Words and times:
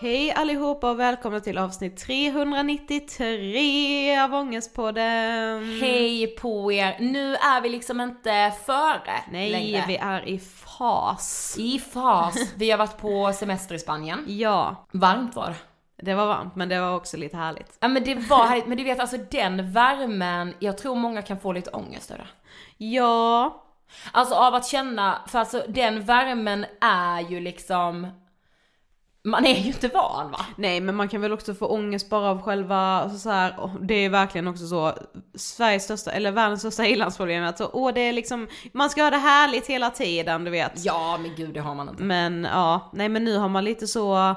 Hej 0.00 0.32
allihopa 0.32 0.90
och 0.90 1.00
välkomna 1.00 1.40
till 1.40 1.58
avsnitt 1.58 1.96
393 1.96 4.18
av 4.20 4.34
Ångestpodden. 4.34 5.78
Hej 5.80 6.26
på 6.26 6.72
er! 6.72 6.96
Nu 7.00 7.34
är 7.34 7.60
vi 7.60 7.68
liksom 7.68 8.00
inte 8.00 8.52
före 8.66 9.22
Nej, 9.30 9.50
längre. 9.50 9.84
vi 9.88 9.96
är 9.96 10.28
i 10.28 10.38
fas. 10.38 11.56
I 11.58 11.78
fas. 11.78 12.52
Vi 12.56 12.70
har 12.70 12.78
varit 12.78 12.98
på 12.98 13.32
semester 13.32 13.74
i 13.74 13.78
Spanien. 13.78 14.24
Ja, 14.28 14.86
Varmt 14.92 15.36
var 15.36 15.46
det. 15.46 15.54
det 16.04 16.14
var 16.14 16.26
varmt 16.26 16.56
men 16.56 16.68
det 16.68 16.80
var 16.80 16.94
också 16.96 17.16
lite 17.16 17.36
härligt. 17.36 17.76
Ja 17.80 17.88
men 17.88 18.04
det 18.04 18.14
var 18.14 18.44
härligt, 18.46 18.66
men 18.66 18.76
du 18.78 18.84
vet 18.84 19.00
alltså 19.00 19.16
den 19.30 19.72
värmen, 19.72 20.54
jag 20.58 20.78
tror 20.78 20.94
många 20.96 21.22
kan 21.22 21.40
få 21.40 21.52
lite 21.52 21.70
ångest 21.70 22.10
över. 22.10 22.30
Ja, 22.76 23.64
Alltså 24.12 24.34
av 24.34 24.54
att 24.54 24.66
känna, 24.66 25.18
för 25.26 25.38
alltså 25.38 25.62
den 25.68 26.04
värmen 26.04 26.66
är 26.80 27.20
ju 27.20 27.40
liksom, 27.40 28.06
man 29.28 29.46
är 29.46 29.60
ju 29.60 29.66
inte 29.66 29.88
van 29.88 30.30
va? 30.30 30.46
Nej 30.56 30.80
men 30.80 30.94
man 30.94 31.08
kan 31.08 31.20
väl 31.20 31.32
också 31.32 31.54
få 31.54 31.66
ångest 31.66 32.10
bara 32.10 32.30
av 32.30 32.42
själva, 32.42 32.76
alltså 32.76 33.18
så 33.18 33.30
här, 33.30 33.70
det 33.80 33.94
är 33.94 34.10
verkligen 34.10 34.48
också 34.48 34.66
så, 34.66 34.94
Sveriges 35.34 35.84
största, 35.84 36.10
eller 36.10 36.32
världens 36.32 36.60
största 36.60 36.86
ilandsproblem, 36.86 37.44
att 37.44 37.58
så, 37.58 37.70
åh 37.72 37.94
det 37.94 38.00
är 38.00 38.12
liksom, 38.12 38.48
man 38.72 38.90
ska 38.90 39.02
ha 39.02 39.10
det 39.10 39.16
härligt 39.16 39.66
hela 39.66 39.90
tiden 39.90 40.44
du 40.44 40.50
vet. 40.50 40.72
Ja 40.84 41.18
men 41.22 41.34
gud 41.36 41.54
det 41.54 41.60
har 41.60 41.74
man 41.74 41.88
inte. 41.88 42.02
Men 42.02 42.44
ja, 42.44 42.90
nej 42.92 43.08
men 43.08 43.24
nu 43.24 43.36
har 43.36 43.48
man 43.48 43.64
lite 43.64 43.86
så, 43.86 44.34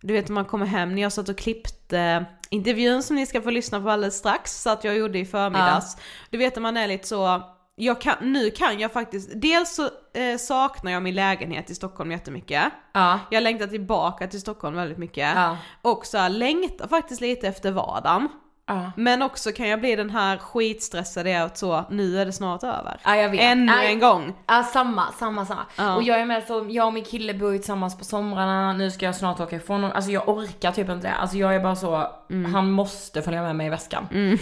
du 0.00 0.12
vet 0.12 0.28
när 0.28 0.34
man 0.34 0.44
kommer 0.44 0.66
hem, 0.66 0.94
när 0.94 1.02
jag 1.02 1.12
satt 1.12 1.28
och 1.28 1.38
klippte 1.38 2.24
intervjun 2.50 3.02
som 3.02 3.16
ni 3.16 3.26
ska 3.26 3.42
få 3.42 3.50
lyssna 3.50 3.80
på 3.80 3.90
alldeles 3.90 4.14
strax, 4.14 4.62
så 4.62 4.70
att 4.70 4.84
jag 4.84 4.96
gjorde 4.96 5.18
i 5.18 5.24
förmiddags. 5.24 5.96
Du 6.30 6.38
vet 6.38 6.62
man 6.62 6.76
är 6.76 6.88
lite 6.88 7.08
så, 7.08 7.42
jag 7.76 8.00
kan, 8.00 8.14
nu 8.20 8.50
kan 8.50 8.78
jag 8.78 8.92
faktiskt, 8.92 9.30
dels 9.34 9.74
så 9.74 9.82
eh, 10.18 10.36
saknar 10.38 10.92
jag 10.92 11.02
min 11.02 11.14
lägenhet 11.14 11.70
i 11.70 11.74
Stockholm 11.74 12.12
jättemycket. 12.12 12.62
Ja. 12.92 13.20
Jag 13.30 13.42
längtar 13.42 13.66
tillbaka 13.66 14.26
till 14.26 14.40
Stockholm 14.40 14.76
väldigt 14.76 14.98
mycket. 14.98 15.32
Ja. 15.36 15.56
Och 15.82 16.06
så 16.06 16.18
här, 16.18 16.28
längtar 16.28 16.88
faktiskt 16.88 17.20
lite 17.20 17.48
efter 17.48 17.70
vardagen. 17.70 18.28
Ja. 18.66 18.92
Men 18.96 19.22
också 19.22 19.52
kan 19.52 19.68
jag 19.68 19.80
bli 19.80 19.96
den 19.96 20.10
här 20.10 20.38
skitstressade 20.38 21.42
att 21.42 21.58
så, 21.58 21.84
nu 21.90 22.20
är 22.20 22.26
det 22.26 22.32
snart 22.32 22.62
över. 22.62 23.00
Ja, 23.04 23.16
jag 23.16 23.28
vet. 23.28 23.40
Ännu 23.40 23.66
Nej. 23.66 23.92
en 23.92 24.00
gång. 24.00 24.34
Ja 24.46 24.62
samma, 24.62 25.12
samma, 25.12 25.46
samma. 25.46 25.66
Ja. 25.76 25.94
Och 25.94 26.02
jag 26.02 26.20
är 26.20 26.24
med 26.24 26.44
så, 26.46 26.66
jag 26.70 26.86
och 26.86 26.92
min 26.92 27.04
kille 27.04 27.34
bor 27.34 27.52
ju 27.52 27.58
tillsammans 27.58 27.98
på 27.98 28.04
somrarna, 28.04 28.72
nu 28.72 28.90
ska 28.90 29.06
jag 29.06 29.16
snart 29.16 29.40
åka 29.40 29.56
ifrån 29.56 29.76
honom. 29.76 29.96
Alltså 29.96 30.10
jag 30.10 30.28
orkar 30.28 30.72
typ 30.72 30.88
inte 30.88 31.06
det. 31.06 31.14
Alltså 31.14 31.36
jag 31.36 31.54
är 31.54 31.60
bara 31.60 31.76
så, 31.76 32.10
han 32.52 32.70
måste 32.70 33.22
följa 33.22 33.42
med 33.42 33.56
mig 33.56 33.66
i 33.66 33.70
väskan. 33.70 34.38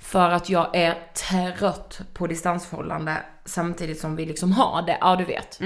För 0.00 0.30
att 0.30 0.48
jag 0.50 0.76
är 0.76 1.12
trött 1.28 2.00
på 2.14 2.26
distansförhållande 2.26 3.16
samtidigt 3.44 4.00
som 4.00 4.16
vi 4.16 4.26
liksom 4.26 4.52
har 4.52 4.82
det, 4.82 4.98
ja 5.00 5.16
du 5.16 5.24
vet. 5.24 5.60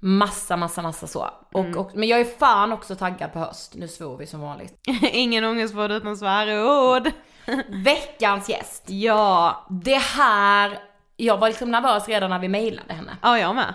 Massa, 0.00 0.56
massa, 0.56 0.82
massa 0.82 1.06
så. 1.06 1.30
Och, 1.52 1.76
och, 1.76 1.90
men 1.94 2.08
jag 2.08 2.20
är 2.20 2.24
fan 2.24 2.72
också 2.72 2.96
taggad 2.96 3.32
på 3.32 3.38
höst, 3.38 3.74
nu 3.74 3.88
svor 3.88 4.16
vi 4.16 4.26
som 4.26 4.40
vanligt. 4.40 4.74
Ingen 5.12 5.44
ångestpodd 5.44 5.92
utan 5.92 6.16
svärord. 6.16 7.10
Veckans 7.68 8.48
gäst. 8.48 8.84
Ja, 8.86 9.66
Det 9.82 9.98
här, 9.98 10.78
jag 11.16 11.38
var 11.38 11.48
liksom 11.48 11.70
nervös 11.70 12.08
redan 12.08 12.30
när 12.30 12.38
vi 12.38 12.48
mejlade 12.48 12.94
henne. 12.94 13.16
ja 13.22 13.38
jag 13.38 13.54
med. 13.54 13.74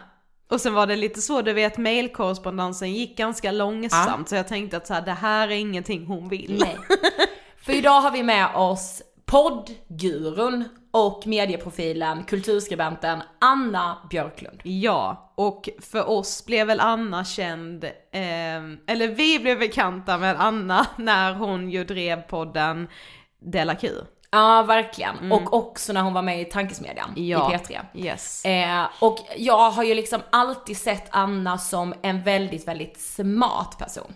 Och 0.49 0.61
sen 0.61 0.73
var 0.73 0.87
det 0.87 0.95
lite 0.95 1.21
så, 1.21 1.41
du 1.41 1.53
vet 1.53 1.77
mailkorrespondensen 1.77 2.93
gick 2.93 3.17
ganska 3.17 3.51
långsamt 3.51 4.29
så 4.29 4.35
jag 4.35 4.47
tänkte 4.47 4.77
att 4.77 4.87
så 4.87 4.93
här, 4.93 5.01
det 5.01 5.11
här 5.11 5.47
är 5.47 5.55
ingenting 5.55 6.05
hon 6.05 6.29
vill. 6.29 6.57
Nej. 6.59 6.77
För 7.65 7.73
idag 7.73 8.01
har 8.01 8.11
vi 8.11 8.23
med 8.23 8.55
oss 8.55 9.01
poddgurun 9.31 10.69
och 10.91 11.27
medieprofilen, 11.27 12.23
kulturskribenten 12.23 13.23
Anna 13.39 13.97
Björklund. 14.09 14.59
Ja, 14.63 15.31
och 15.35 15.69
för 15.81 16.09
oss 16.09 16.45
blev 16.45 16.67
väl 16.67 16.79
Anna 16.79 17.25
känd, 17.25 17.83
eh, 17.83 17.91
eller 18.87 19.07
vi 19.07 19.39
blev 19.39 19.59
bekanta 19.59 20.17
med 20.17 20.35
Anna 20.41 20.85
när 20.95 21.33
hon 21.33 21.69
ju 21.69 21.83
drev 21.83 22.21
podden 22.21 22.87
Della 23.39 23.75
Q. 23.75 23.89
Ja, 24.31 24.63
verkligen. 24.63 25.31
Och 25.31 25.53
också 25.53 25.93
när 25.93 26.01
hon 26.01 26.13
var 26.13 26.21
med 26.21 26.41
i 26.41 26.45
Tankesmedjan 26.45 27.13
Ja. 27.15 27.53
i 27.53 27.57
P3. 27.57 27.79
Yes. 27.93 28.45
Eh, 28.45 28.85
och 28.99 29.17
jag 29.37 29.71
har 29.71 29.83
ju 29.83 29.93
liksom 29.93 30.21
alltid 30.29 30.77
sett 30.77 31.07
Anna 31.09 31.57
som 31.57 31.93
en 32.01 32.23
väldigt, 32.23 32.67
väldigt 32.67 33.01
smart 33.01 33.77
person. 33.79 34.13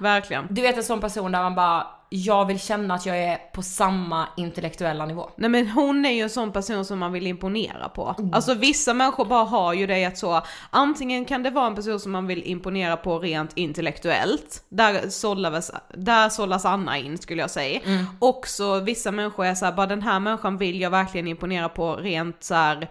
Verkligen. 0.00 0.46
Du 0.50 0.62
vet 0.62 0.76
en 0.76 0.82
sån 0.84 1.00
person 1.00 1.32
där 1.32 1.42
man 1.42 1.54
bara, 1.54 1.86
jag 2.08 2.44
vill 2.44 2.60
känna 2.60 2.94
att 2.94 3.06
jag 3.06 3.18
är 3.18 3.36
på 3.36 3.62
samma 3.62 4.28
intellektuella 4.36 5.06
nivå. 5.06 5.30
Nej 5.36 5.50
men 5.50 5.68
hon 5.68 6.04
är 6.04 6.10
ju 6.10 6.22
en 6.22 6.30
sån 6.30 6.52
person 6.52 6.84
som 6.84 6.98
man 6.98 7.12
vill 7.12 7.26
imponera 7.26 7.88
på. 7.88 8.14
Alltså 8.32 8.54
vissa 8.54 8.94
människor 8.94 9.24
bara 9.24 9.44
har 9.44 9.72
ju 9.72 9.86
det 9.86 10.04
att 10.04 10.18
så, 10.18 10.42
antingen 10.70 11.24
kan 11.24 11.42
det 11.42 11.50
vara 11.50 11.66
en 11.66 11.74
person 11.74 12.00
som 12.00 12.12
man 12.12 12.26
vill 12.26 12.42
imponera 12.42 12.96
på 12.96 13.18
rent 13.18 13.52
intellektuellt, 13.54 14.64
där 14.68 15.08
sållas, 15.08 15.70
där 15.94 16.28
sållas 16.28 16.64
Anna 16.64 16.98
in 16.98 17.18
skulle 17.18 17.40
jag 17.42 17.50
säga. 17.50 17.80
Och 18.18 18.46
så 18.46 18.80
vissa 18.80 19.10
människor 19.10 19.44
är 19.44 19.54
såhär, 19.54 19.72
bara 19.72 19.86
den 19.86 20.02
här 20.02 20.20
människan 20.20 20.58
vill 20.58 20.80
jag 20.80 20.90
verkligen 20.90 21.28
imponera 21.28 21.68
på 21.68 21.96
rent 21.96 22.44
såhär 22.44 22.88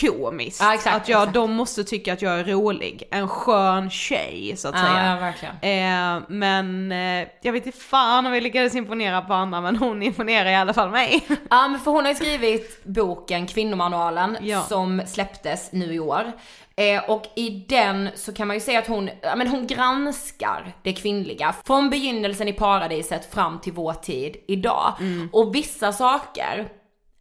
komiskt. 0.00 0.60
Ja, 0.62 0.74
exakt, 0.74 0.96
att 0.96 1.08
jag, 1.08 1.22
exakt. 1.22 1.34
de 1.34 1.52
måste 1.52 1.84
tycka 1.84 2.12
att 2.12 2.22
jag 2.22 2.40
är 2.40 2.44
rolig, 2.44 3.02
en 3.10 3.28
skön 3.28 3.90
tjej 3.90 4.54
så 4.56 4.68
att 4.68 4.78
säga. 4.78 5.10
Ja, 5.14 5.20
verkligen. 5.20 5.54
Eh, 6.16 6.22
men 6.28 6.92
eh, 6.92 7.28
jag 7.42 7.52
vet 7.52 7.66
inte 7.66 7.78
fan 7.78 8.26
om 8.26 8.32
vi 8.32 8.40
lyckades 8.40 8.74
imponera 8.74 9.20
på 9.22 9.34
Anna 9.34 9.60
men 9.60 9.76
hon 9.76 10.02
imponerar 10.02 10.50
i 10.50 10.54
alla 10.56 10.74
fall 10.74 10.90
mig. 10.90 11.26
Ja 11.50 11.68
men 11.68 11.80
för 11.80 11.90
hon 11.90 12.04
har 12.04 12.12
ju 12.12 12.16
skrivit 12.16 12.84
boken 12.84 13.46
Kvinnomanualen 13.46 14.36
Ja. 14.40 14.62
som 14.62 15.02
släpptes 15.06 15.72
nu 15.72 15.94
i 15.94 16.00
år. 16.00 16.32
Eh, 16.76 17.10
och 17.10 17.22
i 17.36 17.50
den 17.68 18.08
så 18.14 18.32
kan 18.32 18.46
man 18.48 18.56
ju 18.56 18.60
säga 18.60 18.78
att 18.78 18.86
hon, 18.86 19.10
ja, 19.22 19.36
men 19.36 19.48
hon 19.48 19.66
granskar 19.66 20.72
det 20.82 20.92
kvinnliga 20.92 21.54
från 21.66 21.90
begynnelsen 21.90 22.48
i 22.48 22.52
paradiset 22.52 23.32
fram 23.34 23.58
till 23.60 23.72
vår 23.72 23.92
tid 23.92 24.36
idag. 24.48 24.92
Och 25.32 25.54
vissa 25.54 25.92
saker 25.92 26.68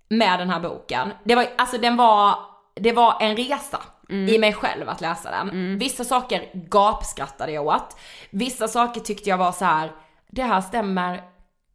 med 0.10 0.40
den 0.40 0.50
här 0.50 0.60
boken, 0.60 1.10
det 1.24 1.36
var, 1.36 1.48
alltså 1.58 1.78
den 1.78 1.98
var, 1.98 2.36
det 2.76 2.92
var 2.92 3.18
en 3.22 3.36
resa 3.38 3.80
i 4.10 4.38
mig 4.40 4.54
själv 4.54 4.90
att 4.90 5.02
läsa 5.02 5.32
den. 5.32 5.78
Vissa 5.78 6.04
saker 6.04 6.50
gapskrattade 6.54 7.52
jag 7.52 7.66
åt. 7.66 7.98
Vissa 8.30 8.68
saker 8.68 9.02
tyckte 9.02 9.30
jag 9.30 9.38
var 9.38 9.52
så 9.52 9.66
här: 9.66 9.92
det 10.30 10.44
här 10.44 10.62
stämmer 10.62 11.22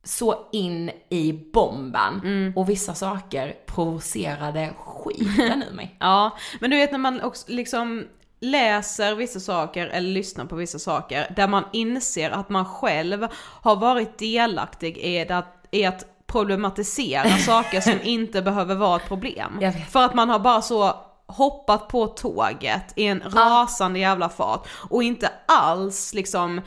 så 0.04 0.48
in 0.52 0.90
i 1.10 1.32
bomben. 1.52 2.20
Och 2.56 2.68
vissa 2.68 2.94
saker 2.94 3.54
provocerade 3.66 4.70
skiten 4.78 5.64
ur 5.70 5.74
mig. 5.74 5.96
Ja, 6.00 6.36
men 6.60 6.70
du 6.70 6.76
vet 6.76 6.92
när 6.92 6.98
man 6.98 7.20
också 7.20 7.52
liksom 7.52 8.04
läser 8.40 9.14
vissa 9.14 9.40
saker 9.40 9.86
eller 9.86 10.08
lyssnar 10.08 10.44
på 10.44 10.56
vissa 10.56 10.78
saker 10.78 11.32
där 11.36 11.48
man 11.48 11.64
inser 11.72 12.30
att 12.30 12.48
man 12.48 12.64
själv 12.64 13.26
har 13.36 13.76
varit 13.76 14.18
delaktig 14.18 14.98
i 14.98 15.32
att, 15.32 15.66
i 15.70 15.84
att 15.84 16.13
problematisera 16.34 17.38
saker 17.38 17.80
som 17.80 17.98
inte 18.02 18.42
behöver 18.42 18.74
vara 18.74 18.96
ett 18.96 19.08
problem. 19.08 19.60
För 19.90 20.04
att 20.04 20.14
man 20.14 20.28
har 20.28 20.38
bara 20.38 20.62
så 20.62 20.94
hoppat 21.26 21.88
på 21.88 22.06
tåget 22.06 22.92
i 22.96 23.06
en 23.06 23.22
rasande 23.26 23.98
jävla 23.98 24.28
fart 24.28 24.68
och 24.90 25.02
inte 25.02 25.30
alls 25.46 26.14
liksom 26.14 26.60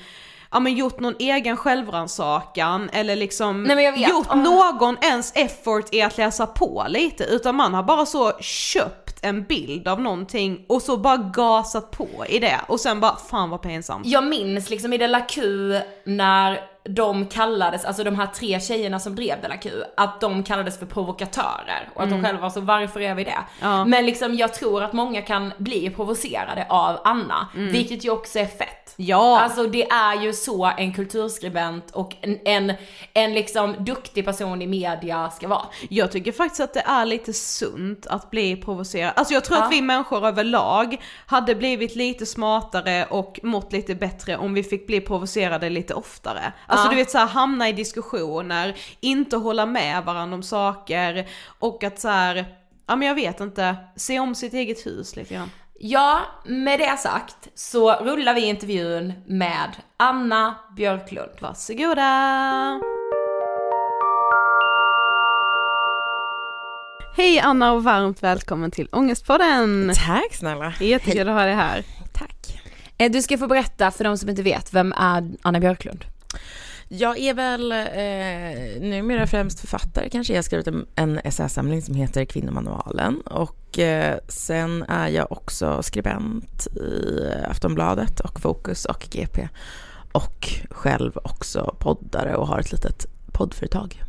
Ja 0.52 0.60
men 0.60 0.74
gjort 0.74 1.00
någon 1.00 1.16
egen 1.20 1.58
självrannsakan 1.58 2.90
eller 2.94 3.16
liksom 3.16 3.64
Nej, 3.64 4.10
gjort 4.10 4.28
Åh. 4.30 4.38
någon 4.38 4.98
ens 5.02 5.32
effort 5.36 5.94
i 5.94 6.02
att 6.02 6.18
läsa 6.18 6.48
på 6.48 6.86
lite 6.90 7.24
utan 7.24 7.56
man 7.56 7.74
har 7.74 7.84
bara 7.84 8.06
så 8.06 8.32
köpt 8.40 9.20
en 9.22 9.44
bild 9.44 9.88
av 9.88 10.02
någonting 10.02 10.66
och 10.70 10.82
så 10.82 10.98
bara 10.98 11.18
gasat 11.18 11.92
på 11.92 12.08
i 12.30 12.40
det 12.40 12.60
och 12.68 12.80
sen 12.80 13.00
bara 13.00 13.16
fan 13.16 13.50
vad 13.50 13.62
pinsamt. 13.62 14.06
Jag 14.06 14.24
minns 14.24 14.70
liksom 14.70 14.94
i 14.94 14.98
Della 14.98 15.22
Q 15.22 15.42
när 16.06 16.60
de 16.90 17.26
kallades, 17.26 17.86
alltså 17.86 18.04
de 18.04 18.16
här 18.16 18.28
tre 18.28 18.60
tjejerna 18.60 19.00
som 19.00 19.16
drev 19.16 19.42
Della 19.42 19.58
Q, 19.58 19.70
att 19.98 20.22
de 20.22 20.44
kallades 20.44 20.80
för 20.80 20.86
provokatörer 20.86 21.90
och 21.94 22.04
att 22.04 22.10
de 22.10 22.24
själva 22.24 22.42
var 22.42 22.50
så 22.50 22.62
varför 22.62 23.00
är 23.00 23.16
vi 23.16 23.24
det? 23.24 23.38
Ja. 23.62 23.86
Men 23.86 24.06
liksom 24.06 24.36
jag 24.36 24.54
tror 24.54 24.84
att 24.84 24.94
många 24.94 25.22
kan 25.22 25.54
bli 25.58 25.90
provocerade 25.90 26.66
av 26.70 27.00
Anna, 27.04 27.48
vilket 27.54 28.06
ju 28.06 28.10
också 28.10 28.40
är 28.40 28.46
fett. 28.46 28.94
Ja. 28.96 29.40
Alltså 29.40 29.64
det 29.64 29.90
är 29.90 30.22
ju 30.22 30.34
så 30.34 30.66
en 30.78 30.94
kulturskribent 30.94 31.92
och 31.92 32.16
en, 32.22 32.40
en, 32.46 32.74
en 33.14 33.34
liksom 33.34 33.76
duktig 33.80 34.26
person 34.26 34.62
i 34.62 34.68
media 34.68 35.30
ska 35.30 35.48
vara. 35.48 35.66
Jag 35.90 36.12
tycker 36.12 36.32
faktiskt 36.32 36.62
att 36.62 36.74
det 36.74 36.84
är 36.86 37.06
lite 37.06 37.34
sunt 37.34 38.08
att 38.08 38.32
bli 38.32 38.56
provocerad. 38.56 39.14
Alltså 39.16 39.34
jag 39.34 39.44
tror 39.44 39.58
Ja. 39.58 39.66
att 39.66 39.72
vi 39.72 39.82
människor 39.82 40.28
överlag 40.28 40.98
hade 41.26 41.56
blivit 41.56 41.96
lite 41.96 42.26
smartare 42.26 43.06
och 43.06 43.40
mått 43.44 43.74
lite 43.74 43.96
bättre 43.96 44.38
om 44.38 44.54
vi 44.54 44.64
fick 44.64 44.88
bli 44.88 45.02
provocerade 45.02 45.70
lite 45.70 45.94
oftare. 45.94 46.54
Alltså 46.78 46.88
Ja. 46.88 46.90
du 46.92 46.96
vet 46.96 47.12
så 47.12 47.18
här, 47.18 47.28
hamna 47.28 47.70
i 47.70 47.74
diskussioner, 47.74 48.76
inte 49.00 49.38
hålla 49.38 49.66
med 49.66 50.04
varandra 50.04 50.36
om 50.36 50.44
saker 50.44 51.28
och 51.60 51.84
att 51.84 52.00
så 52.00 52.08
här, 52.08 52.46
ja 52.88 52.96
men 52.96 53.08
jag 53.08 53.16
vet 53.16 53.40
inte, 53.40 53.76
se 53.96 54.20
om 54.20 54.36
sitt 54.36 54.54
eget 54.54 54.86
hus 54.86 55.16
lite 55.16 55.34
grann. 55.34 55.52
Ja, 55.80 56.20
med 56.46 56.80
det 56.80 56.98
sagt 56.98 57.48
så 57.56 57.94
rullar 57.94 58.34
vi 58.34 58.42
intervjun 58.42 59.14
med 59.28 59.70
Anna 59.98 60.56
Björklund. 60.76 61.32
Varsågoda! 61.42 62.80
Hej 67.18 67.40
Anna 67.40 67.72
och 67.74 67.84
varmt 67.84 68.24
välkommen 68.24 68.72
till 68.72 68.88
Ångestpodden! 68.92 69.92
Tack 70.08 70.34
snälla. 70.36 70.74
Jättekul 70.80 71.30
att 71.30 71.36
ha 71.36 71.46
dig 71.46 71.54
här. 71.56 71.84
Tack. 72.14 72.62
Eh, 72.98 73.12
Du 73.12 73.22
ska 73.22 73.38
få 73.38 73.48
berätta 73.48 73.92
för 73.92 74.04
de 74.04 74.18
som 74.18 74.30
inte 74.30 74.42
vet, 74.42 74.74
vem 74.74 74.94
är 74.94 75.32
Anna 75.42 75.60
Björklund? 75.60 76.06
Jag 76.90 77.18
är 77.20 77.34
väl 77.34 77.72
eh, 77.72 78.90
numera 78.90 79.28
främst 79.28 79.60
författare 79.60 80.10
kanske. 80.10 80.34
Jag 80.34 80.38
har 80.38 80.44
skrivit 80.44 80.68
en, 80.68 80.86
en 80.96 81.18
essäsamling 81.20 81.82
som 81.82 81.96
heter 81.96 82.26
Kvinnomanualen 82.26 83.22
och 83.22 83.80
eh, 83.80 84.18
sen 84.28 84.84
är 84.88 85.08
jag 85.08 85.32
också 85.32 85.84
skribent 85.84 86.68
i 86.68 87.22
Aftonbladet 87.50 88.20
och 88.20 88.40
Fokus 88.42 88.86
och 88.86 89.08
GP 89.12 89.50
och 90.12 90.50
själv 90.70 91.18
också 91.24 91.76
poddare 91.80 92.36
och 92.36 92.48
har 92.48 92.60
ett 92.60 92.72
litet 92.72 93.06
poddföretag. 93.32 94.04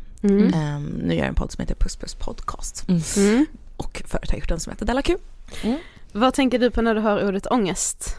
Eh, 0.55 0.81
nu 0.81 1.15
gör 1.15 1.19
jag 1.21 1.27
en 1.29 1.35
podd 1.35 1.53
som 1.53 1.63
heter 1.63 1.75
Puss 1.75 1.97
Puss 1.97 2.15
Podcast 2.15 2.89
Mm. 2.89 3.47
och 3.77 4.03
förut 4.07 4.31
har 4.31 4.37
jag 4.37 4.39
gjort 4.39 4.51
en 4.51 4.61
som 4.61 4.73
heter 4.73 4.87
Della 4.87 5.03
Q. 5.03 5.17
Vad 6.13 6.35
tänker 6.35 6.59
du 6.59 6.71
på 6.71 6.83
när 6.83 6.95
du 6.95 7.01
hör 7.01 7.29
ordet 7.29 7.47
ångest? 7.47 8.17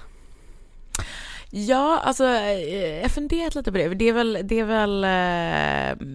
Ja, 1.51 1.99
alltså 2.03 2.25
eh, 2.25 2.95
jag 2.95 3.01
har 3.01 3.09
funderat 3.09 3.55
lite 3.55 3.71
på 3.71 3.77
det. 3.77 3.87
Det 3.89 4.09
är 4.09 4.13
väl, 4.13 4.37
det 4.43 4.59
är 4.59 4.63
väl 4.65 5.03
eh, 5.03 6.07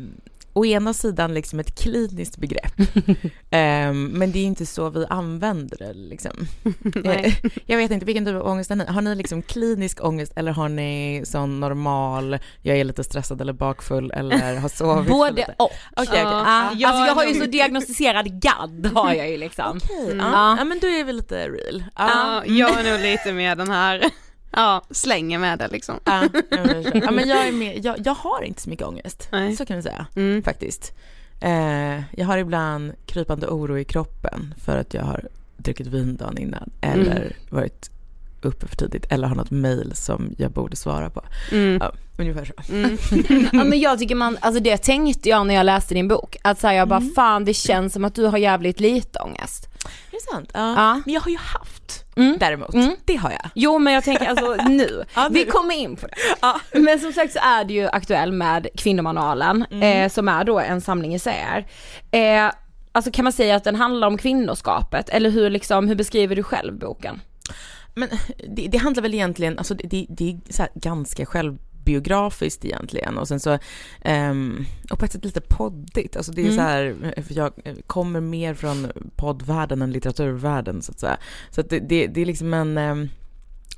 å 0.57 0.65
ena 0.65 0.93
sidan 0.95 1.35
liksom 1.35 1.61
ett 1.61 1.79
kliniskt 1.79 2.37
begrepp. 2.37 2.73
Ehm, 3.51 4.05
men 4.07 4.33
det 4.33 4.39
är 4.39 4.45
inte 4.45 4.67
så 4.67 4.91
vi 4.91 5.07
använder 5.11 5.77
det 5.79 5.93
liksom. 5.95 6.31
Eh, 7.05 7.35
jag 7.67 7.77
vet 7.79 7.91
inte, 7.91 8.07
vilken 8.07 8.25
typ 8.25 8.35
av 8.35 8.47
ångest 8.47 8.71
har 8.71 8.77
ni? 8.77 8.85
Har 8.87 9.03
ni 9.03 9.15
liksom 9.15 9.43
klinisk 9.43 10.05
ångest 10.05 10.33
eller 10.37 10.53
har 10.53 10.69
ni 10.69 11.23
sån 11.27 11.61
normal, 11.61 12.39
jag 12.63 12.77
är 12.79 12.85
lite 12.85 13.05
stressad 13.05 13.41
eller 13.41 13.53
bakfull 13.53 14.11
eller 14.11 14.57
har 14.57 14.69
sovit 14.69 15.09
Både 15.09 15.55
och. 15.59 15.65
Okej, 15.65 15.73
okej. 15.97 16.21
Ja. 16.23 16.43
Ah, 16.47 16.71
jag 16.77 16.91
alltså 16.91 17.07
jag 17.07 17.15
har 17.15 17.25
ju 17.25 17.35
så 17.35 17.47
diagnostiserad 17.47 18.41
gadd 18.41 18.91
har 18.95 19.15
jag 19.15 19.31
ju 19.31 19.37
liksom. 19.37 19.81
Okej, 19.85 20.05
Mm. 20.13 20.19
ja. 20.27 20.57
Ja. 20.59 20.65
men 20.65 20.79
då 20.81 20.87
är 20.87 21.05
vi 21.05 21.13
lite 21.13 21.49
real. 21.49 21.85
Ja. 21.97 22.09
Ja, 22.09 22.43
jag 22.47 22.81
är 22.87 22.93
nog 22.93 23.01
lite 23.01 23.33
med 23.33 23.59
den 23.59 23.71
här, 23.71 24.05
ja, 24.57 24.83
slänger 24.91 25.39
med 25.39 25.59
det 25.59 25.69
liksom. 25.69 26.01
Ja, 26.05 26.29
jag 26.51 26.85
ja, 27.05 27.11
men 27.11 27.29
jag, 27.29 27.49
är 27.49 27.53
med, 27.53 27.85
jag, 27.85 27.97
jag 28.07 28.15
har 28.15 28.43
inte 28.43 28.63
så 28.63 28.71
mycket 28.71 28.87
ångest, 28.87 29.29
Nej. 29.33 29.57
så 29.57 29.67
kan 29.67 29.77
vi 29.77 29.83
säga. 29.83 30.07
Mm. 30.17 30.43
faktiskt. 30.43 30.93
Eh, 31.41 32.03
jag 32.13 32.27
har 32.27 32.39
ibland 32.39 32.93
krypande 33.07 33.47
oro 33.47 33.79
i 33.79 33.85
kroppen 33.85 34.55
för 34.65 34.77
att 34.77 34.95
jag 34.95 35.03
har 35.03 35.29
druckit 35.57 35.87
vin 35.87 36.17
dagen 36.17 36.39
innan 36.39 36.71
eller 36.81 37.37
varit 37.51 37.91
uppe 38.49 38.67
för 38.69 38.77
tidigt 38.77 39.07
eller 39.13 39.29
har 39.29 39.35
något 39.37 39.51
mail 39.51 39.93
som 39.95 40.35
jag 40.39 40.51
borde 40.51 40.77
svara 40.77 41.11
på. 41.11 41.23
Mm. 41.53 41.79
Ja, 41.83 41.93
ungefär 42.19 42.45
så. 42.45 42.73
Mm. 42.73 42.99
ja 43.53 43.65
men 43.65 43.81
jag 43.81 43.99
tycker 43.99 44.15
man, 44.15 44.39
alltså 44.41 44.63
det 44.63 44.77
tänkte 44.77 45.29
jag 45.29 45.47
när 45.47 45.55
jag 45.55 45.67
läste 45.67 45.95
din 45.95 46.09
bok, 46.09 46.37
att 46.43 46.61
säga 46.61 46.75
jag 46.75 46.89
bara 46.89 47.01
Mm. 47.01 47.15
fan 47.15 47.45
det 47.45 47.55
känns 47.55 47.93
som 47.93 48.05
att 48.05 48.15
du 48.15 48.25
har 48.27 48.39
jävligt 48.39 48.81
lite 48.81 49.19
ångest. 49.19 49.69
Är 49.85 50.11
det 50.17 50.33
sant? 50.33 50.51
Ja. 50.55 50.75
Ja. 50.77 51.01
Men 51.05 51.15
jag 51.15 51.21
har 51.21 51.31
ju 51.31 51.39
haft 51.39 52.05
Mm. 52.17 52.37
däremot. 52.41 52.75
Mm. 52.75 52.97
Det 53.05 53.17
har 53.17 53.31
jag. 53.31 53.51
Jo 53.55 53.79
men 53.79 53.93
jag 53.93 54.05
tänker 54.05 54.27
alltså 54.27 54.55
nu, 54.69 55.05
Ja, 55.15 55.29
nu. 55.29 55.35
vi 55.39 55.45
kommer 55.45 55.75
in 55.75 55.97
på 55.97 56.07
det. 56.07 56.15
Ja. 56.41 56.61
Men 56.73 57.01
som 57.01 57.13
sagt 57.13 57.33
så 57.33 57.39
är 57.43 57.65
det 57.65 57.75
ju 57.75 57.87
aktuell 57.89 58.33
med 58.33 58.67
Kvinnomanualen, 58.77 59.65
Mm. 59.71 59.83
eh, 60.05 60.11
som 60.13 60.29
är 60.29 60.45
då 60.45 60.59
en 60.61 60.81
samling 60.81 61.15
essäer. 61.15 61.67
Eh, 62.11 62.51
alltså 62.93 63.11
kan 63.11 63.23
man 63.25 63.33
säga 63.33 63.57
att 63.57 63.65
den 63.65 63.75
handlar 63.77 64.07
om 64.09 64.19
kvinnoskapet, 64.19 65.09
eller 65.09 65.31
hur 65.31 65.51
liksom, 65.51 65.89
hur 65.89 65.95
beskriver 65.95 66.37
du 66.37 66.43
själv 66.43 66.79
boken? 66.79 67.21
Men 67.95 68.09
det, 68.49 68.69
det 68.69 68.79
handlar 68.79 69.03
väl 69.03 69.15
egentligen, 69.15 69.59
alltså 69.59 69.75
det, 69.75 70.07
det, 70.09 70.31
är 70.31 70.79
ganska 70.81 71.27
självbiografiskt 71.27 72.65
egentligen 72.65 73.19
och 73.19 73.29
sen 73.29 73.41
så, 73.41 73.59
ehm, 74.03 74.65
och 74.91 74.99
på 74.99 75.05
ett 75.05 75.13
sätt 75.13 75.25
lite 75.25 75.41
poddigt, 75.41 76.17
alltså 76.17 76.33
det 76.33 76.41
är 76.41 76.45
Mm. 76.45 76.57
så 76.57 76.63
här, 76.63 77.23
för 77.23 77.35
jag 77.35 77.53
kommer 77.87 78.21
mer 78.21 78.55
från 78.55 78.93
poddvärlden 79.17 79.83
än 79.83 79.93
litteraturvärlden 79.93 80.83
så 80.83 80.93
att 80.93 81.01
säga. 81.01 81.17
Så 81.51 81.61
att 81.61 81.71
det, 81.71 81.79
det, 81.81 82.07
det 82.07 82.21
är 82.21 82.27
liksom 82.27 82.55
en, 82.55 82.79
ehm, 82.79 83.09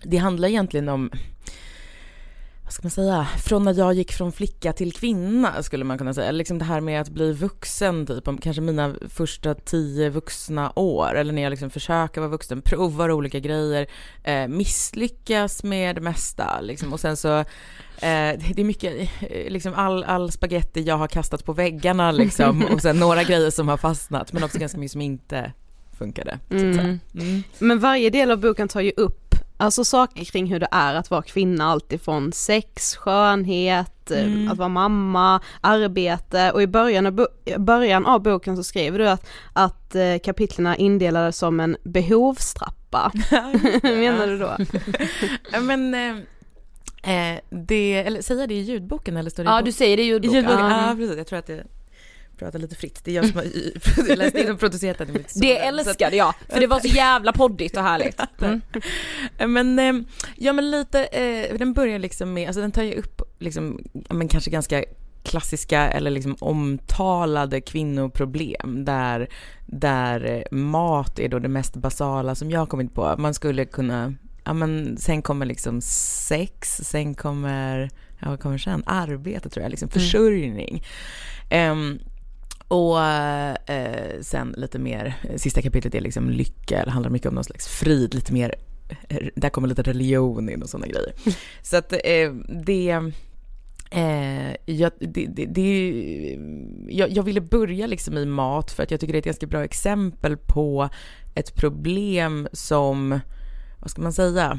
det 0.03 0.17
handlar 0.17 0.49
egentligen 0.49 0.89
om 0.89 1.11
vad 2.67 2.73
ska 2.73 2.83
man 2.83 2.91
säga, 2.91 3.27
från 3.45 3.65
när 3.65 3.75
jag 3.75 3.95
gick 3.95 4.13
från 4.13 4.33
flicka 4.33 4.73
till 4.73 4.93
kvinna 4.93 5.63
skulle 5.63 5.85
man 5.85 5.99
kunna 5.99 6.15
säga. 6.15 6.31
Liksom 6.31 6.59
det 6.59 6.65
här 6.65 6.81
med 6.81 7.01
att 7.01 7.09
bli 7.09 7.33
vuxen, 7.33 8.07
typ 8.07 8.25
kanske 8.43 8.63
mina 8.63 8.95
första 9.09 9.55
tio 9.55 10.11
vuxna 10.11 10.73
år, 10.77 11.15
eller 11.15 11.33
när 11.33 11.43
jag 11.43 11.51
liksom 11.51 11.71
försöker 11.71 12.21
vara 12.21 12.31
vuxen, 12.31 12.63
provar 12.63 13.11
olika 13.11 13.39
grejer, 13.39 13.87
eh, 14.25 14.49
misslyckas 14.49 15.63
med 15.63 15.95
det 15.95 16.01
mesta 16.01 16.61
liksom. 16.61 16.93
och 16.93 17.01
sen 17.01 17.17
så 17.17 17.45
Eh, 17.97 18.39
det 18.55 18.59
är 18.59 18.65
mycket, 18.65 19.11
eh, 19.21 19.51
liksom 19.51 19.75
all, 19.75 20.05
all 20.05 20.33
spaghetti 20.33 20.83
jag 20.83 20.97
har 20.97 21.07
kastat 21.07 21.45
på 21.45 21.53
väggarna 21.53 22.13
liksom 22.13 22.65
och 22.73 22.83
sen 22.83 22.99
några 22.99 23.23
grejer 23.23 23.51
som 23.51 23.69
har 23.69 23.77
fastnat 23.77 24.33
men 24.33 24.45
också 24.45 24.59
ganska 24.59 24.79
mycket 24.79 24.93
som 24.93 25.01
inte 25.01 25.53
funkade. 25.99 26.39
Mm. 26.51 27.01
Mm. 27.15 27.43
Men 27.59 27.79
varje 27.79 28.11
del 28.11 28.31
av 28.31 28.41
boken 28.41 28.69
tar 28.69 28.81
ju 28.81 28.93
upp 28.97 29.26
Alltså 29.59 29.85
saker 29.85 30.25
kring 30.25 30.47
hur 30.47 30.61
det 30.61 30.69
är 30.71 30.95
att 30.95 31.11
vara 31.11 31.23
kvinna, 31.23 31.65
alltifrån 31.65 32.33
sex, 32.33 32.97
skönhet, 32.97 34.11
eh, 34.11 34.25
Mm. 34.25 34.51
att 34.53 34.59
vara 34.59 34.69
mamma, 34.69 35.41
arbete 35.61 36.51
och 36.53 36.63
i 36.63 36.67
början 36.67 37.07
av, 37.07 37.27
början 37.59 38.07
av 38.07 38.23
boken 38.23 38.57
så 38.57 38.63
skriver 38.65 38.99
du 38.99 39.09
att, 39.09 39.27
att 39.53 39.95
eh, 39.95 40.19
kapitlen 40.25 40.67
är 40.67 40.81
indelade 40.81 41.33
som 41.33 41.61
en 41.61 41.77
behovstrappa. 41.85 43.13
Hur 43.83 43.97
menar 44.01 44.27
du 44.27 44.39
då? 44.39 44.57
Ja, 45.53 45.61
men 45.61 45.95
eh, 45.95 47.33
eh, 47.35 47.41
det, 47.51 47.95
eller 47.95 48.23
säger 48.23 48.41
jag 48.41 48.49
det 48.49 48.55
i 48.55 48.61
ljudboken 48.61 49.17
eller 49.17 49.31
står 49.31 49.45
det 49.45 49.49
i 49.49 49.53
Ja 49.53 49.59
bok- 49.59 49.65
du 49.67 49.73
säger 49.73 49.97
det 49.97 50.03
i 50.03 50.07
I 50.07 50.09
ljudboken. 50.09 50.35
ljudboken? 50.37 50.61
Ja. 50.71 50.89
Ja 50.89 50.95
precis, 50.97 51.17
jag 51.17 51.27
tror 51.27 51.39
att 51.39 51.47
det 51.47 51.65
pratar 52.39 52.59
lite 52.59 52.75
fritt. 52.75 53.01
Det 53.05 53.11
är 53.11 53.15
jag 53.15 53.29
som 53.29 53.37
har 53.37 54.17
läst 54.17 54.37
in 54.37 54.51
och 54.51 54.61
producerat 54.61 54.99
den 54.99 55.25
Det 55.35 55.59
älskade 55.59 56.17
jag, 56.17 56.35
för 56.49 56.61
det 56.61 56.67
var 56.67 56.81
så 56.81 56.89
jävla 56.89 57.33
poddigt 57.33 57.77
och 57.77 57.83
härligt. 57.83 58.21
Mm. 59.39 59.53
Men, 59.53 59.79
eh, 59.79 60.07
ja 60.37 60.53
men 60.53 60.71
lite, 60.71 61.05
eh, 61.05 61.59
den 61.59 61.73
börjar 61.73 61.99
liksom 61.99 62.35
med, 62.35 62.47
alltså 62.47 62.61
den 62.61 62.73
tar 62.73 62.83
ju 62.83 62.95
upp 62.95 63.23
liksom, 63.39 63.81
men 64.09 64.29
kanske 64.29 64.51
ganska 64.51 64.85
klassiska 65.23 65.89
eller 65.89 66.11
liksom 66.11 66.37
omtalade 66.39 67.61
kvinnoproblem 67.61 68.85
där, 68.85 69.29
där 69.67 70.49
mat 70.51 71.19
är 71.19 71.29
då 71.29 71.39
det 71.39 71.49
mest 71.49 71.77
basala 71.77 72.35
som 72.35 72.51
jag 72.51 72.61
har 72.61 72.67
kommit 72.67 72.95
på. 72.95 73.15
Man 73.19 73.35
skulle 73.35 73.65
kunna, 73.65 74.15
ja 74.45 74.53
men 74.53 74.97
sen 74.97 75.23
kommer 75.23 75.47
liksom 75.47 75.81
sex, 75.81 76.77
sen 76.77 77.15
kommer, 77.15 77.91
ja 78.21 78.29
vad 78.29 78.41
kommer 78.41 78.59
sen? 78.59 78.83
Arbete 78.87 79.49
tror 79.49 79.63
jag, 79.63 79.71
liksom 79.71 79.89
försörjning. 79.89 80.85
Ehm, 81.51 81.99
och 82.69 83.01
eh, 83.01 84.21
sen 84.21 84.55
lite 84.57 84.79
mer, 84.79 85.15
sista 85.37 85.63
kapitlet 85.63 85.95
är 85.95 86.01
liksom 86.01 86.31
lycka, 86.31 86.85
det 86.85 86.91
handlar 86.91 87.11
mycket 87.11 87.29
om 87.29 87.35
någon 87.35 87.45
slags 87.45 87.67
frid, 87.69 88.15
lite 88.15 88.33
mer, 88.33 88.55
eh, 89.09 89.29
där 89.35 89.49
kommer 89.49 89.69
lite 89.69 89.83
religion 89.83 90.49
in 90.49 90.63
och 90.63 90.69
sådana 90.69 90.87
grejer. 90.87 91.13
Så 91.63 91.77
att 91.77 91.93
eh, 91.93 92.33
det, 92.65 93.13
eh, 93.91 94.57
jag, 94.65 94.93
det, 95.01 95.27
det, 95.27 95.47
det 95.47 96.37
jag, 96.89 97.11
jag 97.11 97.23
ville 97.23 97.41
börja 97.41 97.87
liksom 97.87 98.19
i 98.19 98.27
mat 98.27 98.71
för 98.71 98.83
att 98.83 98.91
jag 98.91 99.01
tycker 99.01 99.13
det 99.13 99.17
är 99.17 99.21
ett 99.21 99.25
ganska 99.25 99.47
bra 99.47 99.65
exempel 99.65 100.37
på 100.37 100.89
ett 101.35 101.55
problem 101.55 102.49
som, 102.53 103.21
vad 103.81 103.91
ska 103.91 104.03
man 104.03 104.13
säga, 104.13 104.59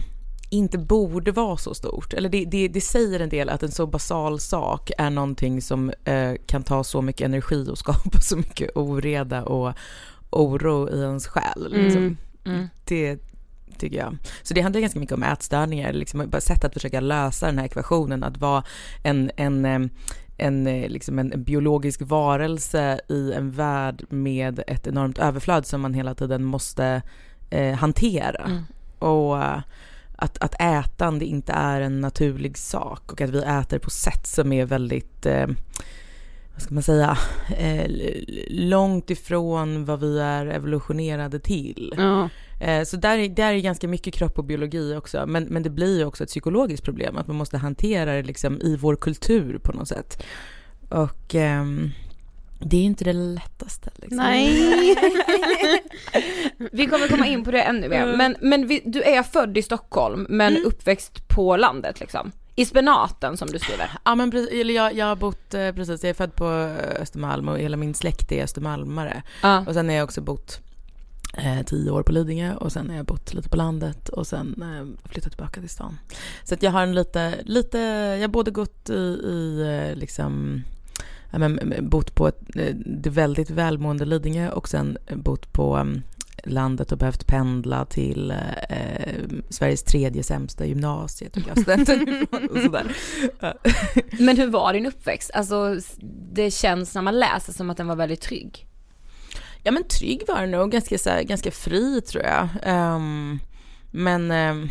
inte 0.50 0.78
borde 0.78 1.32
vara 1.32 1.58
så 1.58 1.74
stort. 1.74 2.14
Eller 2.14 2.30
det, 2.30 2.46
det, 2.46 2.68
det 2.68 2.82
säger 2.82 3.20
en 3.20 3.30
del 3.30 3.50
att 3.50 3.64
en 3.64 3.72
så 3.72 3.88
basal 3.88 4.40
sak 4.40 4.92
är 4.98 5.10
någonting 5.10 5.62
som 5.62 5.92
eh, 6.04 6.34
kan 6.46 6.64
ta 6.64 6.84
så 6.84 7.02
mycket 7.02 7.26
energi 7.26 7.68
och 7.72 7.78
skapa 7.78 8.20
så 8.22 8.38
mycket 8.38 8.70
oreda 8.76 9.44
och 9.44 9.74
oro 10.30 10.90
i 10.90 11.02
ens 11.02 11.28
själ. 11.28 11.68
Liksom. 11.72 12.02
Mm. 12.02 12.18
Mm. 12.46 12.68
Det 12.86 13.20
tycker 13.78 13.98
jag. 13.98 14.18
Så 14.44 14.54
det 14.54 14.62
handlar 14.62 14.82
ganska 14.82 15.00
mycket 15.00 15.16
om 15.16 15.24
ätstörningar, 15.24 15.94
liksom 15.94 16.30
bara 16.30 16.42
sätt 16.42 16.66
att 16.66 16.74
försöka 16.74 17.00
lösa 17.00 17.46
den 17.46 17.58
här 17.58 17.66
ekvationen, 17.66 18.24
att 18.24 18.38
vara 18.38 18.64
en, 19.04 19.32
en, 19.36 19.66
eh, 19.66 19.80
en, 20.38 20.68
eh, 20.68 20.90
liksom 20.90 21.20
en, 21.20 21.34
en 21.34 21.44
biologisk 21.44 22.02
varelse 22.02 23.00
i 23.10 23.34
en 23.34 23.52
värld 23.52 24.06
med 24.10 24.64
ett 24.68 24.88
enormt 24.88 25.18
överflöd 25.18 25.66
som 25.66 25.82
man 25.82 25.94
hela 25.94 26.16
tiden 26.16 26.44
måste 26.44 27.02
eh, 27.50 27.76
hantera. 27.76 28.46
Mm. 28.46 28.64
Och 29.00 29.44
eh, 29.44 29.62
att, 30.20 30.38
att 30.38 30.62
ätande 30.62 31.26
inte 31.26 31.52
är 31.54 31.82
en 31.82 32.02
naturlig 32.02 32.58
sak 32.58 33.12
och 33.12 33.22
att 33.22 33.30
vi 33.30 33.40
äter 33.44 33.80
på 33.80 33.90
sätt 33.90 34.28
som 34.28 34.54
är 34.54 34.66
väldigt, 34.66 35.26
eh, 35.26 35.48
vad 36.54 36.62
ska 36.62 36.74
man 36.74 36.84
säga, 36.84 37.18
eh, 37.58 37.92
långt 38.50 39.10
ifrån 39.10 39.86
vad 39.86 40.00
vi 40.00 40.20
är 40.20 40.46
evolutionerade 40.46 41.40
till. 41.40 41.94
Eh, 42.60 42.84
så 42.84 42.98
där, 42.98 43.18
är- 43.18 43.30
där 43.30 43.54
är 43.54 43.60
ganska 43.60 43.88
mycket 43.88 44.14
kropp 44.14 44.38
och 44.38 44.46
biologi 44.46 44.96
också, 44.96 45.26
men, 45.28 45.44
men 45.44 45.64
det 45.64 45.70
blir 45.70 45.98
ju 45.98 46.06
också 46.06 46.24
ett 46.24 46.30
psykologiskt 46.30 46.84
problem, 46.86 47.18
att 47.18 47.28
man 47.28 47.36
måste 47.36 47.58
hantera 47.58 48.14
det 48.14 48.24
liksom 48.24 48.62
i 48.62 48.76
vår 48.76 48.96
kultur 48.96 49.60
på 49.64 49.72
något 49.74 49.88
sätt. 49.88 50.24
Och 50.90 51.36
ehm, 51.36 51.92
det 52.60 52.78
är 52.78 52.84
inte 52.84 53.04
det 53.04 53.14
lättaste. 53.14 53.90
Liksom. 53.96 54.18
Nej. 54.18 54.96
Vi 56.72 56.86
kommer 56.86 57.08
komma 57.08 57.28
in 57.28 57.44
på 57.44 57.52
det 57.52 57.62
ännu 57.62 57.90
mer, 57.90 58.16
men, 58.18 58.36
men 58.42 58.68
vi, 58.68 58.82
du 58.86 59.04
är 59.04 59.24
född 59.24 59.58
i 59.58 59.62
Stockholm 59.62 60.26
men 60.30 60.48
Mm. 60.58 60.66
uppväxt 60.68 61.28
på 61.28 61.58
landet 61.58 62.00
liksom? 62.00 62.32
I 62.56 62.66
spenaten 62.66 63.38
som 63.38 63.48
du 63.52 63.60
skriver? 63.60 63.92
Ja 64.06 64.16
men 64.16 64.32
precis, 64.32 64.62
eller 64.62 64.74
jag, 64.74 64.94
jag 64.96 65.06
har 65.06 65.16
bott, 65.16 65.54
eh, 65.54 65.72
precis, 65.72 66.04
jag 66.04 66.10
är 66.10 66.14
född 66.14 66.36
på 66.36 66.46
eh, 66.52 67.02
Östermalm 67.02 67.48
och 67.50 67.60
hela 67.60 67.78
min 67.78 67.94
släkt 67.94 68.32
är 68.32 68.44
östermalmare. 68.44 69.24
Ja. 69.44 69.64
Och 69.68 69.74
sen 69.74 69.90
har 69.90 69.96
jag 69.96 70.04
också 70.04 70.22
bott 70.22 70.60
eh, 71.38 71.66
tio 71.66 71.92
år 71.92 72.04
på 72.04 72.12
Lidingö 72.12 72.56
och 72.56 72.72
sen 72.72 72.90
har 72.90 72.98
jag 72.98 73.06
bott 73.06 73.34
lite 73.34 73.50
på 73.50 73.56
landet 73.58 74.10
och 74.10 74.28
sen 74.28 74.62
eh, 74.62 75.10
flyttat 75.10 75.32
tillbaka 75.32 75.60
till 75.60 75.70
stan. 75.70 75.98
Så 76.44 76.54
att 76.54 76.64
jag 76.64 76.72
har 76.72 76.84
en 76.84 76.96
lite, 76.96 77.34
lite, 77.46 77.78
jag 77.78 78.22
har 78.22 78.28
både 78.28 78.52
gått 78.52 78.90
i, 78.90 78.94
i 78.94 79.62
eh, 79.90 79.96
liksom 79.96 80.64
men, 81.32 81.74
bott 81.90 82.16
på 82.16 82.28
ett, 82.28 82.56
eh, 82.56 82.76
det 82.76 83.10
väldigt 83.10 83.50
välmående 83.50 84.06
Lidingö 84.06 84.50
och 84.50 84.70
sen 84.70 84.98
bott 85.16 85.54
på 85.54 85.76
mm, 85.76 86.02
landet 86.44 86.92
och 86.92 86.98
behövt 86.98 87.28
pendla 87.28 87.86
till 87.86 88.32
eh, 88.70 89.14
Sveriges 89.50 89.84
tredje 89.84 90.24
sämsta 90.24 90.66
gymnasie 90.66 91.30
tog 91.30 91.44
jag 91.48 91.60
studenten 91.60 92.28
och 92.52 92.58
sådär. 92.58 92.96
Men 94.24 94.38
hur 94.38 94.48
var 94.48 94.74
din 94.74 94.86
uppväxt? 94.86 95.32
Alltså 95.34 95.80
det 96.32 96.52
känns 96.52 96.96
när 96.96 97.02
man 97.02 97.20
läser 97.20 97.54
som 97.54 97.70
att 97.70 97.78
den 97.78 97.88
var 97.88 97.96
väldigt 97.96 98.22
trygg. 98.22 98.68
Ja 99.64 99.72
men 99.72 99.84
trygg 99.84 100.24
var 100.28 100.42
den 100.42 100.52
nog, 100.52 100.72
ganska, 100.72 100.98
så 100.98 101.10
här, 101.10 101.24
ganska 101.24 101.52
fri 101.52 102.02
tror 102.02 102.24
jag. 102.24 102.48
Ehm, 102.64 103.40
men, 103.92 104.32
ehm, 104.32 104.70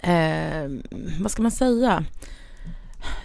ehm, 0.00 0.82
vad 1.20 1.30
ska 1.30 1.42
man 1.42 1.50
säga? 1.50 2.04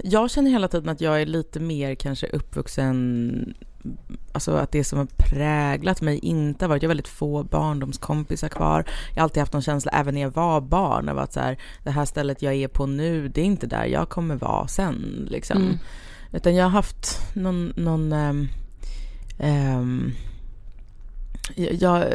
Jag 0.04 0.32
känner 0.32 0.52
hela 0.52 0.68
tiden 0.68 0.90
att 0.90 1.02
jag 1.02 1.22
är 1.22 1.26
lite 1.26 1.60
mer 1.60 1.96
kanske 1.96 2.28
uppvuxen, 2.28 3.54
alltså 4.32 4.52
att 4.52 4.72
det 4.72 4.84
som 4.84 5.00
har 5.00 5.08
präglat 5.18 6.02
mig 6.02 6.20
inte 6.20 6.66
har 6.66 6.70
varit, 6.70 6.84
jag 6.84 6.88
har 6.88 6.96
väldigt 6.96 7.08
få 7.08 7.44
barndomskompisar 7.44 8.50
kvar. 8.50 8.86
Jag 9.10 9.22
har 9.22 9.24
alltid 9.24 9.42
haft 9.42 9.54
någon 9.54 9.62
känsla, 9.62 9.92
även 9.92 10.14
när 10.14 10.22
jag 10.22 10.34
var 10.34 10.62
barn, 10.62 11.10
av 11.10 11.20
att 11.20 11.34
så 11.34 11.40
här, 11.40 11.58
det 11.84 11.92
här 11.92 12.06
stället 12.06 12.42
jag 12.42 12.54
är 12.54 12.68
på 12.68 12.86
nu, 12.86 13.28
det 13.28 13.42
är 13.42 13.46
inte 13.46 13.68
där 13.68 13.86
jag 13.86 14.10
kommer 14.10 14.36
vara 14.36 14.68
sen 14.68 15.28
liksom. 15.30 15.58
Mm. 15.58 15.78
Utan 16.32 16.56
jag 16.56 16.66
har 16.66 16.72
haft 16.72 17.36
någon, 17.36 17.74
någon 17.76 18.14
ehm, 19.40 20.12
jag, 21.56 22.06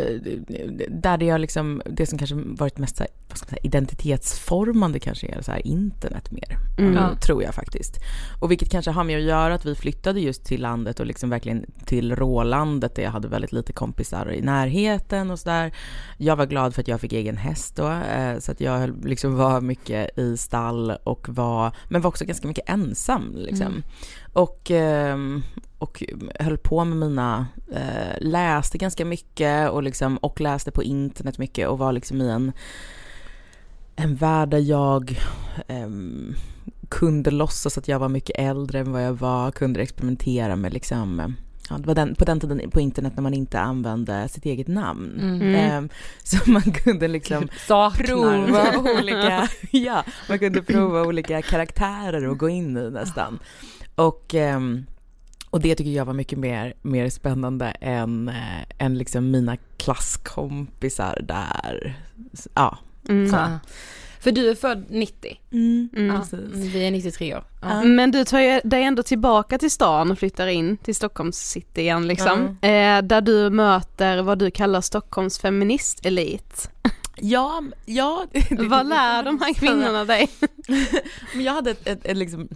där 0.89 1.17
det 1.17 1.25
jag 1.27 1.41
liksom, 1.41 1.83
det 1.87 2.07
som 2.07 2.19
kanske 2.19 2.37
varit 2.37 2.79
mest 2.79 2.99
här 2.99 3.09
vad 3.29 3.39
ska 3.39 3.47
man 3.47 3.51
säga, 3.51 3.61
identitetsformande 3.63 4.99
kanske 4.99 5.27
är 5.27 5.43
så 5.43 5.53
här 5.53 5.67
internet 5.67 6.31
mer, 6.31 6.59
Mm. 6.79 6.95
ja. 6.95 7.17
tror 7.17 7.43
jag 7.43 7.55
faktiskt. 7.55 7.99
Och 8.41 8.51
vilket 8.51 8.71
kanske 8.71 8.91
har 8.91 9.05
med 9.05 9.17
att 9.17 9.23
göra 9.25 9.55
att 9.55 9.65
vi 9.65 9.75
flyttade 9.75 10.21
just 10.21 10.45
till 10.45 10.63
landet 10.63 11.01
och 11.01 11.07
liksom 11.07 11.31
verkligen 11.31 11.67
till 11.85 12.17
rålandet 12.17 12.95
där 12.95 13.03
jag 13.03 13.11
hade 13.11 13.29
väldigt 13.29 13.53
lite 13.53 13.73
kompisar 13.73 14.33
i 14.33 14.41
närheten 14.41 15.31
och 15.31 15.39
sådär. 15.39 15.73
Jag 16.19 16.37
var 16.37 16.47
glad 16.47 16.75
för 16.75 16.83
att 16.83 16.89
jag 16.89 17.01
fick 17.01 17.13
egen 17.13 17.37
häst 17.37 17.77
då, 17.77 17.89
eh, 17.91 18.39
så 18.39 18.53
att 18.53 18.61
jag 18.61 19.07
liksom 19.07 19.37
var 19.37 19.61
mycket 19.61 20.19
i 20.19 20.37
stall 20.37 20.91
och 21.05 21.29
var, 21.29 21.73
men 21.89 22.01
var 22.03 22.09
också 22.09 22.25
ganska 22.25 22.49
mycket 22.49 22.69
ensam 22.69 23.37
liksom. 23.37 23.67
Mm. 23.67 23.83
Och, 24.33 24.71
ehm, 24.71 25.43
och 25.85 26.03
höll 26.41 26.59
på 26.59 26.85
med 26.85 26.97
mina, 26.97 27.47
eh, 27.73 28.17
läste 28.21 28.79
ganska 28.79 29.05
mycket 29.05 29.71
och, 29.71 29.83
liksom, 29.83 30.17
och 30.17 30.41
läste 30.41 30.71
på 30.71 30.83
internet 30.83 31.39
mycket 31.39 31.69
och 31.69 31.79
var 31.79 31.93
liksom 31.93 32.23
i 32.23 32.31
en, 32.31 32.53
en 33.97 34.15
värld 34.15 34.49
där 34.49 34.59
jag 34.59 35.21
ehm, 35.69 36.35
kunde 36.89 37.31
låtsas 37.31 37.79
att 37.79 37.89
jag 37.89 37.99
var 37.99 38.09
mycket 38.09 38.39
äldre 38.39 38.79
än 38.79 38.93
vad 38.93 39.05
jag 39.05 39.13
var, 39.13 39.51
kunde 39.51 39.83
experimentera 39.83 40.57
med 40.57 40.73
liksom 40.73 41.35
Ja, 41.71 41.79
det 41.79 41.87
var 41.87 41.95
den, 41.95 42.15
på 42.15 42.25
den 42.25 42.41
tiden 42.41 42.71
på 42.71 42.81
internet 42.81 43.13
när 43.17 43.23
man 43.23 43.35
inte 43.35 43.61
använde 43.61 44.29
sitt 44.29 44.45
eget 44.45 44.69
namn. 44.69 45.21
Mm. 45.21 45.55
Ehm, 45.55 45.89
så 46.23 46.51
man 46.51 46.63
kunde 46.63 47.09
liksom 47.09 47.49
Saknar. 47.67 48.07
prova 48.07 48.79
olika, 49.01 49.49
ja, 49.71 50.05
man 50.29 50.39
kunde 50.39 50.63
prova 50.63 51.03
olika 51.03 51.43
karaktärer 51.43 52.29
och 52.29 52.39
gå 52.39 52.49
in 52.49 52.77
i 52.77 52.91
nästan. 52.91 53.39
Och, 53.95 54.35
ehm, 54.35 54.87
och 55.55 55.61
det 55.61 55.75
tycker 55.75 55.91
jag 55.91 56.05
var 56.05 56.15
mycket 56.15 56.39
mer, 56.39 56.75
mer 56.83 57.11
spännande 57.11 57.67
än, 57.81 58.29
eh, 58.29 58.63
än 58.79 58.99
liksom 58.99 59.31
mina 59.31 59.57
klasskompisar 59.77 61.21
där. 61.29 61.97
Ja. 62.55 62.79
Mm. 63.09 63.31
Så. 63.31 63.37
För 64.21 64.33
du 64.33 64.51
är 64.51 64.55
född 64.55 64.85
90. 64.89 65.41
Mm. 65.53 65.89
Ja, 65.93 66.21
precis. 66.21 66.75
vi 66.75 66.87
är 66.87 66.91
93 66.91 67.35
år. 67.35 67.45
Ja. 67.63 67.85
Men 67.85 68.11
du 68.11 68.25
tar 68.25 68.41
ju 68.41 68.61
dig 68.65 68.83
ändå 68.83 69.03
tillbaka 69.03 69.59
till 69.59 69.71
stan 69.71 70.11
och 70.11 70.19
flyttar 70.19 70.47
in 70.47 70.77
till 70.77 70.95
Stockholms 70.95 71.37
city 71.37 71.81
igen 71.81 72.07
liksom. 72.07 72.59
Eh, 72.61 73.03
där 73.03 73.21
du 73.21 73.51
möter 73.51 74.23
vad 74.23 74.39
du 74.39 74.51
kallar 74.51 74.81
Stockholms 74.81 75.39
feministelit. 75.39 76.71
Ja, 77.17 77.63
ja. 77.85 78.27
Vad 78.51 78.89
lär 78.89 79.23
de 79.23 79.41
här 79.41 79.55
kvinnorna 79.61 80.05
dig? 80.05 80.29
Men 81.35 81.45
jag 81.45 81.53
hade 81.53 81.71
ett, 81.71 81.87
ett, 81.87 82.07
ett 82.07 82.17
liksom 82.17 82.49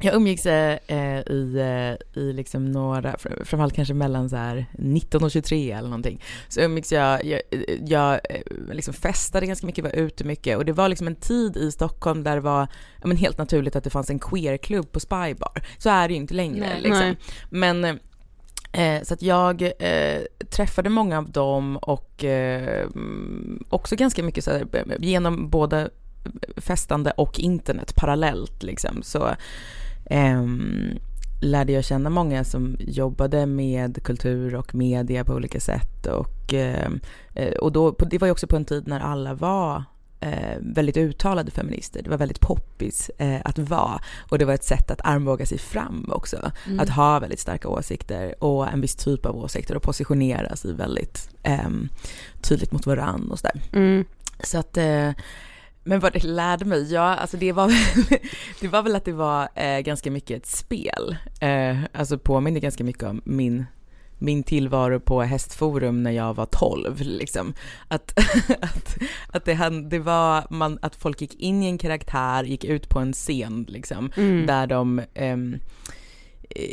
jag 0.00 0.14
umgicks 0.14 0.46
eh, 0.46 0.78
eh, 0.86 1.18
i, 1.20 1.56
eh, 1.58 2.22
i 2.22 2.32
liksom 2.32 2.72
några, 2.72 3.12
fr- 3.12 3.44
framförallt 3.44 3.74
kanske 3.74 3.94
mellan 3.94 4.30
så 4.30 4.36
här 4.36 4.66
19 4.72 5.24
och 5.24 5.30
23 5.30 5.72
eller 5.72 5.88
någonting. 5.88 6.22
Så 6.48 6.60
umgicks 6.60 6.92
jag, 6.92 7.24
jag, 7.24 7.40
jag 7.86 8.12
eh, 8.14 8.42
liksom 8.72 8.94
festade 8.94 9.46
ganska 9.46 9.66
mycket, 9.66 9.84
var 9.84 9.90
ute 9.90 10.24
mycket 10.24 10.56
och 10.56 10.64
det 10.64 10.72
var 10.72 10.88
liksom 10.88 11.06
en 11.06 11.16
tid 11.16 11.56
i 11.56 11.72
Stockholm 11.72 12.22
där 12.24 12.34
det 12.34 12.40
var 12.40 12.68
ja, 13.00 13.06
men 13.06 13.16
helt 13.16 13.38
naturligt 13.38 13.76
att 13.76 13.84
det 13.84 13.90
fanns 13.90 14.10
en 14.10 14.18
queerklubb 14.18 14.92
på 14.92 15.00
Spybar. 15.00 15.62
Så 15.78 15.90
är 15.90 16.08
det 16.08 16.14
ju 16.14 16.20
inte 16.20 16.34
längre 16.34 16.66
Nej. 16.68 16.80
liksom. 16.80 17.00
Nej. 17.00 17.16
Men 17.50 17.84
eh, 18.72 19.02
så 19.02 19.14
att 19.14 19.22
jag 19.22 19.62
eh, 19.62 20.22
träffade 20.50 20.90
många 20.90 21.18
av 21.18 21.30
dem 21.30 21.76
och 21.76 22.24
eh, 22.24 22.88
också 23.68 23.96
ganska 23.96 24.22
mycket 24.22 24.44
så 24.44 24.50
här, 24.50 24.66
genom 24.98 25.50
både 25.50 25.90
festande 26.56 27.10
och 27.10 27.40
internet 27.40 27.94
parallellt 27.96 28.62
liksom 28.62 29.02
så 29.02 29.30
ehm, 30.06 30.98
lärde 31.42 31.72
jag 31.72 31.84
känna 31.84 32.10
många 32.10 32.44
som 32.44 32.76
jobbade 32.78 33.46
med 33.46 34.02
kultur 34.02 34.54
och 34.54 34.74
media 34.74 35.24
på 35.24 35.32
olika 35.32 35.60
sätt 35.60 36.06
och, 36.06 36.54
ehm, 36.54 37.00
eh, 37.34 37.52
och 37.52 37.72
då, 37.72 37.90
det 37.90 38.18
var 38.18 38.28
ju 38.28 38.32
också 38.32 38.46
på 38.46 38.56
en 38.56 38.64
tid 38.64 38.88
när 38.88 39.00
alla 39.00 39.34
var 39.34 39.84
eh, 40.20 40.58
väldigt 40.60 40.96
uttalade 40.96 41.50
feminister. 41.50 42.02
Det 42.02 42.10
var 42.10 42.16
väldigt 42.16 42.40
poppis 42.40 43.10
eh, 43.18 43.40
att 43.44 43.58
vara 43.58 44.00
och 44.30 44.38
det 44.38 44.44
var 44.44 44.54
ett 44.54 44.64
sätt 44.64 44.90
att 44.90 45.00
armbåga 45.04 45.46
sig 45.46 45.58
fram 45.58 46.10
också. 46.12 46.50
Mm. 46.66 46.80
Att 46.80 46.88
ha 46.88 47.18
väldigt 47.18 47.40
starka 47.40 47.68
åsikter 47.68 48.44
och 48.44 48.72
en 48.72 48.80
viss 48.80 48.94
typ 48.94 49.26
av 49.26 49.36
åsikter 49.36 49.76
och 49.76 49.82
positionera 49.82 50.56
sig 50.56 50.72
väldigt 50.72 51.30
ehm, 51.42 51.88
tydligt 52.42 52.72
mot 52.72 52.86
varann 52.86 53.30
och 53.30 53.38
sådär. 53.38 53.60
Mm. 53.72 54.04
Så 54.42 54.58
att, 54.58 54.76
eh, 54.76 55.10
men 55.84 56.00
vad 56.00 56.12
det 56.12 56.24
lärde 56.24 56.64
mig, 56.64 56.92
ja 56.92 57.02
alltså 57.02 57.36
det 57.36 57.52
var, 57.52 57.68
väl- 57.68 58.18
det 58.60 58.68
var 58.68 58.82
väl 58.82 58.96
att 58.96 59.04
det 59.04 59.12
var 59.12 59.48
eh, 59.54 59.78
ganska 59.80 60.10
mycket 60.10 60.36
ett 60.42 60.46
spel. 60.46 61.16
Eh, 61.40 61.78
alltså 61.92 62.18
påminner 62.18 62.60
ganska 62.60 62.84
mycket 62.84 63.02
om 63.02 63.22
min, 63.24 63.64
min 64.18 64.42
tillvaro 64.42 65.00
på 65.00 65.22
hästforum 65.22 66.02
när 66.02 66.10
jag 66.10 66.34
var 66.34 66.46
12 66.46 67.00
liksom. 67.00 67.54
Att, 67.88 68.12
att, 68.60 68.96
att 69.28 69.44
det, 69.44 69.70
det 69.90 69.98
var 69.98 70.46
man, 70.50 70.78
att 70.82 70.96
folk 70.96 71.20
gick 71.20 71.34
in 71.34 71.62
i 71.62 71.66
en 71.66 71.78
karaktär, 71.78 72.44
gick 72.44 72.64
ut 72.64 72.88
på 72.88 72.98
en 72.98 73.12
scen 73.12 73.64
liksom, 73.68 74.10
Mm. 74.16 74.46
där 74.46 74.66
de 74.66 75.00
ehm, 75.14 75.58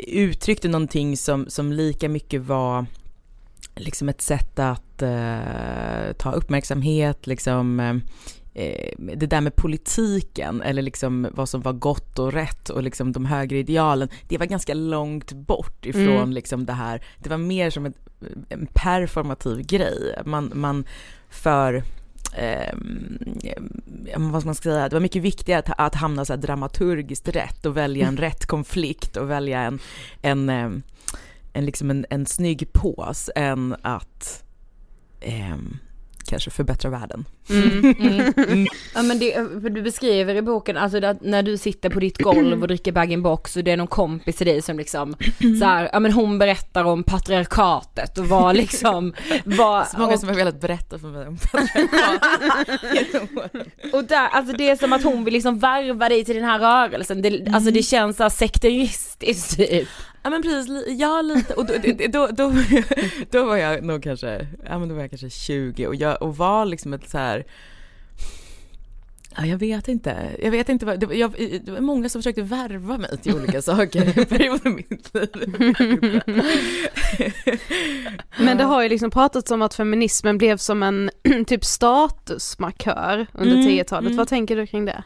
uttryckte 0.08 0.67
någonting 0.67 1.17
som, 1.17 1.45
som 1.50 1.71
lika 1.71 2.10
mycket 2.10 2.41
var 2.41 2.86
liksom 3.76 4.10
ett 4.10 4.21
sätt 4.21 4.60
att 4.60 5.02
eh, 5.02 6.13
ta 6.17 6.32
uppmärksamhet, 6.32 7.28
liksom 7.28 7.80
eh, 7.80 7.95
det 8.98 9.28
där 9.28 9.42
med 9.42 9.56
politiken 9.56 10.62
eller 10.62 10.82
liksom 10.82 11.28
vad 11.32 11.50
som 11.50 11.62
var 11.62 11.74
gott 11.74 12.20
och 12.20 12.34
rätt 12.34 12.70
och 12.70 12.84
liksom 12.84 13.12
de 13.12 13.26
högre 13.26 13.58
idealen, 13.58 14.10
det 14.28 14.38
var 14.38 14.46
ganska 14.46 14.74
långt 14.74 15.32
bort 15.32 15.86
ifrån 15.86 16.08
Mm. 16.08 16.32
liksom 16.32 16.66
det 16.66 16.74
här, 16.74 17.02
det 17.20 17.30
var 17.30 17.38
mer 17.38 17.70
som 17.70 17.86
ett, 17.86 17.98
en 18.50 18.68
performativ 18.74 19.66
grej. 19.66 20.16
Man, 20.26 20.52
man 20.56 20.86
för 21.30 21.84
eh, 22.38 22.74
vad 24.18 24.42
ska 24.42 24.48
man 24.48 24.56
säga, 24.56 24.90
det 24.90 24.96
var 24.96 25.02
mycket 25.02 25.22
viktigare 25.22 25.60
att, 25.60 25.80
att 25.80 25.96
hamna 25.96 26.26
så 26.26 26.36
dramaturgiskt 26.36 27.28
rätt 27.28 27.66
och 27.66 27.78
välja 27.78 28.08
en 28.08 28.18
rätt 28.28 28.46
konflikt 28.46 29.18
och 29.18 29.30
välja 29.30 29.60
en, 29.62 29.80
en, 30.22 30.50
eh, 30.50 30.72
en, 31.54 31.66
liksom 31.66 31.90
en, 31.90 32.06
en 32.10 32.26
snygg 32.26 32.74
pås 32.74 33.30
än 33.36 33.76
att 33.82 34.44
ehm, 35.22 35.78
kanske 36.32 36.50
förbättra 36.50 36.89
världen. 36.89 37.26
Mm, 37.52 38.34
mm. 38.38 38.67
Ja 38.96 39.02
men 39.02 39.20
det, 39.20 39.34
för 39.34 39.70
du 39.70 39.82
beskriver 39.82 40.36
i 40.36 40.41
boken, 40.41 40.78
alltså 40.78 41.06
att 41.06 41.22
när 41.22 41.44
du 41.44 41.58
sitter 41.58 41.89
på 41.89 42.00
ditt 42.00 42.17
golv 42.17 42.62
och 42.62 42.67
dricker 42.67 42.91
bag-in-box 42.91 43.58
och 43.58 43.63
det 43.63 43.72
är 43.72 43.78
någon 43.78 43.88
kompis 43.88 44.36
till 44.36 44.48
dig 44.48 44.62
som 44.62 44.78
liksom 44.78 45.15
så 45.60 45.65
här, 45.65 45.89
ja 45.94 46.00
men 46.00 46.12
hon 46.12 46.38
berättar 46.38 46.84
om 46.84 47.04
patriarkatet 47.04 48.17
och 48.17 48.28
vad 48.28 48.56
liksom, 48.56 49.13
vad, 49.46 49.88
Så 49.88 49.98
många 49.98 50.13
och, 50.13 50.20
som 50.20 50.30
har 50.30 50.36
velat 50.36 50.62
berätta 50.62 51.00
för 51.00 51.08
mig 51.08 51.28
om 51.28 51.38
och 53.94 54.04
där, 54.04 54.28
alltså 54.28 54.54
det 54.58 54.70
är 54.70 54.76
som 54.76 54.94
att 54.94 55.04
hon 55.04 55.24
vill 55.24 55.34
liksom 55.34 55.60
värva 55.60 56.10
dig 56.10 56.26
till 56.26 56.36
den 56.36 56.46
här 56.46 56.60
rörelsen, 56.60 57.22
det, 57.22 57.48
alltså 57.54 57.72
det 57.72 57.84
känns 57.84 58.17
så 58.17 58.24
här 58.24 58.30
sekteristiskt 58.30 59.58
typ. 59.58 59.88
Ja 60.23 60.29
men 60.29 60.41
precis, 60.41 60.84
ja 60.88 61.21
lite, 61.21 61.53
och 61.53 61.65
då, 61.65 61.73
då, 62.10 62.27
då, 62.27 62.53
då 63.31 63.45
var 63.45 63.55
jag 63.57 63.84
nog 63.84 64.03
kanske, 64.03 64.47
ja 64.65 64.79
men 64.79 64.89
då 64.89 64.95
var 64.95 65.01
jag 65.01 65.10
kanske 65.10 65.29
20 65.29 65.88
och 65.88 65.95
jag, 65.95 66.21
och 66.21 66.38
var 66.38 66.65
liksom 66.65 66.93
ett 66.93 67.10
så 67.10 67.17
här 67.17 67.45
Ja, 69.38 69.45
jag 69.45 69.57
vet 69.57 69.88
inte. 69.88 70.36
Jag 70.43 70.51
vet 70.51 70.69
inte 70.69 70.86
vad, 70.86 70.99
det, 70.99 71.05
var, 71.05 71.13
jag, 71.13 71.31
det 71.65 71.71
var 71.71 71.79
många 71.79 72.10
som 72.10 72.21
försökte 72.21 72.41
värva 72.41 72.97
mig 72.97 73.17
till 73.17 73.36
olika 73.36 73.62
saker 73.71 74.19
i 74.19 74.25
perioder 74.25 74.67
i 74.67 74.73
mitt 74.89 75.13
liv. 75.13 76.21
Men 78.39 78.57
det 78.57 78.63
har 78.63 78.84
ju 78.84 78.89
liksom 78.89 79.12
pratats 79.12 79.51
om 79.51 79.62
att 79.62 79.73
feminismen 79.73 80.38
blev 80.38 80.57
som 80.57 80.84
en 80.84 81.10
typ 81.47 81.65
statusmarkör 81.65 83.27
under 83.34 83.55
Mm, 83.55 83.67
10-talet. 83.67 84.05
mm. 84.07 84.17
Vad 84.17 84.27
tänker 84.27 84.55
du 84.55 84.67
kring 84.67 84.86
det? 84.86 85.03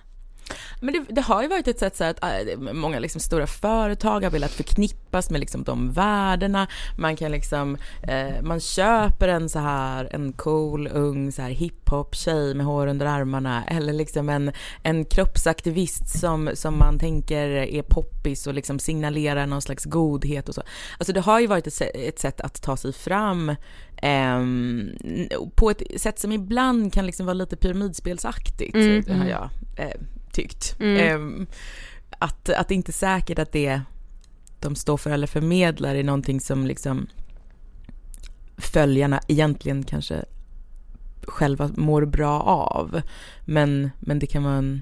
Men 0.86 0.94
det, 0.94 1.14
det 1.16 1.22
har 1.22 1.42
ju 1.42 1.48
varit 1.48 1.68
ett 1.68 1.80
sätt 1.80 1.96
så 1.96 2.04
att 2.04 2.24
äh, 2.24 2.58
många 2.74 3.00
liksom 3.00 3.22
stora 3.22 3.48
företag 3.48 4.24
har 4.24 4.32
velat 4.32 4.52
förknippas 4.52 5.30
med 5.30 5.40
liksom 5.40 5.64
de 5.64 5.92
värdena. 5.92 6.68
Man 6.98 7.16
kan 7.16 7.32
liksom, 7.32 7.78
eh, 8.04 8.42
man 8.42 8.60
köper 8.60 9.28
en 9.28 9.50
så 9.50 9.60
här, 9.60 10.10
en 10.12 10.34
cool, 10.34 10.90
ung 10.94 11.32
så 11.32 11.42
här 11.42 11.50
hiphop 11.50 12.16
tjej 12.16 12.54
med 12.56 12.66
hår 12.66 12.88
under 12.88 13.06
armarna 13.06 13.64
eller 13.68 13.94
liksom 13.94 14.30
en, 14.30 14.52
en 14.84 15.06
kroppsaktivist 15.06 16.20
som, 16.20 16.50
som 16.54 16.78
man 16.78 17.00
tänker 17.00 17.48
är 17.50 17.82
poppis 17.82 18.48
och 18.48 18.54
liksom 18.54 18.80
signalerar 18.80 19.46
någon 19.46 19.62
slags 19.62 19.86
godhet 19.86 20.50
och 20.50 20.56
så. 20.56 20.62
Alltså 20.98 21.14
det 21.14 21.22
har 21.22 21.40
ju 21.40 21.48
varit 21.48 21.68
ett, 21.68 21.82
ett 21.82 22.20
sätt 22.20 22.42
att 22.42 22.62
ta 22.62 22.78
sig 22.78 22.94
fram 22.94 23.56
ehm, 23.98 24.90
på 25.56 25.70
ett 25.70 25.82
sätt 26.02 26.20
som 26.20 26.32
ibland 26.32 26.94
kan 26.94 27.06
liksom 27.06 27.26
vara 27.26 27.34
lite 27.34 27.56
pyramidspelsaktigt, 27.56 28.76
Mm. 28.76 29.04
det 29.08 29.14
har 29.14 29.26
jag 29.26 29.50
eh, 29.78 30.02
tyckt. 30.36 30.76
Mm. 30.80 30.98
Ehm, 30.98 31.48
att, 32.20 32.50
att 32.50 32.68
det 32.68 32.76
inte 32.76 32.90
är 32.90 32.94
säkert 32.94 33.40
att 33.40 33.52
det 33.52 33.82
de 34.60 34.76
står 34.76 34.98
för 34.98 35.10
eller 35.10 35.28
förmedlar 35.28 35.96
är 35.96 36.04
någonting 36.04 36.42
som 36.42 36.68
liksom 36.68 37.08
följarna 38.58 39.20
egentligen 39.28 39.84
kanske 39.84 40.26
själva 41.28 41.70
mår 41.76 42.06
bra 42.06 42.42
av. 42.42 43.02
Men, 43.46 43.90
men 44.00 44.20
det 44.20 44.28
kan 44.28 44.44
vara 44.44 44.56
en, 44.56 44.82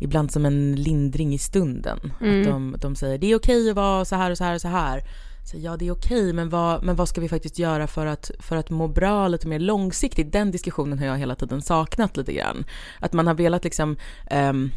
ibland 0.00 0.32
som 0.32 0.46
en 0.46 0.74
lindring 0.74 1.34
i 1.34 1.38
stunden. 1.38 2.12
Mm. 2.20 2.40
Att 2.40 2.46
de, 2.46 2.76
de 2.80 2.96
säger 2.96 3.18
det 3.18 3.32
är 3.32 3.36
okej 3.36 3.70
att 3.70 3.76
vara 3.76 4.04
så 4.04 4.16
här 4.16 4.30
och 4.30 4.38
så 4.38 4.44
här 4.44 4.54
och 4.54 4.60
så 4.60 4.68
här 4.68 5.02
så 5.46 5.56
ja 5.56 5.76
det 5.76 5.86
är 5.86 5.90
okej, 5.90 6.32
men 6.32 6.48
vad, 6.48 6.82
men 6.82 6.96
vad 6.96 7.08
ska 7.08 7.20
vi 7.20 7.28
faktiskt 7.28 7.58
göra 7.58 7.86
för 7.86 8.06
att, 8.06 8.30
för 8.38 8.56
att 8.56 8.70
må 8.70 8.88
bra 8.88 9.28
lite 9.28 9.48
mer 9.48 9.58
långsiktigt? 9.58 10.32
Den 10.32 10.50
diskussionen 10.50 10.98
har 10.98 11.06
jag 11.06 11.18
hela 11.18 11.34
tiden 11.34 11.62
saknat 11.62 12.16
lite 12.16 12.32
grann. 12.32 12.64
Att 13.00 13.12
man 13.12 13.26
har 13.26 13.34
velat 13.34 13.64
liksom, 13.64 13.96
um, 14.30 14.70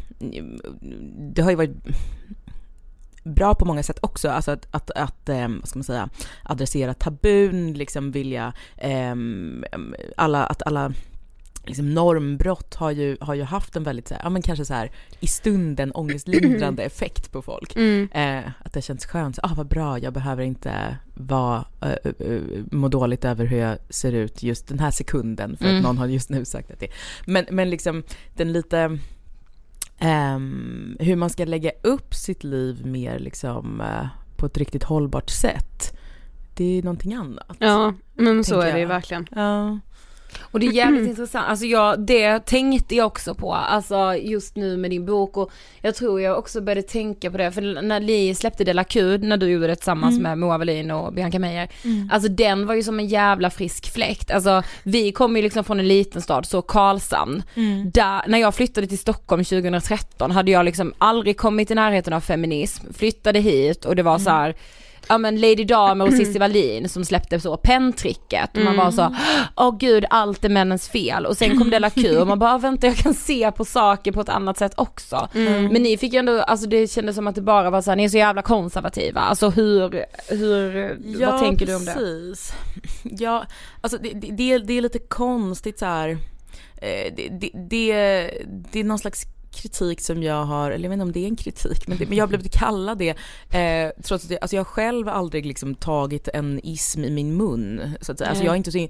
det 1.34 1.42
har 1.42 1.50
ju 1.50 1.56
varit 1.56 1.76
bra 3.22 3.54
på 3.54 3.64
många 3.64 3.82
sätt 3.82 3.98
också, 4.02 4.28
alltså 4.28 4.50
att, 4.50 4.66
att, 4.70 4.90
att 4.90 5.28
ehm, 5.28 5.58
vad 5.60 5.68
ska 5.68 5.78
man 5.78 5.84
säga, 5.84 6.08
adressera 6.42 6.94
tabun, 6.94 7.72
liksom 7.72 8.10
vilja, 8.10 8.52
um, 9.12 9.64
alla, 10.16 10.46
att 10.46 10.62
alla 10.62 10.92
liksom 11.64 11.94
normbrott 11.94 12.74
har 12.74 12.90
ju, 12.90 13.16
har 13.20 13.34
ju 13.34 13.42
haft 13.42 13.76
en 13.76 13.82
väldigt, 13.82 14.08
så 14.08 14.14
här, 14.14 14.22
ja 14.22 14.30
men 14.30 14.42
kanske 14.42 14.64
så 14.64 14.74
här 14.74 14.90
i 15.20 15.26
stunden 15.26 15.92
ångestlindrande 15.92 16.82
effekt 16.84 17.32
på 17.32 17.42
folk. 17.42 17.76
Mm. 17.76 18.08
Eh, 18.12 18.50
att 18.64 18.72
det 18.72 18.82
känns 18.82 19.06
skönt, 19.06 19.38
ah 19.42 19.54
vad 19.56 19.66
bra, 19.66 19.98
jag 19.98 20.12
behöver 20.12 20.42
inte 20.42 20.96
vara, 21.14 21.64
äh, 21.80 21.90
äh, 22.26 22.40
må 22.70 22.88
dåligt 22.88 23.24
över 23.24 23.44
hur 23.44 23.58
jag 23.58 23.78
ser 23.90 24.12
ut 24.12 24.42
just 24.42 24.68
den 24.68 24.78
här 24.78 24.90
sekunden 24.90 25.56
för 25.56 25.64
mm. 25.64 25.76
att 25.76 25.82
någon 25.82 25.98
har 25.98 26.06
just 26.06 26.30
nu 26.30 26.44
sagt 26.44 26.70
att 26.70 26.80
det. 26.80 26.88
Men, 27.26 27.46
men 27.50 27.70
liksom 27.70 28.02
den 28.36 28.52
lite, 28.52 28.98
um, 30.00 30.96
hur 31.00 31.16
man 31.16 31.30
ska 31.30 31.44
lägga 31.44 31.70
upp 31.82 32.14
sitt 32.14 32.44
liv 32.44 32.86
mer 32.86 33.18
liksom 33.18 33.80
uh, 33.80 34.06
på 34.36 34.46
ett 34.46 34.58
riktigt 34.58 34.84
hållbart 34.84 35.30
sätt. 35.30 35.96
Det 36.54 36.78
är 36.78 36.82
någonting 36.82 37.14
annat. 37.14 37.56
Ja, 37.58 37.94
men 38.14 38.44
så 38.44 38.60
är 38.60 38.72
det 38.72 38.78
ju 38.78 38.86
verkligen. 38.86 39.26
Ja. 39.30 39.78
Och 40.40 40.60
det 40.60 40.66
är 40.66 40.72
jävligt 40.72 41.08
intressant, 41.08 41.48
alltså 41.48 41.66
jag, 41.66 42.00
det 42.00 42.38
tänkte 42.46 42.96
jag 42.96 43.06
också 43.06 43.34
på, 43.34 43.54
alltså 43.54 44.14
just 44.14 44.56
nu 44.56 44.76
med 44.76 44.90
din 44.90 45.06
bok 45.06 45.36
och 45.36 45.50
jag 45.80 45.94
tror 45.94 46.20
jag 46.20 46.38
också 46.38 46.60
började 46.60 46.82
tänka 46.82 47.30
på 47.30 47.36
det, 47.36 47.52
för 47.52 47.82
när 47.82 48.00
Li 48.00 48.34
släppte 48.34 48.64
Della 48.64 48.84
Kud, 48.84 49.22
när 49.22 49.36
du 49.36 49.48
gjorde 49.48 49.66
det 49.66 49.76
tillsammans 49.76 50.12
mm. 50.12 50.22
med 50.22 50.38
Moa 50.38 50.58
Wallin 50.58 50.90
och 50.90 51.12
Bianca 51.12 51.38
Meijer, 51.38 51.68
mm. 51.84 52.10
alltså 52.12 52.28
den 52.28 52.66
var 52.66 52.74
ju 52.74 52.82
som 52.82 52.98
en 52.98 53.06
jävla 53.06 53.50
frisk 53.50 53.92
fläkt, 53.92 54.30
alltså 54.30 54.62
vi 54.82 55.12
kommer 55.12 55.40
ju 55.40 55.42
liksom 55.42 55.64
från 55.64 55.80
en 55.80 55.88
liten 55.88 56.22
stad, 56.22 56.46
så 56.46 56.62
Karlshamn, 56.62 57.42
mm. 57.54 57.90
där, 57.90 58.22
när 58.28 58.38
jag 58.38 58.54
flyttade 58.54 58.86
till 58.86 58.98
Stockholm 58.98 59.44
2013 59.44 60.30
hade 60.30 60.50
jag 60.50 60.64
liksom 60.64 60.94
aldrig 60.98 61.36
kommit 61.36 61.70
i 61.70 61.74
närheten 61.74 62.12
av 62.12 62.20
feminism, 62.20 62.92
flyttade 62.92 63.38
hit 63.38 63.84
och 63.84 63.96
det 63.96 64.02
var 64.02 64.18
så 64.18 64.30
här, 64.30 64.54
ja 65.10 65.18
men 65.18 65.40
Lady 65.40 65.64
Damer 65.64 66.06
och 66.06 66.12
Cissi 66.16 66.38
Wallin 66.38 66.88
som 66.88 67.04
släppte 67.04 67.40
så 67.40 67.56
penntricket 67.56 68.56
och 68.56 68.62
man 68.62 68.76
var 68.76 68.90
så, 68.90 69.16
åh 69.56 69.76
gud 69.78 70.04
allt 70.10 70.44
är 70.44 70.48
männens 70.48 70.88
fel 70.88 71.26
och 71.26 71.36
sen 71.36 71.58
kom 71.58 71.70
Della 71.70 71.90
Q 71.90 72.18
och 72.18 72.26
man 72.26 72.38
bara 72.38 72.58
vänta 72.58 72.86
jag 72.86 72.96
kan 72.96 73.14
se 73.14 73.52
på 73.52 73.64
saker 73.64 74.12
på 74.12 74.20
ett 74.20 74.28
annat 74.28 74.58
sätt 74.58 74.72
också. 74.76 75.28
Mm. 75.34 75.72
Men 75.72 75.82
ni 75.82 75.96
fick 75.96 76.12
ju 76.12 76.18
ändå, 76.18 76.42
alltså 76.42 76.68
det 76.68 76.90
kändes 76.90 77.16
som 77.16 77.26
att 77.26 77.34
det 77.34 77.42
bara 77.42 77.70
var 77.70 77.82
så 77.82 77.90
här, 77.90 77.96
ni 77.96 78.04
är 78.04 78.08
så 78.08 78.18
jävla 78.18 78.42
konservativa, 78.42 79.20
alltså 79.20 79.50
hur, 79.50 80.04
hur, 80.28 80.98
ja, 81.20 81.30
vad 81.30 81.40
tänker 81.40 81.66
precis. 81.66 81.94
du 81.94 83.10
om 83.10 83.16
det? 83.16 83.24
Ja, 83.24 83.44
alltså 83.80 83.98
det, 83.98 84.12
det, 84.12 84.58
det 84.58 84.78
är 84.78 84.82
lite 84.82 84.98
konstigt 84.98 85.78
så 85.78 85.86
här. 85.86 86.08
Eh, 86.76 87.14
det, 87.16 87.28
det, 87.40 87.50
det, 87.54 87.92
det 88.72 88.80
är 88.80 88.84
någon 88.84 88.98
slags 88.98 89.26
kritik 89.50 90.00
som 90.00 90.22
jag 90.22 90.44
har, 90.44 90.70
eller 90.70 90.84
jag 90.84 90.90
vet 90.90 90.96
inte 90.96 91.02
om 91.02 91.12
det 91.12 91.24
är 91.24 91.26
en 91.26 91.36
kritik, 91.36 91.86
men, 91.86 91.98
det, 91.98 92.06
men 92.06 92.18
jag 92.18 92.22
har 92.22 92.28
blivit 92.28 92.52
kallad 92.52 92.98
det, 92.98 93.08
eh, 93.50 93.90
trots 94.02 94.24
att 94.24 94.30
jag, 94.30 94.38
alltså 94.42 94.56
jag 94.56 94.66
själv 94.66 95.08
aldrig 95.08 95.46
liksom 95.46 95.74
tagit 95.74 96.28
en 96.28 96.60
ism 96.62 97.04
i 97.04 97.10
min 97.10 97.36
mun, 97.36 97.94
så 98.00 98.12
att 98.12 98.18
säga. 98.18 98.30
Alltså 98.30 98.44
jag 98.44 98.52
är 98.52 98.56
inte 98.56 98.72
så, 98.72 98.88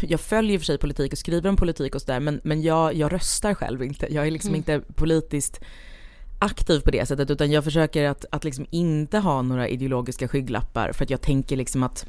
jag 0.00 0.20
följer 0.20 0.58
för 0.58 0.66
sig 0.66 0.78
politik 0.78 1.12
och 1.12 1.18
skriver 1.18 1.50
om 1.50 1.56
politik 1.56 1.94
och 1.94 2.00
sådär, 2.00 2.20
men, 2.20 2.40
men 2.44 2.62
jag, 2.62 2.94
jag 2.94 3.12
röstar 3.12 3.54
själv 3.54 3.82
inte. 3.82 4.14
Jag 4.14 4.26
är 4.26 4.30
liksom 4.30 4.48
mm. 4.48 4.58
inte 4.58 4.80
politiskt 4.94 5.60
aktiv 6.38 6.80
på 6.80 6.90
det 6.90 7.06
sättet, 7.06 7.30
utan 7.30 7.50
jag 7.50 7.64
försöker 7.64 8.08
att, 8.08 8.24
att 8.30 8.44
liksom 8.44 8.66
inte 8.70 9.18
ha 9.18 9.42
några 9.42 9.68
ideologiska 9.68 10.28
skygglappar, 10.28 10.92
för 10.92 11.04
att 11.04 11.10
jag 11.10 11.20
tänker 11.20 11.56
liksom 11.56 11.82
att 11.82 12.06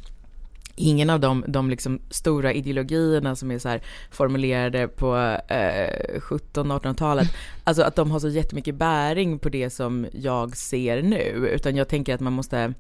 ingen 0.78 1.10
av 1.10 1.20
de, 1.20 1.46
de 1.48 1.70
liksom 1.70 2.00
stora 2.10 2.54
ideologierna 2.54 3.36
som 3.36 3.52
är 3.52 3.60
så 3.60 3.80
formulerade 4.12 4.88
på 4.88 5.16
eh, 5.48 6.20
1700-1800-talet, 6.20 7.28
alltså 7.64 7.84
att 7.84 7.96
de 7.96 8.12
har 8.12 8.20
så 8.20 8.30
jättemycket 8.30 8.76
bäring 8.76 9.40
på 9.40 9.50
det 9.50 9.70
som 9.70 10.08
jag 10.12 10.58
ser 10.58 11.02
nu, 11.02 11.50
utan 11.54 11.76
jag 11.76 11.88
tänker 11.88 12.14
att 12.14 12.22
man 12.22 12.34
måste 12.34 12.74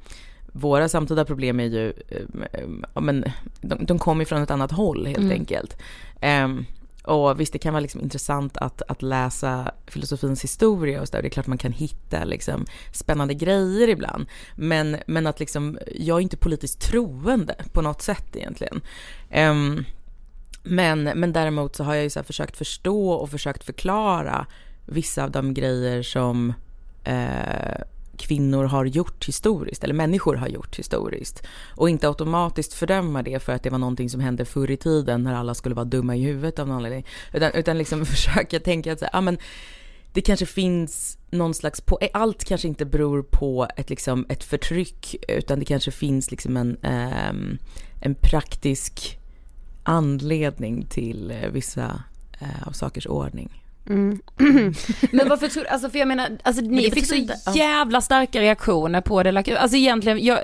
våra 0.51 0.89
samtida 0.89 1.25
problem 1.25 1.59
är 1.59 1.65
ju, 1.65 1.87
eh, 1.89 3.01
men 3.01 3.25
de, 3.61 3.85
de 3.85 3.99
kommer 3.99 4.25
från 4.25 4.43
ett 4.43 4.51
annat 4.51 4.71
håll 4.71 5.05
helt 5.05 5.17
mm. 5.17 5.31
enkelt. 5.31 5.77
Um, 6.21 6.65
och 7.07 7.39
visst, 7.39 7.53
det 7.53 7.59
kan 7.59 7.73
vara 7.73 7.81
liksom 7.81 8.01
intressant 8.01 8.57
att, 8.57 8.81
att 8.87 9.01
läsa 9.01 9.71
filosofins 9.87 10.43
historia 10.43 11.01
och 11.01 11.07
så 11.07 11.11
där. 11.11 11.21
Det 11.21 11.27
är 11.27 11.29
klart 11.29 11.47
man 11.47 11.57
kan 11.57 11.71
hitta 11.71 12.23
liksom 12.23 12.65
spännande 12.93 13.33
grejer 13.33 13.89
ibland. 13.89 14.25
Men, 14.55 14.97
men 15.07 15.27
att 15.27 15.39
liksom, 15.39 15.77
jag 15.95 16.17
är 16.17 16.21
inte 16.21 16.37
politiskt 16.37 16.81
troende 16.81 17.55
på 17.71 17.81
något 17.81 18.01
sätt 18.01 18.35
egentligen. 18.35 18.81
Um, 19.35 19.85
men, 20.63 21.03
men 21.03 21.33
däremot 21.33 21.75
så 21.75 21.83
har 21.83 21.95
jag 21.95 22.03
ju 22.03 22.09
så 22.09 22.23
försökt 22.23 22.57
förstå 22.57 23.09
och 23.09 23.29
försökt 23.29 23.63
förklara 23.63 24.45
vissa 24.85 25.23
av 25.23 25.31
de 25.31 25.53
grejer 25.53 26.03
som 26.03 26.53
eh, 27.03 27.81
kvinnor 28.17 28.63
har 28.63 28.85
gjort 28.85 29.27
historiskt, 29.27 29.83
eller 29.83 29.93
människor 29.93 30.35
har 30.35 30.47
gjort 30.47 30.79
historiskt. 30.79 31.43
Och 31.75 31.89
inte 31.89 32.07
automatiskt 32.07 32.73
fördöma 32.73 33.23
det 33.23 33.43
för 33.43 33.53
att 33.53 33.63
det 33.63 33.69
var 33.69 33.77
någonting 33.77 34.09
som 34.09 34.21
hände 34.21 34.45
förr 34.45 34.71
i 34.71 34.77
tiden 34.77 35.23
när 35.23 35.33
alla 35.33 35.53
skulle 35.53 35.75
vara 35.75 35.85
dumma 35.85 36.15
i 36.15 36.21
huvudet 36.21 36.59
av 36.59 36.67
någon 36.67 36.77
anledning. 36.77 37.05
Utan, 37.33 37.51
utan 37.51 37.77
liksom 37.77 38.05
försöka 38.15 38.59
tänka 38.59 38.93
att 38.93 38.99
så, 38.99 39.07
ah, 39.13 39.21
men 39.21 39.37
det 40.13 40.21
kanske 40.21 40.45
finns 40.45 41.17
någon 41.29 41.53
slags, 41.53 41.81
på, 41.81 41.97
eh, 42.01 42.09
allt 42.13 42.43
kanske 42.43 42.67
inte 42.67 42.85
beror 42.85 43.23
på 43.23 43.67
ett, 43.77 43.89
liksom, 43.89 44.25
ett 44.29 44.43
förtryck, 44.43 45.15
utan 45.27 45.59
det 45.59 45.65
kanske 45.65 45.91
finns 45.91 46.31
liksom 46.31 46.57
en, 46.57 46.77
eh, 46.83 47.29
en 48.01 48.15
praktisk 48.21 49.19
anledning 49.83 50.85
till 50.85 51.31
eh, 51.31 51.49
vissa 51.49 52.03
eh, 52.39 52.67
av 52.67 52.71
sakers 52.71 53.07
ordning. 53.07 53.66
Mm. 53.89 54.19
men 55.11 55.29
varför 55.29 55.47
tror 55.47 55.65
alltså 55.65 55.89
för 55.89 55.99
jag 55.99 56.07
menar, 56.07 56.37
alltså 56.43 56.61
ni 56.61 56.91
fick 56.91 57.05
så 57.05 57.15
inte, 57.15 57.37
jävla 57.55 58.01
starka 58.01 58.41
reaktioner 58.41 59.01
på 59.01 59.23
det, 59.23 59.57
alltså 59.59 59.77
egentligen, 59.77 60.25
jag, 60.25 60.39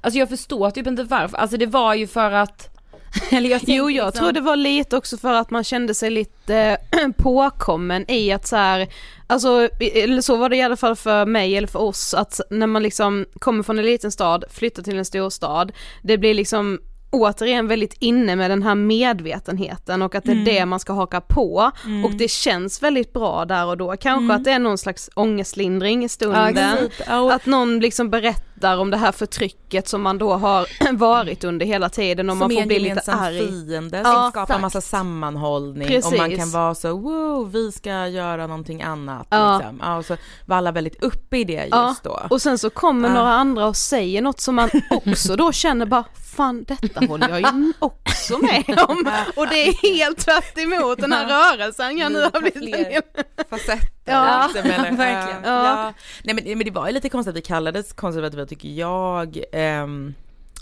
alltså 0.00 0.18
jag 0.18 0.28
förstår 0.28 0.70
typ 0.70 0.86
inte 0.86 1.04
varför, 1.04 1.36
alltså 1.36 1.56
det 1.56 1.66
var 1.66 1.94
ju 1.94 2.06
för 2.06 2.30
att 2.30 2.68
Eller 3.30 3.50
jag 3.50 3.60
jo 3.64 3.90
jag 3.90 4.06
liksom... 4.06 4.24
tror 4.24 4.32
det 4.32 4.40
var 4.40 4.56
lite 4.56 4.96
också 4.96 5.16
för 5.16 5.32
att 5.32 5.50
man 5.50 5.64
kände 5.64 5.94
sig 5.94 6.10
lite 6.10 6.76
påkommen 7.16 8.10
i 8.10 8.32
att 8.32 8.46
så 8.46 8.56
här, 8.56 8.88
alltså 9.26 9.68
eller 9.80 10.20
så 10.20 10.36
var 10.36 10.48
det 10.48 10.56
i 10.56 10.62
alla 10.62 10.76
fall 10.76 10.96
för 10.96 11.26
mig 11.26 11.56
eller 11.56 11.68
för 11.68 11.78
oss 11.78 12.14
att 12.14 12.40
när 12.50 12.66
man 12.66 12.82
liksom 12.82 13.26
kommer 13.38 13.62
från 13.62 13.78
en 13.78 13.84
liten 13.84 14.12
stad, 14.12 14.44
flyttar 14.50 14.82
till 14.82 14.98
en 14.98 15.04
stor 15.04 15.30
stad, 15.30 15.72
det 16.02 16.18
blir 16.18 16.34
liksom 16.34 16.80
återigen 17.12 17.68
väldigt 17.68 17.96
inne 17.98 18.36
med 18.36 18.50
den 18.50 18.62
här 18.62 18.74
medvetenheten 18.74 20.02
och 20.02 20.14
att 20.14 20.24
det 20.24 20.30
är 20.30 20.32
mm. 20.32 20.44
det 20.44 20.66
man 20.66 20.80
ska 20.80 20.92
haka 20.92 21.20
på 21.20 21.70
mm. 21.84 22.04
och 22.04 22.12
det 22.12 22.30
känns 22.30 22.82
väldigt 22.82 23.12
bra 23.12 23.44
där 23.44 23.66
och 23.66 23.76
då, 23.76 23.96
kanske 23.96 24.24
mm. 24.24 24.30
att 24.30 24.44
det 24.44 24.50
är 24.50 24.58
någon 24.58 24.78
slags 24.78 25.10
ångestlindring 25.14 26.04
i 26.04 26.08
stunden, 26.08 26.78
ja, 27.06 27.34
att 27.34 27.46
någon 27.46 27.80
liksom 27.80 28.10
berättar 28.10 28.51
om 28.64 28.90
det 28.90 28.96
här 28.96 29.12
förtrycket 29.12 29.88
som 29.88 30.02
man 30.02 30.18
då 30.18 30.34
har 30.34 30.66
varit 30.92 31.44
under 31.44 31.66
hela 31.66 31.88
tiden 31.88 32.30
och 32.30 32.32
som 32.32 32.38
man 32.38 32.50
får 32.50 32.66
bli 32.66 32.78
lite 32.78 33.12
arg. 33.12 33.38
Fiende 33.38 34.04
som 34.04 34.12
ja, 34.12 34.30
skapar 34.30 34.58
massa 34.58 34.80
sammanhållning 34.80 35.88
Precis. 35.88 36.12
och 36.12 36.18
man 36.18 36.36
kan 36.36 36.50
vara 36.50 36.74
så 36.74 36.96
wow 36.96 37.52
vi 37.52 37.72
ska 37.72 38.06
göra 38.06 38.46
någonting 38.46 38.82
annat 38.82 39.26
ja. 39.30 39.58
liksom. 39.58 39.80
Ja, 39.82 39.96
och 39.96 40.04
så 40.04 40.16
var 40.46 40.56
alla 40.56 40.72
väldigt 40.72 41.02
uppe 41.02 41.36
i 41.36 41.44
det 41.44 41.52
just 41.52 41.70
ja. 41.70 41.96
då. 42.02 42.20
Och 42.30 42.42
sen 42.42 42.58
så 42.58 42.70
kommer 42.70 43.08
några 43.08 43.32
andra 43.32 43.66
och 43.66 43.76
säger 43.76 44.22
något 44.22 44.40
som 44.40 44.54
man 44.54 44.70
också 44.90 45.36
då 45.36 45.52
känner 45.52 45.86
bara 45.86 46.04
fan 46.36 46.64
detta 46.64 47.06
håller 47.06 47.28
jag 47.28 47.40
ju 47.40 47.72
också 47.78 48.38
med 48.38 48.78
om 48.88 49.10
och 49.36 49.48
det 49.48 49.68
är 49.68 49.96
helt 49.96 50.18
tvärt 50.18 50.58
emot 50.58 50.98
den 50.98 51.12
här 51.12 51.26
rörelsen 51.26 51.98
jag 51.98 52.12
nu 52.12 52.22
har 52.22 52.40
blivit 52.40 53.04
facetter. 53.50 53.92
Ja, 54.04 54.50
liksom, 54.54 54.70
eller, 54.70 54.96
verkligen. 54.96 55.42
Ja. 55.44 55.64
ja. 55.64 55.92
Nej 56.24 56.34
men, 56.34 56.58
men 56.58 56.64
det 56.64 56.70
var 56.70 56.86
ju 56.86 56.92
lite 56.92 57.08
konstigt 57.08 57.30
att 57.30 57.36
vi 57.36 57.42
kallades 57.42 57.92
konservativa 57.92 58.46
tycker 58.52 58.68
jag. 58.68 59.44
Um, 59.82 60.14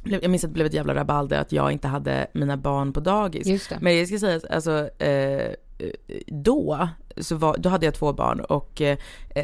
jag 0.04 0.30
minns 0.30 0.44
att 0.44 0.50
det 0.50 0.54
blev 0.54 0.66
ett 0.66 0.74
jävla 0.74 0.94
rabalder 0.94 1.40
att 1.40 1.52
jag 1.52 1.72
inte 1.72 1.88
hade 1.88 2.26
mina 2.32 2.56
barn 2.56 2.92
på 2.92 3.00
dagis. 3.00 3.70
Men 3.80 3.98
jag 3.98 4.06
ska 4.06 4.18
säga 4.18 4.40
alltså 4.50 5.02
eh, 5.02 5.52
då, 6.26 6.88
så 7.16 7.36
var, 7.36 7.56
då 7.58 7.68
hade 7.68 7.86
jag 7.86 7.94
två 7.94 8.12
barn 8.12 8.40
och 8.40 8.80
eh, 8.80 8.98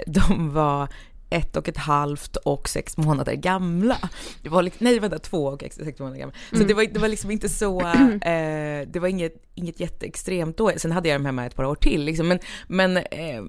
de 0.06 0.52
var 0.52 0.88
ett 1.30 1.56
och 1.56 1.68
ett 1.68 1.76
halvt 1.76 2.36
och 2.36 2.68
sex 2.68 2.96
månader 2.96 3.34
gamla. 3.34 3.98
Det 4.42 4.48
var 4.48 4.70
nej 4.78 4.98
vänta, 4.98 5.18
två 5.18 5.46
och 5.46 5.62
sex 5.62 5.98
månader 5.98 6.18
gamla. 6.18 6.34
Så 6.50 6.56
mm. 6.56 6.68
det, 6.68 6.74
var, 6.74 6.84
det 6.84 6.98
var 6.98 7.08
liksom 7.08 7.30
inte 7.30 7.48
så, 7.48 7.80
eh, 8.22 8.88
det 8.88 8.98
var 9.00 9.08
inget, 9.08 9.34
inget 9.54 9.80
jätteextremt 9.80 10.56
då. 10.56 10.72
Sen 10.76 10.92
hade 10.92 11.08
jag 11.08 11.20
dem 11.20 11.26
hemma 11.26 11.46
ett 11.46 11.56
par 11.56 11.64
år 11.64 11.74
till 11.74 12.04
liksom, 12.04 12.28
men, 12.28 12.38
men 12.68 12.96
eh, 12.96 13.42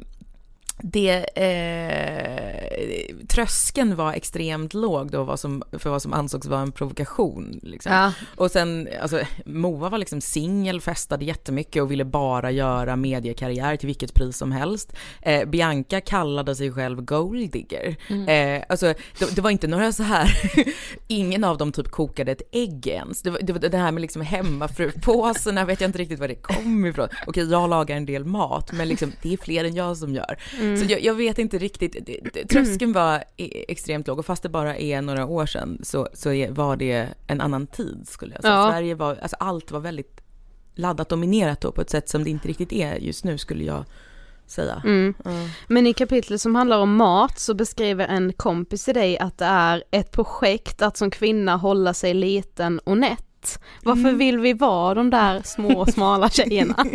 det, 0.79 1.25
eh, 1.35 3.15
tröskeln 3.27 3.95
var 3.95 4.13
extremt 4.13 4.73
låg 4.73 5.11
då 5.11 5.23
vad 5.23 5.39
som, 5.39 5.63
för 5.71 5.89
vad 5.89 6.01
som 6.01 6.13
ansågs 6.13 6.47
vara 6.47 6.61
en 6.61 6.71
provokation. 6.71 7.59
Liksom. 7.63 7.91
Ja. 7.91 8.13
Och 8.35 8.51
sen, 8.51 8.87
alltså 9.01 9.21
Moa 9.45 9.89
var 9.89 9.97
liksom 9.97 10.21
singel, 10.21 10.81
festade 10.81 11.25
jättemycket 11.25 11.83
och 11.83 11.91
ville 11.91 12.05
bara 12.05 12.51
göra 12.51 12.95
mediekarriär 12.95 13.75
till 13.75 13.87
vilket 13.87 14.13
pris 14.13 14.37
som 14.37 14.51
helst. 14.51 14.93
Eh, 15.21 15.45
Bianca 15.45 16.01
kallade 16.01 16.55
sig 16.55 16.71
själv 16.71 17.01
golddigger. 17.01 17.95
Eh, 18.29 18.63
alltså 18.69 18.93
det, 19.19 19.35
det 19.35 19.41
var 19.41 19.49
inte 19.49 19.67
några 19.67 19.91
så 19.91 20.03
här, 20.03 20.29
ingen 21.07 21.43
av 21.43 21.57
dem 21.57 21.71
typ 21.71 21.91
kokade 21.91 22.31
ett 22.31 22.41
ägg 22.51 22.87
ens. 22.87 23.21
Det, 23.21 23.31
det, 23.31 23.53
det 23.53 23.77
här 23.77 23.91
med 23.91 24.01
liksom 24.01 24.21
hemmafrupåsarna 24.21 25.65
vet 25.65 25.81
jag 25.81 25.87
inte 25.87 25.99
riktigt 25.99 26.19
var 26.19 26.27
det 26.27 26.35
kom 26.35 26.85
ifrån. 26.85 27.07
Okej, 27.27 27.51
jag 27.51 27.69
lagar 27.69 27.95
en 27.95 28.05
del 28.05 28.25
mat, 28.25 28.71
men 28.71 28.87
liksom 28.87 29.11
det 29.21 29.33
är 29.33 29.37
fler 29.37 29.63
än 29.63 29.75
jag 29.75 29.97
som 29.97 30.13
gör. 30.13 30.37
Så 30.77 30.86
jag, 30.91 31.01
jag 31.03 31.13
vet 31.13 31.38
inte 31.39 31.58
riktigt, 31.58 32.10
tröskeln 32.49 32.93
var 32.93 33.23
e- 33.38 33.65
extremt 33.71 34.08
låg 34.08 34.19
och 34.19 34.25
fast 34.25 34.43
det 34.43 34.49
bara 34.49 34.77
är 34.77 35.01
några 35.01 35.25
år 35.25 35.45
sedan 35.45 35.80
så, 35.84 36.08
så 36.13 36.30
var 36.49 36.75
det 36.75 37.08
en 37.27 37.41
annan 37.41 37.67
tid 37.67 38.03
skulle 38.08 38.34
jag 38.34 38.41
säga. 38.41 38.53
Ja. 38.53 38.69
Sverige 38.71 38.95
var, 38.95 39.15
alltså 39.21 39.36
allt 39.39 39.71
var 39.71 39.80
väldigt 39.80 40.21
laddat 40.75 41.10
dominerat 41.10 41.62
då 41.62 41.71
på 41.71 41.82
ett 41.82 41.89
sätt 41.89 42.10
som 42.10 42.23
det 42.23 42.30
inte 42.30 42.47
riktigt 42.47 42.71
är 42.73 42.95
just 42.95 43.23
nu 43.23 43.38
skulle 43.38 43.63
jag 43.63 43.86
säga. 44.47 44.82
Mm. 44.86 45.13
Ja. 45.25 45.32
Men 45.67 45.88
i 45.88 45.93
kapitlet 45.93 46.41
som 46.41 46.56
handlar 46.56 46.77
om 46.77 46.95
mat 46.95 47.39
så 47.39 47.53
beskriver 47.53 48.08
en 48.08 48.34
kompis 48.34 48.86
till 48.86 48.93
dig 48.93 49.17
att 49.17 49.38
det 49.38 49.45
är 49.45 49.84
ett 49.91 50.12
projekt 50.12 50.82
att 50.82 50.97
som 50.97 51.12
kvinna 51.12 51.56
hålla 51.56 51.93
sig 51.93 52.13
liten 52.13 52.80
och 52.80 52.97
nätt. 52.97 53.60
Varför 53.84 54.01
Mm. 54.01 54.17
vill 54.17 54.39
vi 54.39 54.53
vara 54.53 54.93
de 54.93 55.10
där 55.10 55.41
små 55.45 55.86
smala 55.86 56.30
tjejerna? 56.30 56.86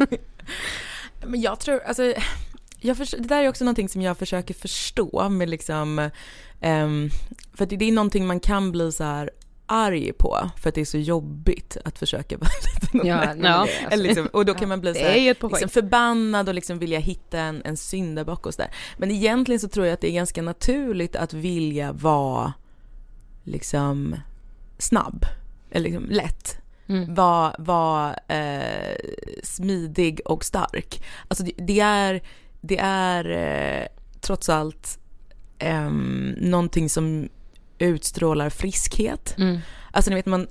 Men 1.26 1.40
jag 1.40 1.60
tror, 1.60 1.80
alltså, 1.80 2.14
jag 2.82 2.96
förs- 2.96 3.10
det 3.18 3.28
där 3.28 3.42
är 3.42 3.48
också 3.48 3.64
någonting 3.64 3.88
som 3.88 4.02
jag 4.02 4.18
försöker 4.18 4.54
förstå 4.54 5.28
med 5.28 5.48
liksom, 5.50 6.10
ehm, 6.60 7.10
för 7.54 7.66
det, 7.66 7.76
det 7.76 7.84
är 7.88 7.92
någonting 7.92 8.26
man 8.26 8.40
kan 8.40 8.72
bli 8.72 8.92
så 8.92 9.04
här 9.04 9.30
arg 9.66 10.12
på 10.12 10.50
för 10.58 10.68
att 10.68 10.74
det 10.74 10.80
är 10.80 10.84
så 10.84 10.98
jobbigt 10.98 11.76
att 11.84 11.98
försöka 11.98 12.36
vara 12.38 12.50
liten 12.74 13.00
och 13.00 13.06
Ja, 13.06 13.16
det 13.34 13.48
är 13.48 13.52
alltså- 13.52 13.76
Eller 13.90 14.04
liksom, 14.04 14.26
och 14.26 14.44
då 14.44 14.54
kan 14.54 14.68
man 14.68 14.80
bli 14.80 14.94
så 14.94 15.00
här, 15.00 15.14
liksom 15.48 15.68
förbannad 15.68 16.48
och 16.48 16.54
liksom 16.54 16.78
vilja 16.78 16.98
hitta 16.98 17.38
en, 17.38 17.62
en 17.64 17.76
syndabock 17.76 18.46
och 18.46 18.54
sådär. 18.54 18.70
Men 18.96 19.10
egentligen 19.10 19.60
så 19.60 19.68
tror 19.68 19.86
jag 19.86 19.94
att 19.94 20.00
det 20.00 20.08
är 20.10 20.14
ganska 20.14 20.42
naturligt 20.42 21.16
att 21.16 21.32
vilja 21.32 21.92
vara 21.92 22.52
liksom 23.44 24.16
snabb, 24.78 25.26
eller 25.70 25.90
liksom 25.90 26.06
lätt. 26.10 26.58
Mm. 26.86 27.14
Vara 27.14 27.54
var, 27.58 28.18
eh, 28.28 28.96
smidig 29.42 30.20
och 30.24 30.44
stark. 30.44 31.02
Alltså 31.28 31.44
det, 31.44 31.52
det 31.58 31.80
är, 31.80 32.22
det 32.62 32.78
är 32.82 33.30
eh, 33.80 33.86
trots 34.20 34.48
allt 34.48 34.98
eh, 35.58 35.90
någonting 36.36 36.88
som 36.90 37.28
utstrålar 37.78 38.50
friskhet. 38.50 39.34
Mm. 39.38 39.58
Alltså 39.90 40.10
ni 40.10 40.16
vet 40.16 40.26
man, 40.26 40.46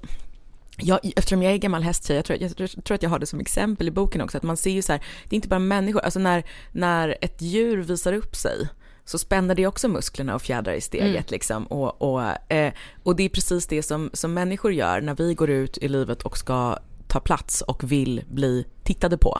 jag, 0.77 0.99
eftersom 1.15 1.43
jag 1.43 1.53
är 1.53 1.57
gammal 1.57 1.83
hästtjej, 1.83 2.15
jag 2.15 2.25
tror, 2.25 2.41
jag, 2.41 2.57
tror- 2.57 2.81
tror 2.81 2.95
att 2.95 3.03
jag 3.03 3.09
har 3.09 3.19
det 3.19 3.25
som 3.25 3.39
exempel 3.39 3.87
i 3.87 3.91
boken 3.91 4.21
också, 4.21 4.37
att 4.37 4.43
man 4.43 4.57
ser 4.57 4.71
ju 4.71 4.81
så 4.81 4.91
här, 4.91 5.01
det 5.29 5.33
är 5.33 5.35
inte 5.35 5.47
bara 5.47 5.59
människor, 5.59 5.99
alltså 6.01 6.19
när, 6.19 6.43
när 6.71 7.17
ett 7.21 7.41
djur 7.41 7.77
visar 7.77 8.13
upp 8.13 8.35
sig 8.35 8.67
så 9.05 9.17
spänner 9.17 9.55
det 9.55 9.67
också 9.67 9.87
musklerna 9.87 10.35
och 10.35 10.41
fjädrar 10.41 10.73
i 10.73 10.81
steget 10.81 11.07
Mm. 11.09 11.23
liksom. 11.27 11.65
Och, 11.65 12.01
och, 12.01 12.51
eh, 12.51 12.73
och 13.03 13.15
det 13.15 13.23
är 13.23 13.29
precis 13.29 13.67
det 13.67 13.83
som, 13.83 14.09
som 14.13 14.33
människor 14.33 14.73
gör 14.73 15.01
när 15.01 15.15
vi 15.15 15.33
går 15.33 15.49
ut 15.49 15.77
i 15.77 15.87
livet 15.87 16.21
och 16.21 16.37
ska 16.37 16.77
ta 17.07 17.19
plats 17.19 17.61
och 17.61 17.91
vill 17.91 18.23
bli 18.27 18.65
tittade 18.83 19.17
på. 19.17 19.39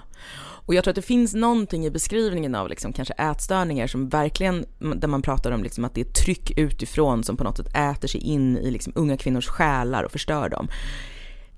Och 0.72 0.76
jag 0.76 0.84
tror 0.84 0.92
att 0.92 0.96
det 0.96 1.02
finns 1.02 1.34
någonting 1.34 1.86
i 1.86 1.92
beskrivningen 1.92 2.56
av 2.56 2.70
liksom 2.70 2.94
kanske 2.94 3.14
ätstörningar 3.14 3.88
som 3.88 4.10
verkligen, 4.10 4.66
där 4.96 5.08
man 5.08 5.22
pratar 5.22 5.52
om 5.52 5.64
liksom 5.64 5.86
att 5.86 5.96
det 5.96 6.02
är 6.02 6.06
tryck 6.06 6.58
utifrån 6.58 7.24
som 7.24 7.38
på 7.38 7.44
något 7.44 7.58
sätt 7.58 7.68
äter 7.68 8.08
sig 8.08 8.22
in 8.22 8.58
i 8.58 8.72
liksom 8.72 8.94
unga 8.96 9.18
kvinnors 9.18 9.48
själar 9.48 10.04
och 10.04 10.12
förstör 10.12 10.50
dem. 10.50 10.68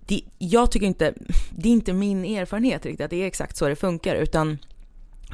Det, 0.05 0.21
jag 0.37 0.71
tycker 0.71 0.87
inte, 0.87 1.13
det 1.51 1.69
är 1.69 1.73
inte 1.73 1.93
min 1.93 2.25
erfarenhet 2.25 2.85
riktigt 2.85 3.05
att 3.05 3.09
det 3.09 3.23
är 3.23 3.27
exakt 3.27 3.57
så 3.57 3.67
det 3.67 3.75
funkar 3.75 4.15
utan 4.15 4.57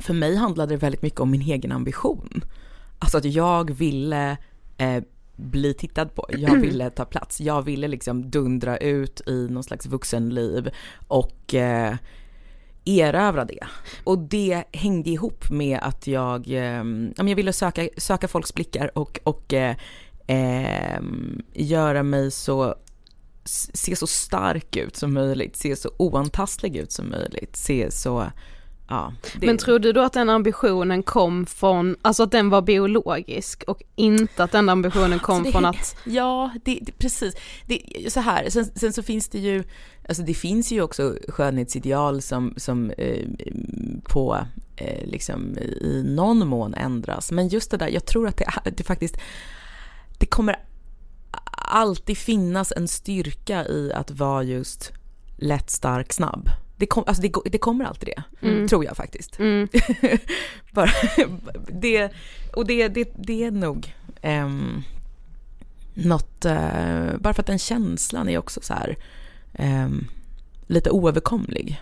för 0.01 0.13
mig 0.13 0.35
handlade 0.35 0.73
det 0.73 0.77
väldigt 0.77 1.01
mycket 1.01 1.19
om 1.19 1.31
min 1.31 1.41
egen 1.41 1.71
ambition. 1.71 2.43
Alltså 2.99 3.17
att 3.17 3.25
jag 3.25 3.71
ville 3.71 4.37
eh, 4.77 5.03
bli 5.35 5.73
tittad 5.73 6.15
på, 6.15 6.25
jag 6.29 6.55
ville 6.61 6.89
ta 6.89 7.05
plats, 7.05 7.41
jag 7.41 7.61
ville 7.61 7.87
liksom 7.87 8.29
dundra 8.31 8.77
ut 8.77 9.21
i 9.27 9.47
någon 9.49 9.63
slags 9.63 9.85
vuxenliv 9.85 10.69
och 11.07 11.53
eh, 11.53 11.95
erövra 12.85 13.45
det. 13.45 13.67
Och 14.03 14.17
det 14.19 14.63
hängde 14.73 15.09
ihop 15.09 15.49
med 15.49 15.79
att 15.81 16.07
jag, 16.07 16.47
eh, 16.47 16.83
jag 17.17 17.35
ville 17.35 17.53
söka, 17.53 17.89
söka 17.97 18.27
folks 18.27 18.53
blickar 18.53 18.97
och, 18.97 19.19
och 19.23 19.53
eh, 19.53 19.75
eh, 20.27 20.99
göra 21.53 22.03
mig 22.03 22.31
så 22.31 22.75
se 23.73 23.95
så 23.95 24.07
stark 24.07 24.75
ut 24.75 24.95
som 24.95 25.13
möjligt, 25.13 25.55
se 25.55 25.75
så 25.75 25.91
oantastlig 25.97 26.75
ut 26.77 26.91
som 26.91 27.09
möjligt, 27.09 27.55
se 27.55 27.91
så, 27.91 28.31
ja. 28.89 29.13
det- 29.39 29.45
Men 29.47 29.57
tror 29.57 29.79
du 29.79 29.93
då 29.93 30.01
att 30.01 30.13
den 30.13 30.29
ambitionen 30.29 31.03
kom 31.03 31.45
från, 31.45 31.95
alltså 32.01 32.23
att 32.23 32.31
den 32.31 32.49
var 32.49 32.61
biologisk 32.61 33.63
och 33.67 33.81
inte 33.95 34.43
att 34.43 34.51
den 34.51 34.69
ambitionen 34.69 35.19
kom 35.19 35.35
Alltså 35.35 35.47
det- 35.47 35.51
från 35.51 35.65
att, 35.65 35.95
Ja, 36.05 36.49
det, 36.65 36.79
det, 36.81 36.91
precis. 36.91 37.35
Det, 37.65 38.11
så 38.13 38.19
här, 38.19 38.49
sen, 38.49 38.65
sen 38.65 38.93
så 38.93 39.03
finns 39.03 39.29
det 39.29 39.39
ju, 39.39 39.63
alltså 40.10 40.24
det 40.24 40.34
finns 40.34 40.72
ju 40.72 40.82
också 40.82 41.15
skönhetsideal 41.28 42.22
som, 42.22 42.54
som 42.58 42.91
eh, 42.98 43.26
på, 44.04 44.38
eh, 44.76 45.06
liksom 45.08 45.58
i 45.58 46.04
någon 46.08 46.48
mån 46.48 46.74
ändras. 46.74 47.32
Men 47.32 47.48
just 47.48 47.72
det 47.72 47.78
där, 47.78 47.88
jag 47.88 48.06
tror 48.06 48.28
att 48.28 48.38
det, 48.38 48.45
är- 48.65 48.72
det 48.72 48.84
faktiskt, 48.84 49.17
det 50.17 50.26
kommer 50.26 50.56
alltid 51.72 52.17
finnas 52.17 52.74
en 52.76 52.88
styrka 52.88 53.65
i 53.67 53.91
att 53.93 54.12
vara 54.12 54.43
just 54.43 54.91
lätt, 55.38 55.69
stark, 55.69 56.13
snabb. 56.13 56.50
Det, 56.78 56.86
kom, 56.86 57.04
alltså 57.08 57.22
det, 57.22 57.34
det 57.45 57.58
kommer 57.58 57.86
alltid 57.86 58.10
det, 58.15 58.48
Mm. 58.48 58.67
tror 58.67 58.86
jag 58.86 58.98
faktiskt. 58.98 59.39
mm, 59.39 59.67
Bara, 60.72 60.89
det, 61.82 62.12
och 62.56 62.67
det, 62.67 62.88
det, 62.88 63.10
det 63.17 63.43
är 63.43 63.52
nog 63.52 63.95
um, 64.24 64.84
något, 65.93 66.45
eh, 66.45 67.17
bara 67.19 67.34
för 67.34 67.41
att 67.41 67.48
den 67.48 67.60
känslan 67.60 68.30
är 68.30 68.38
också 68.38 68.60
så 68.63 68.74
här 68.74 68.95
ehm, 69.53 70.07
lite 70.67 70.89
oöverkomlig. 70.89 71.81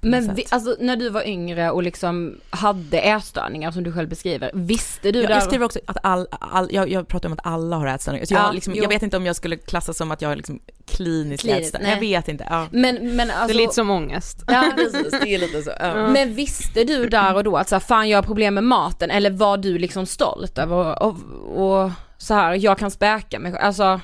Men 0.00 0.34
vi, 0.34 0.46
alltså 0.50 0.76
när 0.80 0.96
du 0.96 1.08
var 1.08 1.28
yngre 1.28 1.70
och 1.70 1.82
liksom 1.82 2.40
hade 2.50 2.98
ätstörningar 2.98 3.70
som 3.70 3.82
du 3.82 3.92
själv 3.92 4.08
beskriver, 4.08 4.50
visste 4.54 5.12
du 5.12 5.20
jag, 5.20 5.28
där? 5.28 5.34
jag 5.34 5.42
skriver 5.42 5.64
också 5.64 5.78
att 5.86 5.96
all, 6.02 6.26
all 6.30 6.68
jag, 6.70 6.88
jag 6.90 7.08
pratar 7.08 7.28
om 7.28 7.32
att 7.32 7.46
alla 7.46 7.76
har 7.76 7.86
ätstörningar. 7.86 8.26
Så 8.26 8.34
Ja, 8.34 8.46
jag, 8.46 8.54
liksom, 8.54 8.74
jo. 8.74 8.82
jag 8.82 8.88
vet 8.88 9.02
inte 9.02 9.16
om 9.16 9.26
jag 9.26 9.36
skulle 9.36 9.56
klassas 9.56 9.96
som 9.96 10.10
att 10.10 10.22
jag 10.22 10.32
är 10.32 10.36
liksom 10.36 10.60
kliniskt 10.86 11.42
Kliniskt, 11.42 11.64
ätstörning. 11.74 11.90
Jag 11.90 12.00
vet 12.00 12.28
inte. 12.28 12.46
Ja. 12.50 12.66
Men, 12.70 13.16
men 13.16 13.28
det 13.28 13.34
alltså, 13.34 13.58
är 13.58 13.60
lite 13.60 13.74
som 13.74 13.90
ångest. 13.90 14.44
ja, 14.46 14.72
Precis, 14.76 15.10
det 15.10 15.34
är 15.34 15.38
lite 15.38 15.62
så. 15.62 15.70
Ja. 15.80 16.08
Men 16.08 16.34
visste 16.34 16.84
du 16.84 17.08
där 17.08 17.34
och 17.34 17.44
då 17.44 17.56
att 17.56 17.68
så 17.68 17.74
här, 17.74 17.80
fan 17.80 18.08
jag 18.08 18.18
har 18.18 18.22
problem 18.22 18.54
med 18.54 18.64
maten 18.64 19.10
eller 19.10 19.30
var 19.30 19.56
du 19.56 19.78
liksom 19.78 20.06
stolt 20.06 20.58
över 20.58 21.02
och, 21.02 21.02
och, 21.02 21.84
och 21.84 21.90
så 22.18 22.34
här, 22.34 22.54
jag 22.54 22.78
kan 22.78 22.90
späka 22.90 23.38
mig 23.38 23.58
alltså 23.58 24.00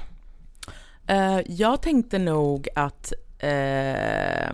Uh, 1.11 1.41
jag 1.47 1.83
tänkte 1.83 2.19
nog 2.19 2.69
att 2.75 3.13
Uh, 3.45 4.53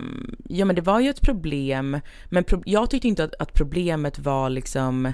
ja 0.49 0.65
men 0.65 0.75
det 0.75 0.81
var 0.81 0.99
ju 0.99 1.09
ett 1.09 1.21
problem, 1.21 1.99
men 2.25 2.43
pro- 2.43 2.63
jag 2.65 2.89
tyckte 2.89 3.07
inte 3.07 3.23
att, 3.23 3.35
att 3.39 3.53
problemet 3.53 4.19
var 4.19 4.49
liksom 4.49 5.13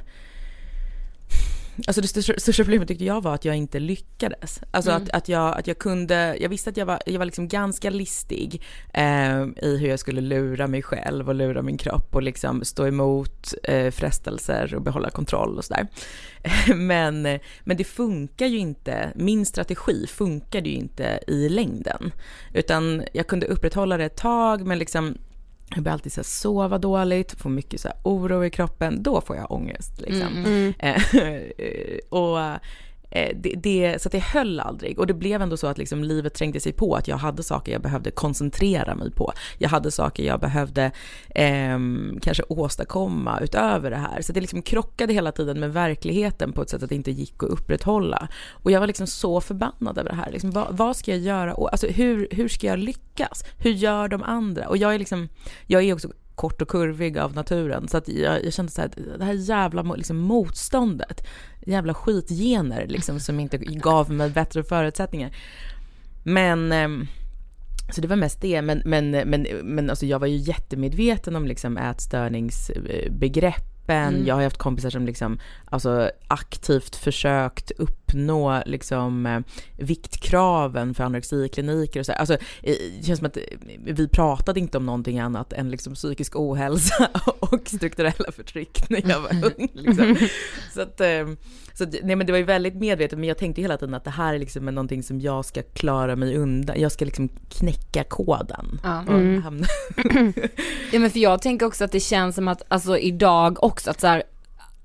Alltså 1.88 2.02
det 2.02 2.08
största, 2.08 2.34
största 2.38 2.64
problemet 2.64 2.88
tyckte 2.88 3.06
jag 3.06 3.22
var 3.24 3.34
att 3.36 3.46
jag 3.46 3.56
inte 3.56 3.80
lyckades. 3.80 4.62
Alltså 4.72 4.92
Mm. 4.92 5.04
att, 5.04 5.10
att, 5.10 5.30
jag, 5.30 5.60
att 5.60 5.68
jag 5.68 5.78
kunde, 5.78 6.38
jag 6.40 6.50
visste 6.50 6.70
att 6.70 6.78
jag 6.78 6.86
var, 6.86 7.00
jag 7.06 7.20
var 7.20 7.26
liksom 7.26 7.48
ganska 7.48 7.90
listig 7.90 8.62
eh, 8.94 9.42
i 9.62 9.78
hur 9.80 9.88
jag 9.88 10.00
skulle 10.00 10.22
lura 10.22 10.68
mig 10.68 10.82
själv 10.82 11.30
och 11.30 11.36
lura 11.36 11.62
min 11.62 11.78
kropp 11.78 12.16
och 12.16 12.24
liksom 12.24 12.64
stå 12.64 12.88
emot 12.88 13.54
eh, 13.64 13.92
frestelser 13.92 14.76
och 14.76 14.82
behålla 14.82 15.10
kontroll 15.10 15.58
och 15.58 15.66
sådär. 15.66 15.88
Men, 16.76 17.40
men 17.64 17.78
det 17.78 17.84
funkar 17.84 18.46
ju 18.46 18.58
inte, 18.58 19.12
min 19.16 19.46
strategi 19.46 20.08
funkade 20.08 20.70
ju 20.70 20.76
inte 20.76 21.20
i 21.28 21.50
längden. 21.50 22.12
Utan 22.54 23.04
jag 23.14 23.28
kunde 23.28 23.46
upprätthålla 23.48 23.98
det 23.98 24.06
ett 24.06 24.18
tag 24.18 24.66
men 24.68 24.80
liksom 24.80 25.18
jag 25.70 25.84
började 25.84 25.94
alltid 25.94 26.14
så 26.14 26.24
sova 26.24 26.78
dåligt, 26.78 27.42
få 27.42 27.50
mycket 27.50 27.82
så 27.82 27.90
oro 28.04 28.46
i 28.46 28.50
kroppen, 28.50 29.04
då 29.04 29.22
får 29.22 29.36
jag 29.36 29.52
ångest. 29.52 30.02
Liksom. 30.02 30.28
Mm. 30.28 30.74
Mm. 30.80 31.02
Eh, 31.58 32.00
och 32.10 32.60
Eh, 33.16 33.36
det, 33.36 33.54
det, 33.56 34.02
så 34.02 34.08
att 34.08 34.12
det 34.12 34.24
höll 34.24 34.60
aldrig. 34.60 35.00
Och 35.00 35.08
det 35.08 35.14
blev 35.14 35.42
ändå 35.42 35.58
så 35.58 35.68
att 35.68 35.78
liksom 35.78 36.04
livet 36.04 36.34
trängde 36.34 36.60
sig 36.60 36.74
på 36.74 36.96
att 36.96 37.08
jag 37.08 37.18
hade 37.18 37.44
saker 37.44 37.72
jag 37.72 37.82
behövde 37.82 38.12
koncentrera 38.12 38.96
mig 38.96 39.12
på. 39.12 39.34
Jag 39.58 39.70
hade 39.70 39.92
saker 39.92 40.24
jag 40.24 40.40
behövde 40.40 40.92
eh, 41.30 41.80
kanske 42.22 42.44
åstadkomma 42.50 43.40
utöver 43.40 43.90
det 43.92 43.98
här. 43.98 44.22
Så 44.22 44.34
det 44.34 44.42
liksom 44.42 44.62
krockade 44.62 45.14
hela 45.14 45.32
tiden 45.32 45.60
med 45.60 45.74
verkligheten 45.74 46.52
på 46.52 46.62
ett 46.62 46.70
sätt 46.70 46.84
att 46.84 46.90
det 46.90 46.96
inte 46.96 47.12
gick 47.12 47.44
att 47.44 47.50
upprätthålla. 47.50 48.28
Och 48.52 48.72
jag 48.72 48.80
var 48.80 48.88
liksom 48.88 49.08
så 49.08 49.42
förbannad 49.42 49.98
över 49.98 50.10
det 50.10 50.16
här. 50.16 50.32
Liksom, 50.32 50.52
vad, 50.52 50.78
vad 50.78 50.96
ska 50.96 51.12
jag 51.12 51.20
göra? 51.20 51.54
Och, 51.54 51.72
alltså, 51.72 51.88
hur, 51.88 52.28
hur 52.32 52.48
ska 52.48 52.68
jag 52.68 52.80
lyckas? 52.80 53.44
Hur 53.58 53.72
gör 53.72 54.08
de 54.08 54.24
andra? 54.24 54.68
Och 54.68 54.78
jag 54.78 54.96
är 54.96 55.00
liksom, 55.00 55.30
jag 55.68 55.84
är 55.84 55.94
också 55.94 56.10
kort 56.36 56.62
och 56.62 56.70
kurvig 56.70 57.18
av 57.18 57.36
naturen. 57.36 57.88
Så 57.88 57.98
att 57.98 58.08
jag, 58.08 58.46
jag 58.46 58.54
kände 58.54 58.72
så 58.72 58.82
här, 58.82 58.92
det 59.18 59.26
här 59.26 59.34
jävla 59.34 59.82
liksom, 59.82 60.18
motståndet, 60.18 61.28
jävla 61.66 61.94
skitgener 61.94 62.88
liksom, 62.88 63.20
som 63.20 63.40
inte 63.40 63.58
gav 63.58 64.12
mig 64.12 64.30
bättre 64.30 64.64
förutsättningar. 64.64 65.36
Men 66.24 66.72
ehm, 66.72 67.08
så 67.92 68.02
det 68.02 68.08
var 68.08 68.16
mest 68.16 68.42
det, 68.42 68.62
men, 68.62 68.82
men, 68.86 69.12
men, 69.12 69.48
men 69.64 69.90
alltså 69.90 70.06
jag 70.06 70.20
var 70.20 70.28
ju 70.28 70.38
jättemedveten 70.38 71.36
om 71.36 71.48
liksom 71.48 71.78
ätstörningsbegrepp 71.78 73.75
Mm. 73.94 74.26
Jag 74.28 74.36
har 74.36 74.44
haft 74.44 74.58
kompisar 74.58 74.90
som 74.90 75.06
liksom, 75.06 75.40
alltså 75.66 76.12
aktivt 76.28 76.96
försökt 76.96 77.72
uppnå 77.72 78.64
liksom 78.66 79.26
eh, 79.26 79.40
viktkraven 79.78 80.94
för 80.94 81.04
anorexikliniker 81.04 82.00
och 82.00 82.06
så. 82.06 82.12
Alltså 82.12 82.38
det 82.62 83.06
känns 83.06 83.20
som 83.20 83.28
att 83.28 83.38
vi 83.86 84.08
pratade 84.08 84.60
inte 84.60 84.78
om 84.78 84.86
någonting 84.86 85.20
annat 85.20 85.54
än 85.54 85.72
liksom 85.72 85.94
psykisk 85.94 86.36
ohälsa 86.36 87.10
och 87.40 87.62
strukturella 87.70 88.32
förtryck 88.32 88.90
när 88.90 89.10
jag 89.10 89.22
var 89.22 89.32
ung. 89.58 89.70
Liksom. 89.74 90.18
Så 90.74 90.82
att, 90.82 91.02
eh, 91.02 91.26
så 91.78 91.86
nej 92.04 92.16
men 92.16 92.28
det 92.28 92.32
var 92.34 92.40
ju 92.40 92.46
väldigt 92.46 92.76
medvetet, 92.76 93.20
men 93.20 93.28
jag 93.28 93.38
tänkte 93.38 93.62
hela 93.62 93.78
tiden 93.78 93.94
att 93.94 94.04
det 94.04 94.10
här 94.10 94.34
är 94.34 94.40
liksom 94.40 94.66
någonting 94.66 95.04
som 95.04 95.22
jag 95.22 95.46
ska 95.46 95.62
klara 95.62 96.16
mig 96.16 96.38
undan. 96.38 96.80
Jag 96.80 96.92
ska 96.92 97.06
liksom 97.06 97.30
knäcka 97.50 98.04
koden. 98.04 98.80
Ja. 98.84 99.02
Mm. 99.08 99.44
ja 100.92 101.00
men 101.00 101.10
för 101.10 101.20
jag 101.20 101.42
tänker 101.42 101.66
också 101.66 101.84
att 101.84 101.92
det 101.92 102.00
känns 102.00 102.36
som 102.36 102.48
att, 102.48 102.62
alltså 102.68 102.98
idag 102.98 103.64
också 103.64 103.90
att 103.90 104.00
så 104.00 104.08
här, 104.08 104.24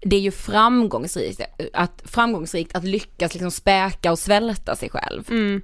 det 0.01 0.17
är 0.17 0.21
ju 0.21 0.31
framgångsrikt 0.31 1.41
att, 1.73 2.03
framgångsrikt 2.05 2.77
att 2.77 2.85
lyckas 2.85 3.35
liksom 3.35 3.51
späka 3.51 4.13
och 4.13 4.19
svälta 4.19 4.77
sig 4.77 4.91
själv. 4.91 5.31
Mm. 5.31 5.63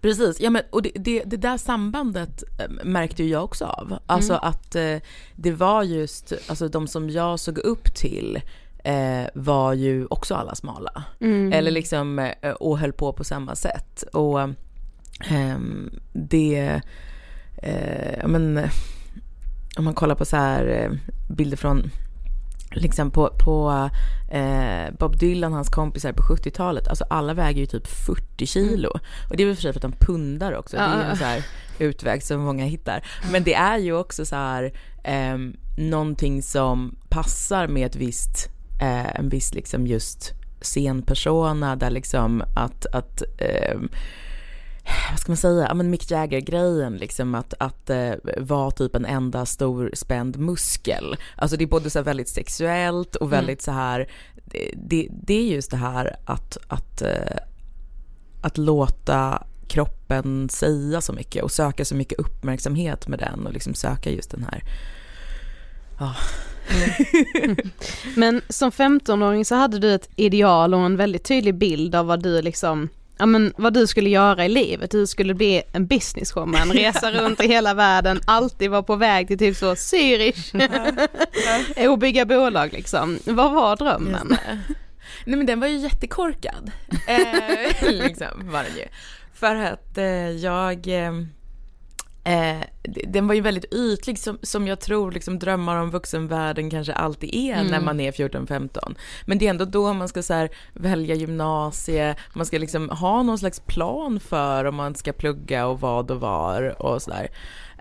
Precis, 0.00 0.40
ja, 0.40 0.50
men, 0.50 0.62
och 0.70 0.82
det, 0.82 0.92
det, 0.94 1.22
det, 1.26 1.36
där 1.36 1.56
sambandet 1.56 2.42
eh, 2.58 2.84
märkte 2.84 3.22
ju 3.22 3.28
jag 3.28 3.44
också 3.44 3.64
av. 3.64 3.98
Alltså 4.06 4.32
mm. 4.32 4.44
att 4.44 4.74
eh, 4.74 4.96
det 5.36 5.52
var 5.52 5.82
just, 5.82 6.32
alltså 6.46 6.68
de 6.68 6.88
som 6.88 7.10
jag 7.10 7.40
såg 7.40 7.58
upp 7.58 7.94
till 7.94 8.40
eh, 8.84 9.26
var 9.34 9.72
ju 9.72 10.06
också 10.06 10.34
alla 10.34 10.54
smala. 10.54 11.04
Mm. 11.20 11.52
Eller 11.52 11.70
liksom, 11.70 12.18
eh, 12.18 12.52
och 12.52 12.78
höll 12.78 12.92
på 12.92 13.12
på 13.12 13.24
samma 13.24 13.54
sätt. 13.54 14.04
Och 14.12 14.40
eh, 14.40 15.58
det, 16.12 16.80
eh, 17.56 18.26
men, 18.28 18.68
om 19.76 19.84
man 19.84 19.94
kollar 19.94 20.14
på 20.14 20.24
så 20.24 20.36
här 20.36 20.66
eh, 20.66 20.90
bilder 21.28 21.56
från 21.56 21.90
liksom 22.74 23.10
på, 23.10 23.30
på 23.38 23.90
eh, 24.30 24.94
Bob 24.98 25.18
Dylan, 25.18 25.52
hans 25.52 25.68
kompisar 25.68 26.12
på 26.12 26.22
70-talet, 26.22 26.88
alltså 26.88 27.04
alla 27.10 27.34
väger 27.34 27.60
ju 27.60 27.66
typ 27.66 27.86
40 27.86 28.46
kilo. 28.46 28.90
Mm. 28.90 29.30
Och 29.30 29.36
det 29.36 29.42
är 29.42 29.46
väl 29.46 29.56
för 29.56 29.62
sig 29.62 29.72
för 29.72 29.78
att 29.78 29.92
de 29.92 30.06
pundar 30.06 30.52
också, 30.56 30.76
det 30.76 30.82
är 30.82 30.96
ju 30.96 31.10
en 31.10 31.16
så 31.16 31.24
här 31.24 31.44
utväg 31.78 32.22
som 32.22 32.40
många 32.40 32.64
hittar. 32.64 33.06
Men 33.32 33.44
det 33.44 33.54
är 33.54 33.78
ju 33.78 33.92
också 33.96 34.24
så 34.24 34.36
här 34.36 34.72
eh, 35.04 35.38
någonting 35.78 36.42
som 36.42 36.96
passar 37.08 37.68
med 37.68 37.86
ett 37.86 37.96
visst 37.96 38.48
eh, 38.82 39.18
en 39.18 39.28
viss 39.28 39.54
liksom 39.54 39.86
just 39.86 40.32
scenpersona 40.60 41.76
där 41.76 41.90
liksom 41.90 42.42
att, 42.54 42.86
att 42.86 43.22
eh, 43.38 43.80
vad 45.10 45.18
ska 45.18 45.32
man 45.32 45.36
säga, 45.36 45.66
ja 45.68 45.74
men 45.74 45.90
Mick 45.90 46.10
Jagger-grejen 46.10 46.96
liksom 46.96 47.34
att, 47.34 47.54
att 47.58 47.90
eh, 47.90 48.12
vara 48.38 48.70
typ 48.70 48.96
en 48.96 49.04
enda 49.04 49.46
stor 49.46 49.90
spänd 49.94 50.38
muskel. 50.38 51.16
Alltså 51.36 51.56
det 51.56 51.64
är 51.64 51.68
både 51.68 51.90
så 51.90 52.02
väldigt 52.02 52.28
sexuellt 52.28 53.16
och 53.16 53.26
mm. 53.26 53.30
väldigt 53.30 53.68
mm. 53.68 53.76
så 53.76 53.80
här, 53.80 54.10
det, 54.74 55.08
det, 55.10 55.34
är 55.34 55.54
just 55.54 55.70
det 55.70 55.76
här 55.76 56.16
att, 56.24 56.58
att, 56.68 57.02
eh, 57.02 57.36
att 58.40 58.58
låta 58.58 59.46
kroppen 59.68 60.48
säga 60.48 61.00
så 61.00 61.12
mycket 61.12 61.42
och 61.42 61.52
söka 61.52 61.84
så 61.84 61.94
mycket 61.94 62.18
uppmärksamhet 62.18 63.08
med 63.08 63.18
den 63.18 63.46
och 63.46 63.52
liksom 63.52 63.74
söka 63.74 64.10
just 64.10 64.30
den 64.30 64.44
här, 64.44 64.64
ja, 65.98 66.14
Mm. 66.70 67.56
Men 68.16 68.40
som 68.48 68.70
15-åring 68.70 69.44
så 69.44 69.54
hade 69.54 69.78
du 69.78 69.94
ett 69.94 70.08
ideal 70.16 70.74
och 70.74 70.80
en 70.80 70.96
väldigt 70.96 71.24
tydlig 71.24 71.54
bild 71.54 71.94
av 71.94 72.06
vad 72.06 72.22
du 72.22 72.42
liksom 72.42 72.88
ja 73.18 73.26
men 73.26 73.52
vad 73.56 73.74
du 73.74 73.86
skulle 73.86 74.10
göra 74.10 74.44
i 74.44 74.48
livet, 74.48 74.90
du 74.90 75.06
skulle 75.06 75.34
bli 75.34 75.62
en 75.72 75.86
businesswoman, 75.86 76.70
resa 76.72 77.12
runt 77.12 77.44
i 77.44 77.48
hela 77.48 77.74
världen, 77.74 78.20
alltid 78.24 78.70
vara 78.70 78.82
på 78.82 78.96
väg 78.96 79.28
till 79.28 79.38
typ 79.38 79.56
så 79.56 79.74
Zürich 79.74 80.52
och 81.88 81.98
bygga 81.98 82.24
bolag 82.24 82.72
liksom. 82.72 83.18
Vad 83.24 83.52
var 83.52 83.76
drömmen? 83.76 84.36
Nej 85.24 85.36
men 85.36 85.46
den 85.46 85.60
var 85.60 85.66
ju 85.66 85.76
jättekorkad. 85.76 86.70
eh, 87.06 87.90
liksom 87.90 88.50
var 88.50 88.62
den 88.62 88.76
ju. 88.76 88.84
För 89.34 89.56
att 89.56 89.98
eh, 89.98 90.30
jag 90.30 91.06
eh, 91.06 91.12
Eh, 92.24 92.60
den 92.82 93.26
var 93.26 93.34
ju 93.34 93.40
väldigt 93.40 93.74
ytlig 93.74 94.18
som, 94.18 94.38
som 94.42 94.66
jag 94.66 94.80
tror 94.80 95.12
liksom 95.12 95.38
drömmar 95.38 95.76
om 95.76 95.90
vuxenvärlden 95.90 96.70
kanske 96.70 96.92
alltid 96.92 97.34
är 97.34 97.54
mm. 97.54 97.66
när 97.66 97.80
man 97.80 98.00
är 98.00 98.12
14-15. 98.12 98.94
Men 99.26 99.38
det 99.38 99.46
är 99.46 99.50
ändå 99.50 99.64
då 99.64 99.92
man 99.92 100.08
ska 100.08 100.22
så 100.22 100.48
välja 100.72 101.14
gymnasie, 101.14 102.16
man 102.34 102.46
ska 102.46 102.58
liksom 102.58 102.88
ha 102.88 103.22
någon 103.22 103.38
slags 103.38 103.60
plan 103.60 104.20
för 104.20 104.64
om 104.64 104.74
man 104.74 104.94
ska 104.94 105.12
plugga 105.12 105.66
och 105.66 105.80
vad 105.80 106.10
och 106.10 106.20
var 106.20 106.82
och 106.82 107.02
sådär. 107.02 107.28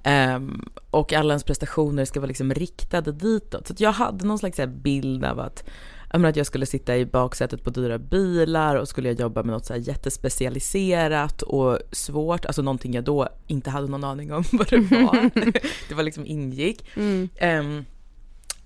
Um, 0.05 0.69
och 0.91 1.13
alla 1.13 1.33
ens 1.33 1.43
prestationer 1.43 2.05
ska 2.05 2.19
vara 2.19 2.27
liksom 2.27 2.53
riktade 2.53 3.11
ditåt. 3.11 3.67
Så 3.67 3.73
jag 3.77 3.91
hade 3.91 4.25
någon 4.25 4.39
slags 4.39 4.59
bild 4.67 5.25
av 5.25 5.39
att 5.39 5.63
att 6.11 6.35
jag 6.35 6.45
skulle 6.45 6.65
sitta 6.65 6.97
i 6.97 7.05
baksätet 7.05 7.63
på 7.63 7.69
dyra 7.69 7.97
bilar 7.97 8.75
och 8.75 8.87
skulle 8.87 9.09
jag 9.09 9.19
jobba 9.19 9.43
med 9.43 9.53
något 9.53 9.65
så 9.65 9.73
här 9.73 9.79
jättespecialiserat 9.79 11.41
och 11.41 11.79
svårt, 11.91 12.45
alltså 12.45 12.61
någonting 12.61 12.93
jag 12.93 13.03
då 13.03 13.27
inte 13.47 13.69
hade 13.69 13.87
någon 13.87 14.03
aning 14.03 14.33
om 14.33 14.43
vad 14.51 14.69
det 14.69 14.77
var. 14.77 15.29
det 15.89 15.95
var 15.95 16.03
liksom 16.03 16.25
ingick. 16.25 16.85
Mm. 16.95 17.29
Um, 17.41 17.85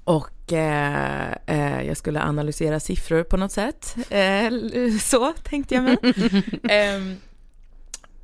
och 0.03 0.53
eh, 0.53 1.31
eh, 1.45 1.87
jag 1.87 1.97
skulle 1.97 2.21
analysera 2.21 2.79
siffror 2.79 3.23
på 3.23 3.37
något 3.37 3.51
sätt. 3.51 3.95
Eh, 4.09 4.49
så 5.01 5.33
tänkte 5.43 5.75
jag 5.75 5.83
mig. 5.83 5.97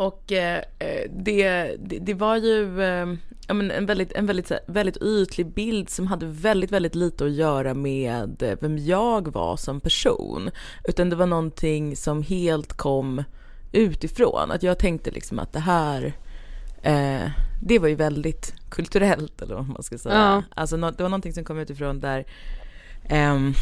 och 0.02 0.32
eh, 0.32 0.62
det, 1.10 1.76
det, 1.80 2.00
det, 2.00 2.14
var 2.14 2.38
ju 2.38 2.84
eh, 2.84 3.08
en 3.48 3.86
väldigt, 3.86 4.12
en 4.12 4.26
väldigt, 4.26 4.52
väldigt 4.68 4.98
ytlig 4.98 5.54
bild 5.54 5.90
som 5.90 6.08
hade 6.08 6.26
väldigt, 6.26 6.72
väldigt 6.72 6.96
lite 6.96 7.26
att 7.26 7.32
göra 7.32 7.74
med 7.74 8.58
vem 8.62 8.78
jag 8.78 9.34
var 9.34 9.58
som 9.58 9.80
person. 9.80 10.50
Utan 10.84 11.10
det 11.10 11.16
var 11.16 11.26
någonting 11.26 11.96
som 11.96 12.24
helt 12.24 12.74
kom 12.74 13.24
utifrån. 13.72 14.52
Att 14.52 14.64
jag 14.64 14.80
tänkte 14.80 15.12
liksom 15.12 15.40
att 15.40 15.54
det 15.54 15.60
här, 15.60 16.14
eh, 16.82 17.32
det 17.64 17.80
var 17.80 17.88
ju 17.88 17.96
väldigt 17.96 18.54
kulturellt 18.70 19.42
eller 19.42 19.56
vad 19.56 19.68
man 19.68 19.84
ska 19.84 19.98
säga. 19.98 20.16
Ja. 20.16 20.44
Alltså 20.56 20.78
det 20.78 21.04
var 21.04 21.10
någonting 21.10 21.34
som 21.34 21.44
kom 21.44 21.60
utifrån 21.60 22.00
där 22.00 22.26
ehm, 23.04 23.54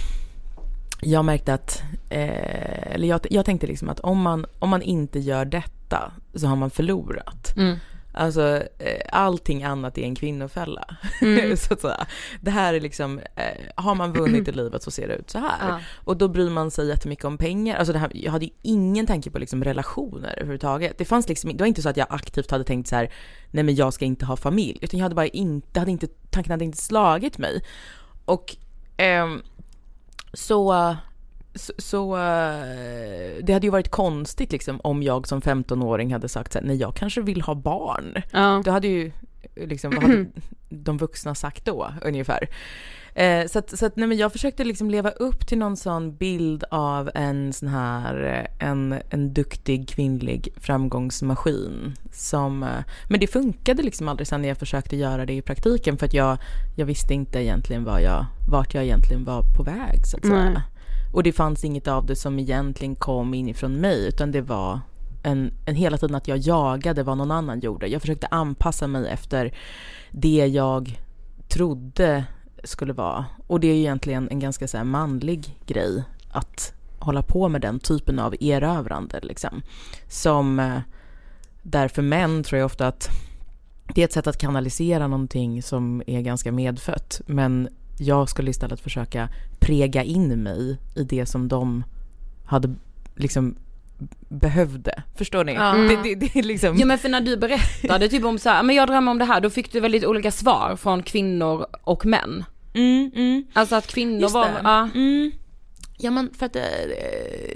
jag 1.02 1.26
märkte 1.26 1.54
att, 1.54 1.84
eh, 2.10 2.94
eller 2.94 3.08
jag, 3.08 3.20
jag 3.30 3.46
tänkte 3.46 3.68
liksom 3.68 3.90
att 3.90 4.00
om 4.00 4.22
man, 4.22 4.46
om 4.60 4.70
man 4.70 4.82
inte 4.82 5.20
gör 5.20 5.46
detta 5.46 6.12
så 6.40 6.48
har 6.48 6.56
man 6.56 6.70
förlorat. 6.70 7.54
Mm. 7.58 7.78
Alltså 8.12 8.64
eh, 8.80 9.02
allting 9.12 9.64
annat 9.64 9.98
är 9.98 10.04
en 10.04 10.16
kvinnofälla. 10.16 10.86
Mm. 11.22 11.58
så 11.58 11.74
att 11.74 11.82
säga. 11.82 12.08
Det 12.42 12.52
här 12.52 12.74
är 12.74 12.80
liksom, 12.80 13.20
eh, 13.36 13.44
har 13.76 13.96
man 13.96 14.14
vunnit 14.14 14.48
i 14.48 14.52
livet 14.52 14.84
så 14.84 14.92
ser 14.92 15.08
det 15.08 15.16
ut 15.16 15.30
så 15.30 15.40
här. 15.40 15.70
Ja. 15.70 15.80
Och 15.96 16.18
då 16.18 16.28
bryr 16.28 16.50
man 16.50 16.72
sig 16.72 16.88
jättemycket 16.88 17.26
om 17.26 17.38
pengar. 17.38 17.78
Alltså 17.78 17.94
det 17.94 18.00
här, 18.00 18.12
jag 18.14 18.32
hade 18.32 18.46
ju 18.46 18.52
ingen 18.62 19.06
tanke 19.06 19.32
på 19.32 19.40
liksom 19.40 19.64
relationer 19.64 20.34
överhuvudtaget. 20.38 20.98
Det 20.98 21.06
fanns 21.06 21.30
liksom, 21.30 21.58
det 21.58 21.60
var 21.60 21.68
inte 21.68 21.82
så 21.82 21.90
att 21.90 21.98
jag 21.98 22.08
aktivt 22.10 22.52
hade 22.52 22.64
tänkt 22.64 22.88
så 22.88 22.96
här, 22.96 23.12
nej 23.52 23.64
men 23.64 23.76
jag 23.76 23.94
ska 23.94 24.06
inte 24.06 24.26
ha 24.26 24.36
familj. 24.36 24.80
Utan 24.82 25.00
jag 25.00 25.06
hade 25.06 25.16
bara 25.16 25.28
inte, 25.28 25.80
hade 25.80 25.92
inte, 25.92 26.08
tanken 26.30 26.52
hade 26.52 26.66
inte 26.66 26.78
slagit 26.78 27.38
mig. 27.38 27.64
Och 28.26 28.56
ehm, 28.98 29.42
så 30.34 30.96
så, 31.56 31.74
så 31.78 32.16
uh, 32.16 33.44
det 33.44 33.54
hade 33.54 33.68
ju 33.68 33.72
varit 33.72 33.92
konstigt 33.92 34.52
liksom 34.52 34.82
om 34.84 35.04
jag 35.04 35.28
som 35.28 35.42
15-åring 35.42 36.14
hade 36.14 36.30
sagt 36.30 36.54
så 36.54 36.60
här, 36.60 36.66
nej 36.66 36.76
jag 36.76 36.96
kanske 36.96 37.22
vill 37.22 37.42
ha 37.42 37.56
barn. 37.56 38.22
Ja. 38.32 38.62
Då 38.66 38.72
hade 38.72 38.88
ju, 38.88 39.12
liksom, 39.56 39.92
vad 39.96 40.04
hade 40.04 40.26
de 40.70 40.98
vuxna 40.98 41.36
sagt 41.36 41.66
då 41.66 41.94
ungefär? 42.02 42.50
Eh, 43.20 43.48
så 43.48 43.60
att, 43.60 43.78
så 43.80 43.86
att 43.86 43.96
nej, 43.96 44.08
men 44.08 44.18
jag 44.18 44.32
försökte 44.32 44.64
liksom 44.64 44.90
leva 44.90 45.12
upp 45.12 45.48
till 45.48 45.58
någon 45.58 45.78
sån 45.78 46.16
bild 46.16 46.64
av 46.72 47.12
en 47.16 47.54
sån 47.54 47.70
här, 47.70 48.48
eh, 48.60 48.68
en, 48.70 48.96
en 49.10 49.34
duktig 49.34 49.90
kvinnlig 49.90 50.54
framgångsmaskin. 50.58 51.96
Som, 52.12 52.64
eh, 52.64 52.70
men 53.10 53.20
det 53.20 53.28
funkade 53.28 53.84
liksom 53.84 54.08
aldrig 54.08 54.28
sen 54.28 54.42
när 54.42 54.48
jag 54.48 54.58
försökte 54.58 54.96
göra 54.96 55.26
det 55.26 55.34
i 55.34 55.42
praktiken 55.42 55.98
för 55.98 56.06
att 56.06 56.14
jag, 56.14 56.38
jag 56.78 56.86
visste 56.86 57.14
inte 57.14 57.40
egentligen 57.40 57.84
vad 57.84 58.02
jag, 58.02 58.26
vart 58.50 58.74
jag 58.74 58.84
egentligen 58.84 59.26
var 59.26 59.44
på 59.58 59.64
väg 59.64 60.06
så 60.06 60.18
att 60.18 60.26
säga. 60.26 60.64
Och 61.14 61.24
det 61.24 61.32
fanns 61.32 61.64
inget 61.64 61.88
av 61.88 62.06
det 62.06 62.16
som 62.16 62.40
egentligen 62.40 62.96
kom 62.96 63.34
inifrån 63.34 63.76
mig 63.76 64.08
utan 64.08 64.32
det 64.32 64.42
var 64.42 64.80
en, 65.24 65.54
en 65.66 65.76
hela 65.76 65.98
tiden 65.98 66.16
att 66.16 66.28
jag 66.28 66.38
jagade 66.38 67.04
vad 67.04 67.18
någon 67.18 67.32
annan 67.32 67.60
gjorde. 67.60 67.88
Jag 67.88 68.02
försökte 68.02 68.28
anpassa 68.28 68.88
mig 68.88 69.08
efter 69.10 69.54
det 70.12 70.48
jag 70.48 71.00
trodde 71.48 72.26
skulle 72.64 72.94
vara. 72.94 73.26
Och 73.48 73.60
det 73.60 73.68
är 73.68 73.76
egentligen 73.76 74.30
en 74.30 74.40
ganska 74.40 74.68
så 74.68 74.84
manlig 74.84 75.58
grej 75.66 76.04
att 76.32 76.74
hålla 77.00 77.22
på 77.22 77.50
med 77.50 77.62
den 77.62 77.80
typen 77.80 78.20
av 78.20 78.36
erövrande 78.40 79.20
liksom. 79.24 79.62
Som, 80.08 80.60
eh, 80.60 80.80
därför 81.62 81.96
för 81.96 82.02
män 82.02 82.44
tror 82.44 82.60
jag 82.60 82.66
ofta 82.66 82.88
att 82.88 83.10
det 83.96 84.02
är 84.02 84.06
ett 84.06 84.14
sätt 84.14 84.28
att 84.28 84.38
kanalisera 84.38 85.08
någonting 85.08 85.64
som 85.64 86.04
är 86.08 86.22
ganska 86.22 86.52
medfött. 86.52 87.22
Men 87.26 87.70
jag 87.98 88.30
skulle 88.30 88.52
istället 88.52 88.80
försöka 88.80 89.30
prega 89.60 90.04
in 90.04 90.44
mig 90.44 90.78
i 90.96 91.04
det 91.04 91.26
som 91.26 91.48
de 91.48 91.84
hade 92.46 92.76
liksom 93.16 93.56
behövde. 94.30 95.04
Förstår 95.16 95.44
ni? 95.44 95.54
Ja. 95.54 95.74
Det, 95.74 95.96
det, 96.04 96.16
det 96.16 96.40
är 96.40 96.44
liksom... 96.44 96.78
Ja 96.78 96.86
men 96.86 96.98
för 96.98 97.10
när 97.10 97.22
du 97.22 97.38
berättade 97.38 98.10
typ 98.10 98.26
om 98.26 98.40
så 98.40 98.50
här, 98.50 98.64
men 98.64 98.76
jag 98.76 98.88
drömmer 98.88 99.12
om 99.12 99.18
det 99.18 99.26
här, 99.26 99.42
då 99.42 99.50
fick 99.50 99.72
du 99.72 99.80
väldigt 99.80 100.06
olika 100.06 100.32
svar 100.32 100.76
från 100.76 101.04
kvinnor 101.04 101.66
och 101.84 102.06
män. 102.06 102.44
Mm, 102.74 103.12
mm. 103.16 103.44
Alltså 103.54 103.76
att 103.76 103.88
kvinnor 103.88 104.22
Just 104.22 104.34
var, 104.34 104.46
det. 104.46 104.60
ja. 104.64 104.90
Mm. 104.96 105.32
Ja 105.98 106.12
men 106.12 106.30
för 106.34 106.46
att 106.46 106.56
eh, 106.56 106.62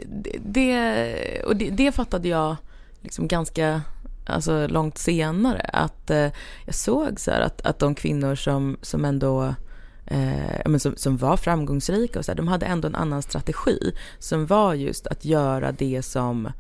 det, 0.06 0.38
det, 0.46 1.44
och 1.44 1.56
det, 1.56 1.70
det 1.70 1.92
fattade 1.92 2.28
jag 2.28 2.56
liksom 3.02 3.28
ganska 3.28 3.82
alltså, 4.26 4.68
långt 4.68 4.98
senare. 4.98 5.70
Att 5.74 6.10
eh, 6.10 6.32
jag 6.66 6.76
såg 6.76 7.20
så 7.20 7.32
här 7.32 7.42
att, 7.42 7.62
att 7.62 7.80
de 7.80 7.96
kvinnor 7.96 8.36
som, 8.36 8.78
som 8.82 9.06
ändå 9.06 9.56
eh, 10.06 10.56
ja, 10.64 10.70
men 10.70 10.80
som, 10.80 10.96
som 10.96 11.18
var 11.18 11.38
framgångsrika 11.38 12.20
och 12.20 12.26
så 12.26 12.32
här, 12.32 12.38
de 12.38 12.48
hade 12.48 12.66
ändå 12.66 12.88
en 12.88 12.96
annan 12.96 13.22
strategi 13.22 13.96
som 14.20 14.46
var 14.46 14.74
just 14.74 15.08
att 15.08 15.26
göra 15.26 15.72
det 15.72 16.02
som 16.02 16.52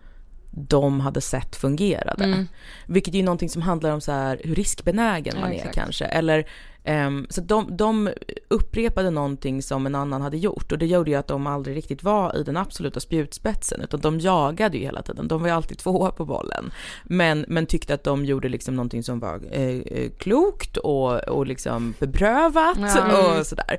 de 0.52 1.00
hade 1.00 1.22
sett 1.22 1.56
fungerade. 1.56 2.24
Mm. 2.24 2.48
Vilket 2.86 3.14
är 3.14 3.18
ju 3.18 3.24
någonting 3.24 3.50
som 3.50 3.62
handlar 3.62 3.92
om 3.92 4.02
så 4.02 4.12
här, 4.12 4.42
hur 4.44 4.56
riskbenägen 4.56 5.34
Ja, 5.36 5.42
man 5.42 5.52
är 5.52 5.56
exakt. 5.56 5.76
kanske. 5.76 6.06
Eller, 6.06 6.46
ehm, 6.84 7.28
så 7.30 7.42
de, 7.42 7.78
de 7.78 8.10
upprepade 8.48 9.10
någonting 9.10 9.62
som 9.62 9.86
en 9.86 9.96
annan 9.96 10.22
hade 10.22 10.38
gjort 10.38 10.72
och 10.72 10.78
det 10.78 10.86
gjorde 10.86 11.12
ju 11.12 11.18
att 11.18 11.28
de 11.28 11.48
aldrig 11.48 11.78
riktigt 11.78 12.04
var 12.04 12.38
i 12.38 12.44
den 12.44 12.58
absoluta 12.58 13.00
spjutspetsen 13.00 13.82
utan 13.82 14.00
de 14.00 14.20
jagade 14.20 14.78
ju 14.78 14.84
hela 14.84 15.02
tiden. 15.02 15.28
De 15.28 15.42
var 15.42 15.48
ju 15.48 15.54
alltid 15.54 15.78
tvåa 15.84 16.12
på 16.12 16.26
bollen. 16.26 16.72
Men, 17.04 17.46
men 17.48 17.66
tyckte 17.66 17.94
att 17.94 18.04
de 18.04 18.26
gjorde 18.26 18.50
liksom 18.50 18.76
någonting 18.76 19.04
som 19.04 19.20
var 19.20 19.42
eh, 19.52 19.62
eh, 19.62 20.12
klokt 20.18 20.78
och, 20.78 21.14
och 21.20 21.48
liksom 21.48 21.94
beprövat 22.00 22.78
Ja. 22.96 23.38
och 23.40 23.46
sådär. 23.48 23.78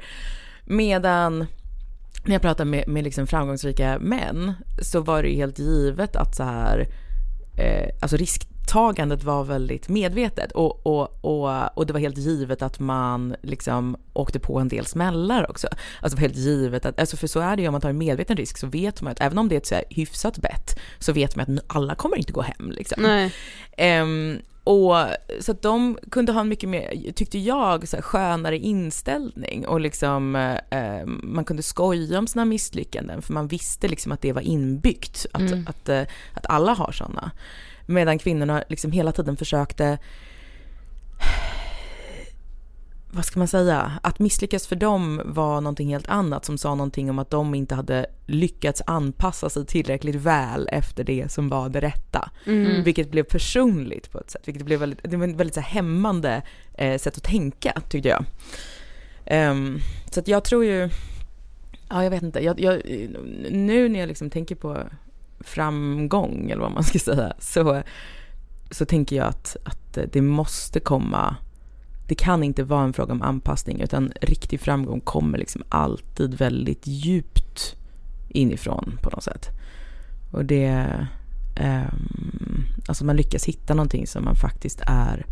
Medan 0.64 1.46
när 2.24 2.32
jag 2.34 2.42
pratade 2.42 2.70
med, 2.70 2.88
med 2.88 3.04
liksom 3.04 3.26
framgångsrika 3.26 3.98
män 4.00 4.52
så 4.82 5.00
var 5.00 5.22
det 5.22 5.28
ju 5.28 5.36
helt 5.36 5.58
givet 5.58 6.16
att 6.16 6.36
så 6.36 6.42
här, 6.42 6.86
eh, 7.58 7.88
alltså 8.02 8.16
risktagandet 8.64 9.24
var 9.24 9.44
väldigt 9.44 9.88
medvetet 9.88 10.52
och, 10.52 10.86
och, 10.86 11.24
och, 11.24 11.78
och 11.78 11.86
det 11.86 11.92
var 11.92 12.00
helt 12.00 12.18
givet 12.18 12.62
att 12.62 12.78
man 12.80 13.36
liksom 13.42 13.96
åkte 14.12 14.38
på 14.40 14.58
en 14.58 14.68
del 14.68 14.86
smällar 14.86 15.50
också. 15.50 15.68
Alltså 16.02 16.18
helt 16.18 16.36
givet 16.36 16.86
att, 16.86 17.00
alltså 17.00 17.16
för 17.16 17.26
så 17.26 17.40
är 17.40 17.56
det 17.56 17.62
ju 17.62 17.68
om 17.68 17.72
man 17.72 17.80
tar 17.80 17.90
en 17.90 17.98
medveten 17.98 18.36
risk 18.36 18.58
så 18.58 18.66
vet 18.66 19.02
man 19.02 19.12
att 19.12 19.20
även 19.20 19.38
om 19.38 19.48
det 19.48 19.54
är 19.54 19.56
ett 19.56 19.66
så 19.66 19.74
här 19.74 19.84
hyfsat 19.90 20.38
bett 20.38 20.78
så 20.98 21.12
vet 21.12 21.36
man 21.36 21.58
att 21.58 21.76
alla 21.76 21.94
kommer 21.94 22.16
inte 22.16 22.32
gå 22.32 22.42
hem 22.42 22.70
liksom. 22.70 23.04
Ehm, 23.76 24.38
och 24.64 24.96
så 25.40 25.52
att 25.52 25.62
de 25.62 25.98
kunde 26.10 26.32
ha 26.32 26.40
en 26.40 26.48
mycket 26.48 26.68
mer, 26.68 27.12
tyckte 27.14 27.38
jag, 27.38 27.88
så 27.88 27.96
här, 27.96 28.02
skönare 28.02 28.58
inställning 28.58 29.66
och 29.66 29.80
liksom 29.80 30.36
eh, 30.70 31.06
man 31.06 31.44
kunde 31.44 31.62
skoja 31.62 32.18
om 32.18 32.26
sina 32.26 32.44
misslyckanden 32.44 33.22
för 33.22 33.32
man 33.32 33.48
visste 33.48 33.88
liksom 33.88 34.12
att 34.12 34.20
det 34.20 34.32
var 34.32 34.42
inbyggt, 34.42 35.26
att, 35.32 35.40
Mm. 35.40 35.66
att, 35.68 35.88
eh, 35.88 36.02
att 36.34 36.46
alla 36.46 36.72
har 36.72 36.92
sådana. 36.92 37.30
Medan 37.86 38.18
kvinnorna 38.18 38.64
liksom 38.68 38.92
hela 38.92 39.12
tiden 39.12 39.36
försökte 39.36 39.98
vad 43.14 43.24
ska 43.24 43.38
man 43.38 43.48
säga, 43.48 43.92
att 44.02 44.18
misslyckas 44.18 44.66
för 44.66 44.76
dem 44.76 45.22
var 45.24 45.60
någonting 45.60 45.88
helt 45.88 46.08
annat 46.08 46.44
som 46.44 46.58
sa 46.58 46.74
någonting 46.74 47.10
om 47.10 47.18
att 47.18 47.30
de 47.30 47.54
inte 47.54 47.74
hade 47.74 48.06
lyckats 48.26 48.82
anpassa 48.86 49.50
sig 49.50 49.66
tillräckligt 49.66 50.14
väl 50.14 50.68
efter 50.72 51.04
det 51.04 51.32
som 51.32 51.48
var 51.48 51.68
det 51.68 51.80
rätta. 51.80 52.30
Mm. 52.46 52.82
Vilket 52.82 53.10
blev 53.10 53.22
personligt 53.22 54.12
på 54.12 54.18
ett 54.18 54.30
sätt, 54.30 54.48
vilket 54.48 54.66
blev 54.66 54.80
väldigt, 54.80 54.98
det 55.02 55.16
var 55.16 55.28
ett 55.28 55.36
väldigt 55.36 55.54
så 55.54 55.60
här 55.60 55.68
hämmande 55.74 56.42
eh, 56.74 56.98
sätt 56.98 57.16
att 57.16 57.22
tänka 57.22 57.82
tyckte 57.88 58.08
jag. 58.08 58.24
Ehm, 59.26 59.78
så 60.10 60.20
att 60.20 60.28
jag 60.28 60.44
tror 60.44 60.64
ju, 60.64 60.88
ja 61.88 62.04
jag 62.04 62.10
vet 62.10 62.22
inte, 62.22 62.44
jag, 62.44 62.60
jag, 62.60 62.82
nu 63.50 63.88
när 63.88 64.00
jag 64.00 64.06
liksom 64.06 64.30
tänker 64.30 64.54
på 64.54 64.84
framgång 65.44 66.50
eller 66.50 66.62
vad 66.62 66.72
man 66.72 66.84
ska 66.84 66.98
säga 66.98 67.32
så, 67.38 67.82
så 68.70 68.84
tänker 68.84 69.16
jag 69.16 69.26
att, 69.26 69.56
att 69.64 69.98
det 70.12 70.22
måste 70.22 70.80
komma 70.80 71.36
det 72.08 72.14
kan 72.14 72.44
inte 72.44 72.64
vara 72.64 72.84
en 72.84 72.92
fråga 72.92 73.12
om 73.12 73.22
anpassning 73.22 73.80
utan 73.80 74.12
riktig 74.20 74.60
framgång 74.60 75.00
kommer 75.00 75.38
liksom 75.38 75.62
alltid 75.68 76.34
väldigt 76.34 76.86
djupt 76.86 77.76
inifrån 78.28 78.98
på 79.02 79.10
något 79.10 79.24
sätt. 79.24 79.50
Och 80.32 80.44
det, 80.44 80.90
ehm, 81.56 82.64
alltså 82.88 83.04
man 83.04 83.16
lyckas 83.16 83.44
hitta 83.44 83.74
någonting 83.74 84.06
som 84.06 84.24
man 84.24 84.36
faktiskt 84.36 84.80
är 84.86 85.26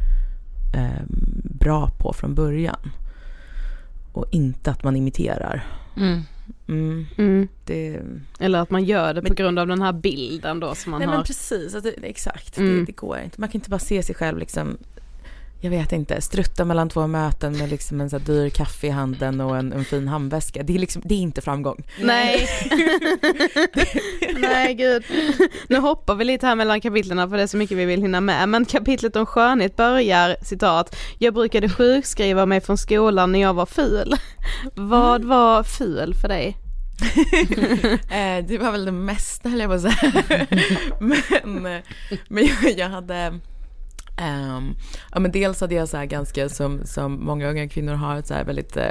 ehm, 0.74 1.06
bra 1.44 1.90
på 1.98 2.12
från 2.12 2.34
början. 2.34 2.90
Och 4.12 4.26
inte 4.30 4.70
att 4.70 4.84
man 4.84 4.96
imiterar. 4.96 5.64
Mm. 5.96 6.22
Mm, 6.68 7.06
Mm. 7.16 7.48
det, 7.64 8.00
Eller 8.40 8.58
att 8.58 8.70
man 8.70 8.84
gör 8.84 9.14
det 9.14 9.20
på 9.22 9.28
Men- 9.28 9.34
grund 9.34 9.58
av 9.58 9.66
den 9.66 9.82
här 9.82 9.92
bilden 9.92 10.60
då 10.60 10.74
som 10.74 10.90
man 10.90 10.98
Nej 11.00 11.08
har. 11.08 11.14
men 11.14 11.24
precis, 11.24 11.74
alltså, 11.74 11.90
exakt. 12.02 12.58
Mm. 12.58 12.78
Det, 12.78 12.84
det 12.84 12.92
går 12.92 13.18
inte. 13.18 13.40
Man 13.40 13.48
kan 13.48 13.58
inte 13.58 13.70
bara 13.70 13.78
se 13.78 14.02
sig 14.02 14.14
själv 14.14 14.38
liksom 14.38 14.76
jag 15.64 15.70
vet 15.70 15.92
inte, 15.92 16.20
strutta 16.20 16.64
mellan 16.64 16.88
två 16.88 17.06
möten 17.06 17.58
med 17.58 17.70
liksom 17.70 18.00
en 18.00 18.10
så 18.10 18.18
här 18.18 18.24
dyr 18.24 18.48
kaffe 18.48 18.86
i 18.86 18.90
handen 18.90 19.40
och 19.40 19.56
en, 19.56 19.72
en 19.72 19.84
fin 19.84 20.08
handväska. 20.08 20.62
Det 20.62 20.74
är, 20.74 20.78
liksom, 20.78 21.02
det 21.04 21.14
är 21.14 21.18
inte 21.18 21.40
framgång. 21.40 21.82
Nej. 22.00 22.48
Nej 24.38 24.74
gud. 24.74 25.04
Nu 25.68 25.78
hoppar 25.78 26.14
vi 26.14 26.24
lite 26.24 26.46
här 26.46 26.54
mellan 26.54 26.80
kapitlerna 26.80 27.28
för 27.28 27.36
det 27.36 27.42
är 27.42 27.46
så 27.46 27.56
mycket 27.56 27.76
vi 27.76 27.84
vill 27.84 28.02
hinna 28.02 28.20
med. 28.20 28.48
Men 28.48 28.64
kapitlet 28.64 29.16
om 29.16 29.26
skönhet 29.26 29.76
börjar 29.76 30.36
citat. 30.42 30.96
Jag 31.18 31.34
brukade 31.34 31.68
sjukskriva 31.68 32.46
mig 32.46 32.60
från 32.60 32.78
skolan 32.78 33.32
när 33.32 33.40
jag 33.40 33.54
var 33.54 33.66
ful. 33.66 34.14
Vad 34.74 35.24
var 35.24 35.62
ful 35.62 36.14
för 36.14 36.28
dig? 36.28 36.56
Eh, 38.10 38.44
det 38.44 38.58
var 38.58 38.72
väl 38.72 38.84
det 38.84 38.92
mesta 38.92 39.48
höll 39.48 39.60
jag 39.60 39.70
på 39.70 39.74
att 39.74 39.82
säga. 39.82 40.46
men 41.44 41.66
eh, 41.66 41.82
men 42.28 42.46
jag, 42.46 42.78
jag 42.78 42.88
hade 42.88 43.40
ehm, 44.16 44.74
ja, 45.12 45.20
men 45.20 45.32
dels 45.32 45.60
hade 45.60 45.74
jag 45.74 45.88
så 45.88 45.96
här 45.96 46.04
ganska 46.04 46.48
som, 46.48 46.80
som 46.84 47.24
många 47.24 47.50
unga 47.50 47.68
kvinnor 47.68 47.94
har 47.94 48.16
ett 48.16 48.26
så 48.26 48.34
här 48.34 48.44
väldigt 48.44 48.76
eh, 48.76 48.90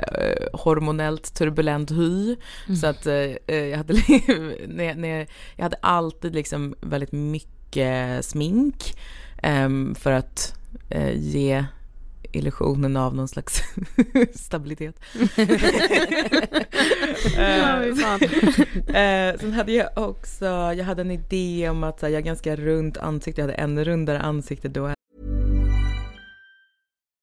hormonellt 0.53 1.33
turbulent 1.33 1.91
hy. 1.91 2.35
Så 2.81 2.87
att 2.87 3.05
eh, 3.05 3.15
eh, 3.47 3.65
jag, 3.65 3.77
hade, 3.77 3.93
när, 4.67 4.95
när, 4.95 5.27
jag 5.55 5.63
hade 5.63 5.77
alltid 5.81 6.35
liksom 6.35 6.75
väldigt 6.81 7.11
mycket 7.11 8.25
smink 8.25 8.97
ehm, 9.43 9.95
för 9.95 10.11
att 10.11 10.55
eh, 10.89 11.17
ge 11.17 11.65
illusionen 12.31 12.97
av 12.97 13.15
någon 13.15 13.27
slags 13.27 13.61
stabilitet. 14.33 14.95
Fan. 18.01 18.19
Eh, 18.87 19.39
sen 19.39 19.53
hade 19.53 19.71
jag 19.71 19.89
också, 19.95 20.45
jag 20.45 20.83
hade 20.83 21.01
en 21.01 21.11
idé 21.11 21.69
om 21.69 21.83
att 21.83 22.01
här, 22.01 22.09
jag 22.09 22.17
har 22.17 22.21
ganska 22.21 22.55
runt 22.55 22.97
ansikte, 22.97 23.41
jag 23.41 23.47
hade 23.47 23.61
ännu 23.61 23.83
rundare 23.83 24.19
ansikte 24.19 24.67
då. 24.67 24.93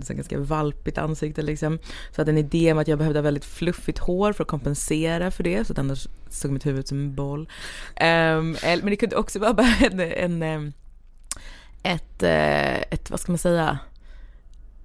Så 0.00 0.14
ganska 0.14 0.38
valpigt 0.38 0.98
ansikte 0.98 1.42
liksom. 1.42 1.78
Så 2.10 2.20
hade 2.20 2.30
en 2.30 2.38
idé 2.38 2.72
om 2.72 2.78
att 2.78 2.88
jag 2.88 2.98
behövde 2.98 3.18
ha 3.18 3.22
väldigt 3.22 3.44
fluffigt 3.44 3.98
hår 3.98 4.32
för 4.32 4.44
att 4.44 4.48
kompensera 4.48 5.30
för 5.30 5.44
det, 5.44 5.64
så 5.64 5.72
att 5.72 5.78
annars 5.78 6.08
såg 6.28 6.50
mitt 6.50 6.66
huvud 6.66 6.80
ut 6.80 6.88
som 6.88 6.98
en 6.98 7.14
boll. 7.14 7.40
Um, 7.40 8.56
men 8.62 8.86
det 8.86 8.96
kunde 8.96 9.16
också 9.16 9.38
vara 9.38 9.54
bara 9.54 9.74
en, 9.80 10.00
en, 10.00 10.42
ehm, 10.42 10.72
ett, 11.82 12.22
eh, 12.22 12.80
ett, 12.80 13.10
vad 13.10 13.20
ska 13.20 13.32
man 13.32 13.38
säga, 13.38 13.78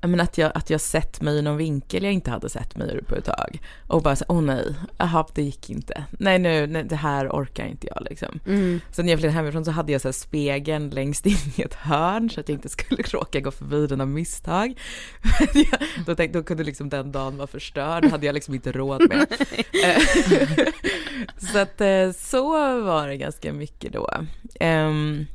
men 0.01 0.19
att, 0.19 0.37
jag, 0.37 0.51
att 0.55 0.69
jag 0.69 0.81
sett 0.81 1.21
mig 1.21 1.37
i 1.37 1.41
någon 1.41 1.57
vinkel 1.57 2.03
jag 2.03 2.13
inte 2.13 2.31
hade 2.31 2.49
sett 2.49 2.75
mig 2.75 2.95
ur 2.95 3.01
på 3.01 3.15
ett 3.15 3.25
tag. 3.25 3.61
Och 3.87 4.01
bara 4.01 4.15
så, 4.15 4.25
åh 4.27 4.41
nej, 4.41 4.75
aha, 4.97 5.27
det 5.33 5.41
gick 5.41 5.69
inte. 5.69 6.03
Nej 6.11 6.39
nu, 6.39 6.67
nej, 6.67 6.83
det 6.83 6.95
här 6.95 7.29
orkar 7.29 7.65
inte 7.65 7.87
jag 7.87 8.07
liksom. 8.09 8.39
Mm. 8.45 8.81
Så 8.91 9.03
när 9.03 9.09
jag 9.09 9.19
flyttade 9.19 9.33
hemifrån 9.33 9.65
så 9.65 9.71
hade 9.71 9.91
jag 9.91 10.01
så 10.01 10.13
spegeln 10.13 10.89
längst 10.89 11.25
in 11.25 11.37
i 11.55 11.61
ett 11.61 11.73
hörn 11.73 12.29
så 12.29 12.39
att 12.39 12.49
jag 12.49 12.55
inte 12.55 12.69
skulle 12.69 13.03
råka 13.11 13.39
gå 13.39 13.51
förbi 13.51 13.87
den 13.87 14.01
av 14.01 14.07
misstag. 14.07 14.79
då, 16.05 16.15
tänkte, 16.15 16.39
då 16.39 16.43
kunde 16.43 16.63
liksom 16.63 16.89
den 16.89 17.11
dagen 17.11 17.37
vara 17.37 17.47
förstörd, 17.47 18.05
hade 18.05 18.25
jag 18.25 18.33
liksom 18.33 18.53
inte 18.53 18.71
råd 18.71 19.09
med. 19.09 19.27
så 21.51 21.59
att 21.59 21.81
eh, 21.81 22.11
så 22.11 22.81
var 22.81 23.07
det 23.07 23.17
ganska 23.17 23.53
mycket 23.53 23.93
då. 23.93 24.09
Um, 24.59 25.27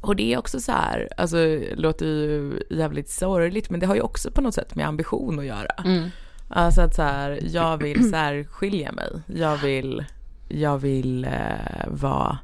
och 0.00 0.16
det 0.16 0.32
är 0.32 0.38
också 0.38 0.60
så 0.60 0.72
här, 0.72 1.08
alltså 1.16 1.60
låter 1.74 2.06
ju 2.06 2.62
jävligt 2.70 3.10
sorgligt 3.10 3.70
men 3.70 3.80
det 3.80 3.86
har 3.86 3.94
ju 3.94 4.00
också 4.00 4.30
på 4.30 4.40
något 4.40 4.54
sätt 4.54 4.74
med 4.74 4.86
ambition 4.86 5.38
att 5.38 5.44
göra. 5.44 5.72
Mm. 5.84 6.10
Alltså 6.48 6.80
att 6.80 6.94
så 6.94 7.02
här, 7.02 7.38
jag 7.42 7.76
vill 7.76 8.10
särskilja 8.10 8.92
mig. 8.92 9.10
Jag 9.26 9.56
vill, 9.56 10.04
jag 10.48 10.78
vill 10.78 11.24
uh, 11.24 11.88
vara 11.88 12.38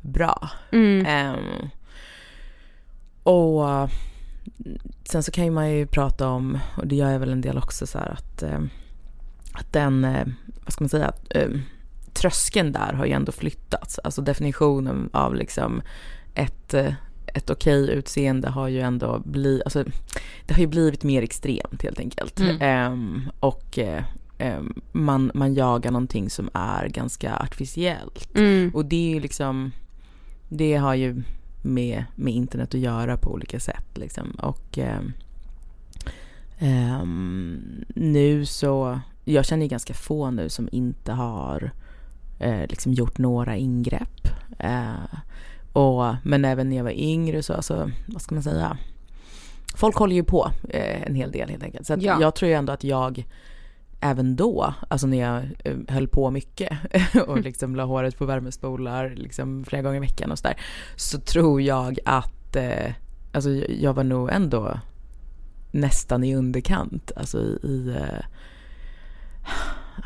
bra. 0.00 0.50
Mm. 0.72 1.34
Um, 1.34 1.70
och 3.22 3.90
sen 5.04 5.22
så 5.22 5.30
kan 5.30 5.44
ju 5.44 5.50
man 5.50 5.70
ju 5.70 5.86
prata 5.86 6.28
om, 6.28 6.58
och 6.76 6.86
det 6.86 6.96
gör 6.96 7.10
jag 7.10 7.18
väl 7.18 7.32
en 7.32 7.40
del 7.40 7.58
också 7.58 7.86
så 7.86 7.98
här 7.98 8.10
att, 8.10 8.42
uh, 8.42 8.60
att 9.52 9.72
den, 9.72 10.04
uh, 10.04 10.26
vad 10.64 10.72
ska 10.72 10.84
man 10.84 10.88
säga, 10.88 11.12
tröskeln 12.12 12.72
där 12.72 12.92
har 12.92 13.06
ju 13.06 13.12
ändå 13.12 13.32
flyttats. 13.32 13.98
Alltså 13.98 14.22
definitionen 14.22 15.10
av 15.12 15.34
liksom 15.34 15.82
ett, 16.34 16.74
eh, 16.74 16.94
ett 17.26 17.50
okej 17.50 17.90
utseende 17.90 18.50
har 18.50 18.68
ju 18.68 18.80
ändå 18.80 19.22
blivit, 19.24 19.62
alltså 19.64 19.84
det 20.46 20.54
har 20.54 20.60
ju 20.60 20.66
blivit 20.66 21.04
mer 21.04 21.22
extremt 21.22 21.82
helt 21.82 22.00
enkelt. 22.00 22.40
Mm. 22.40 22.92
Um, 22.92 23.30
och 23.40 23.78
um, 24.38 24.82
man, 24.92 25.30
man 25.34 25.54
jagar 25.54 25.90
någonting 25.90 26.30
som 26.30 26.50
är 26.54 26.88
ganska 26.88 27.36
artificiellt. 27.36 28.36
Mm. 28.36 28.70
Och 28.74 28.84
det 28.84 29.10
är 29.10 29.14
ju 29.14 29.20
liksom, 29.20 29.72
det 30.48 30.74
har 30.74 30.94
ju 30.94 31.22
med, 31.62 32.04
med 32.14 32.34
internet 32.34 32.74
att 32.74 32.80
göra 32.80 33.16
på 33.16 33.32
olika 33.32 33.60
sätt 33.60 33.86
liksom. 33.94 34.30
Och 34.30 34.78
um, 34.78 35.12
nu 37.94 38.46
så, 38.46 39.00
jag 39.24 39.44
känner 39.44 39.62
ju 39.62 39.68
ganska 39.68 39.94
få 39.94 40.30
nu 40.30 40.48
som 40.48 40.68
inte 40.72 41.12
har 41.12 41.70
uh, 42.44 42.66
liksom 42.68 42.92
gjort 42.92 43.18
några 43.18 43.56
ingrepp. 43.56 44.28
Uh, 44.64 45.18
och, 45.74 46.14
men 46.22 46.44
även 46.44 46.68
när 46.68 46.76
jag 46.76 46.84
var 46.84 46.90
yngre 46.90 47.42
så, 47.42 47.54
alltså, 47.54 47.90
vad 48.06 48.22
ska 48.22 48.34
man 48.34 48.42
säga? 48.42 48.78
Folk 49.76 49.96
håller 49.96 50.14
ju 50.14 50.24
på 50.24 50.50
eh, 50.68 51.02
en 51.02 51.14
hel 51.14 51.32
del 51.32 51.48
helt 51.48 51.62
enkelt. 51.62 51.86
Så 51.86 51.96
ja. 52.00 52.20
jag 52.20 52.34
tror 52.34 52.48
ju 52.48 52.54
ändå 52.54 52.72
att 52.72 52.84
jag 52.84 53.24
även 54.00 54.36
då, 54.36 54.74
alltså 54.88 55.06
när 55.06 55.20
jag 55.20 55.42
eh, 55.64 55.76
höll 55.88 56.08
på 56.08 56.30
mycket 56.30 56.78
och 57.26 57.38
liksom 57.38 57.76
la 57.76 57.84
håret 57.84 58.18
på 58.18 58.24
värmespolar 58.24 59.10
liksom 59.16 59.64
flera 59.64 59.82
gånger 59.82 59.96
i 59.96 60.00
veckan 60.00 60.30
och 60.30 60.38
sådär. 60.38 60.56
Så 60.96 61.18
tror 61.18 61.62
jag 61.62 61.98
att, 62.04 62.56
eh, 62.56 62.92
alltså 63.32 63.50
jag 63.68 63.94
var 63.94 64.04
nog 64.04 64.30
ändå 64.32 64.80
nästan 65.70 66.24
i 66.24 66.36
underkant. 66.36 67.12
Alltså 67.16 67.38
i, 67.38 67.58
i 67.62 67.96
eh, 67.98 68.24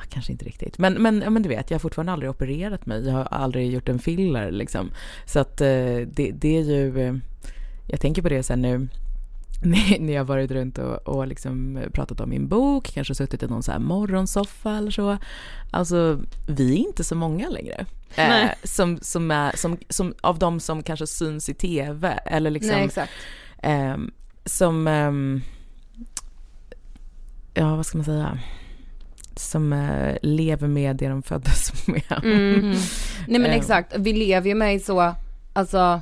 kanske 0.09 0.33
inte 0.33 0.45
riktigt. 0.45 0.79
Men, 0.79 0.95
men, 0.95 1.19
men 1.19 1.43
du 1.43 1.49
vet, 1.49 1.71
jag 1.71 1.75
har 1.75 1.81
fortfarande 1.81 2.13
aldrig 2.13 2.31
opererat 2.31 2.87
mig. 2.87 3.07
Jag 3.07 3.15
har 3.15 3.25
aldrig 3.25 3.71
gjort 3.71 3.89
en 3.89 3.99
filler 3.99 4.51
liksom. 4.51 4.91
Så 5.25 5.41
att 5.41 5.61
eh, 5.61 5.97
det, 6.07 6.33
det 6.35 6.57
är 6.57 6.63
ju, 6.63 7.01
eh, 7.01 7.15
jag 7.87 8.01
tänker 8.01 8.23
på 8.23 8.29
det 8.29 8.43
sen 8.43 8.63
nu 8.63 8.89
när 9.99 10.13
jag 10.13 10.25
varit 10.25 10.51
runt 10.51 10.79
och, 10.79 11.09
och 11.09 11.27
liksom 11.27 11.83
pratat 11.93 12.21
om 12.21 12.31
min 12.31 12.49
bok, 12.49 12.91
kanske 12.95 13.15
suttit 13.15 13.43
i 13.43 13.47
någon 13.47 13.63
så 13.63 13.73
här 13.73 13.79
morgonsoffa 13.79 14.77
eller 14.77 14.91
så. 14.91 15.19
Alltså, 15.71 16.21
vi 16.47 16.73
är 16.73 16.79
inte 16.79 17.05
så 17.05 17.15
många 17.15 17.49
längre. 17.49 17.87
Eh, 18.17 18.51
som, 18.65 18.99
som, 19.03 19.31
är, 19.31 19.57
som, 19.57 19.79
som, 19.89 20.15
av 20.21 20.39
de 20.39 20.61
som 20.61 20.83
kanske 20.83 21.07
syns 21.07 21.49
i 21.49 21.55
TV 21.55 22.09
eller 22.27 22.51
liksom. 22.51 22.73
Nej, 22.77 22.85
exakt. 22.85 23.13
Eh, 23.63 23.97
som, 24.45 24.87
eh, 24.87 25.13
ja 27.55 27.77
vad 27.77 27.87
ska 27.87 27.99
man 27.99 28.05
säga? 28.05 28.39
Som 29.41 29.73
eh, 29.73 30.17
lever 30.23 30.69
med 30.69 30.97
det 30.97 31.09
de 31.09 31.23
föddes 31.23 31.73
med. 31.87 32.21
Mm. 32.25 32.71
Nej 33.29 33.41
men 33.41 33.51
eh. 33.51 33.57
exakt, 33.57 33.95
vi 33.97 34.13
lever 34.13 34.49
ju 34.49 34.55
med 34.55 34.83
så, 34.83 35.15
alltså 35.53 36.01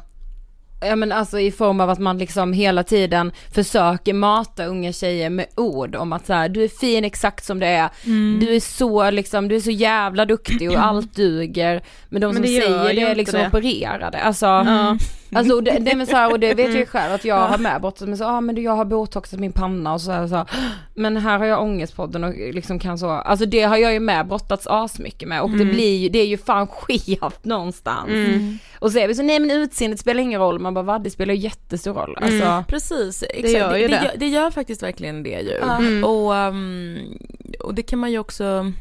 Ja 0.80 0.96
men 0.96 1.12
alltså 1.12 1.40
i 1.40 1.52
form 1.52 1.80
av 1.80 1.90
att 1.90 1.98
man 1.98 2.18
liksom 2.18 2.52
hela 2.52 2.82
tiden 2.82 3.32
försöker 3.54 4.14
mata 4.14 4.66
unga 4.66 4.92
tjejer 4.92 5.30
med 5.30 5.46
ord 5.54 5.96
om 5.96 6.12
att 6.12 6.26
så 6.26 6.32
här, 6.32 6.48
du 6.48 6.64
är 6.64 6.68
fin 6.68 7.04
exakt 7.04 7.44
som 7.44 7.58
det 7.58 7.66
är, 7.66 7.90
mm. 8.04 8.40
du 8.40 8.56
är 8.56 8.60
så 8.60 9.10
liksom, 9.10 9.48
du 9.48 9.56
är 9.56 9.60
så 9.60 9.70
jävla 9.70 10.24
duktig 10.24 10.70
och 10.70 10.78
allt 10.78 11.14
duger. 11.14 11.82
Men 12.08 12.20
de 12.20 12.26
men 12.26 12.34
som 12.34 12.42
det 12.42 12.48
säger 12.48 12.94
det 12.94 13.02
är 13.02 13.14
liksom 13.14 13.40
det. 13.40 13.48
opererade, 13.48 14.18
alltså, 14.18 14.46
mm. 14.46 14.98
Alltså 15.32 15.60
det, 15.60 15.78
det 15.78 15.90
är 15.90 16.06
så 16.06 16.16
här, 16.16 16.32
och 16.32 16.40
det 16.40 16.54
vet 16.54 16.68
jag 16.68 16.76
ju 16.76 16.86
själv 16.86 17.14
att 17.14 17.24
jag 17.24 17.48
har 17.48 17.58
med 17.58 17.80
brottat 17.80 18.08
men 18.08 18.18
så, 18.18 18.24
ah, 18.24 18.40
men 18.40 18.62
jag 18.62 18.72
har 18.72 18.84
botoxat 18.84 19.40
min 19.40 19.52
panna 19.52 19.94
och 19.94 20.00
så, 20.00 20.10
här, 20.10 20.26
så 20.26 20.46
men 20.94 21.16
här 21.16 21.38
har 21.38 21.46
jag 21.46 21.62
ångestpodden 21.62 22.24
och 22.24 22.34
liksom 22.34 22.78
kan 22.78 22.98
så, 22.98 23.10
alltså 23.10 23.46
det 23.46 23.62
har 23.62 23.76
jag 23.76 23.92
ju 23.92 24.00
med 24.00 24.26
brottats 24.26 24.66
asmycket 24.66 25.28
med 25.28 25.42
och 25.42 25.48
mm. 25.48 25.58
det 25.58 25.64
blir 25.64 25.96
ju, 25.96 26.08
det 26.08 26.18
är 26.18 26.26
ju 26.26 26.38
fan 26.38 26.66
skevt 26.66 27.44
någonstans. 27.44 28.08
Mm. 28.08 28.58
Och 28.78 28.92
så 28.92 28.98
är 28.98 29.08
vi 29.08 29.14
så, 29.14 29.22
nej 29.22 29.40
men 29.40 29.50
utseendet 29.50 30.00
spelar 30.00 30.20
ingen 30.20 30.40
roll, 30.40 30.58
man 30.58 30.74
bara 30.74 30.84
va 30.84 30.98
det 30.98 31.10
spelar 31.10 31.34
jättestor 31.34 31.94
roll. 31.94 32.16
Mm. 32.18 32.32
Alltså, 32.32 32.48
mm. 32.48 32.64
Precis, 32.64 33.22
exakt. 33.22 33.42
Det 33.42 33.50
gör, 33.50 33.76
ju 33.76 33.88
det, 33.88 33.96
det. 33.96 34.04
Gör, 34.04 34.12
det 34.16 34.28
gör 34.28 34.50
faktiskt 34.50 34.82
verkligen 34.82 35.22
det 35.22 35.40
ju. 35.40 35.56
Mm. 35.58 36.04
Och, 36.04 36.32
um, 36.32 37.18
och 37.60 37.74
det 37.74 37.82
kan 37.82 37.98
man 37.98 38.12
ju 38.12 38.18
också 38.18 38.72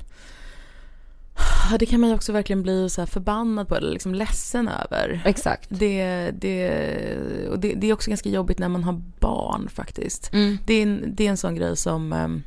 det 1.80 1.86
kan 1.86 2.00
man 2.00 2.10
ju 2.10 2.16
också 2.16 2.32
verkligen 2.32 2.64
bli 2.64 2.90
så 2.90 3.06
förbannad 3.06 3.68
på 3.68 3.76
eller 3.76 3.92
liksom 3.92 4.14
ledsen 4.14 4.68
över. 4.68 5.22
Exakt. 5.26 5.70
Det, 5.70 6.32
det, 6.32 7.48
och 7.50 7.60
det, 7.60 7.74
det 7.74 7.90
är 7.90 7.94
också 7.94 8.10
ganska 8.10 8.30
jobbigt 8.30 8.60
när 8.60 8.70
man 8.70 8.84
har 8.84 9.02
barn 9.20 9.70
faktiskt. 9.70 10.34
Mm. 10.34 10.58
Det, 10.66 10.74
är 10.74 10.84
en, 10.84 11.04
det 11.16 11.26
är 11.26 11.30
en 11.30 11.38
sån 11.38 11.56
grej 11.56 11.78
som, 11.78 12.14
ehm, 12.14 12.44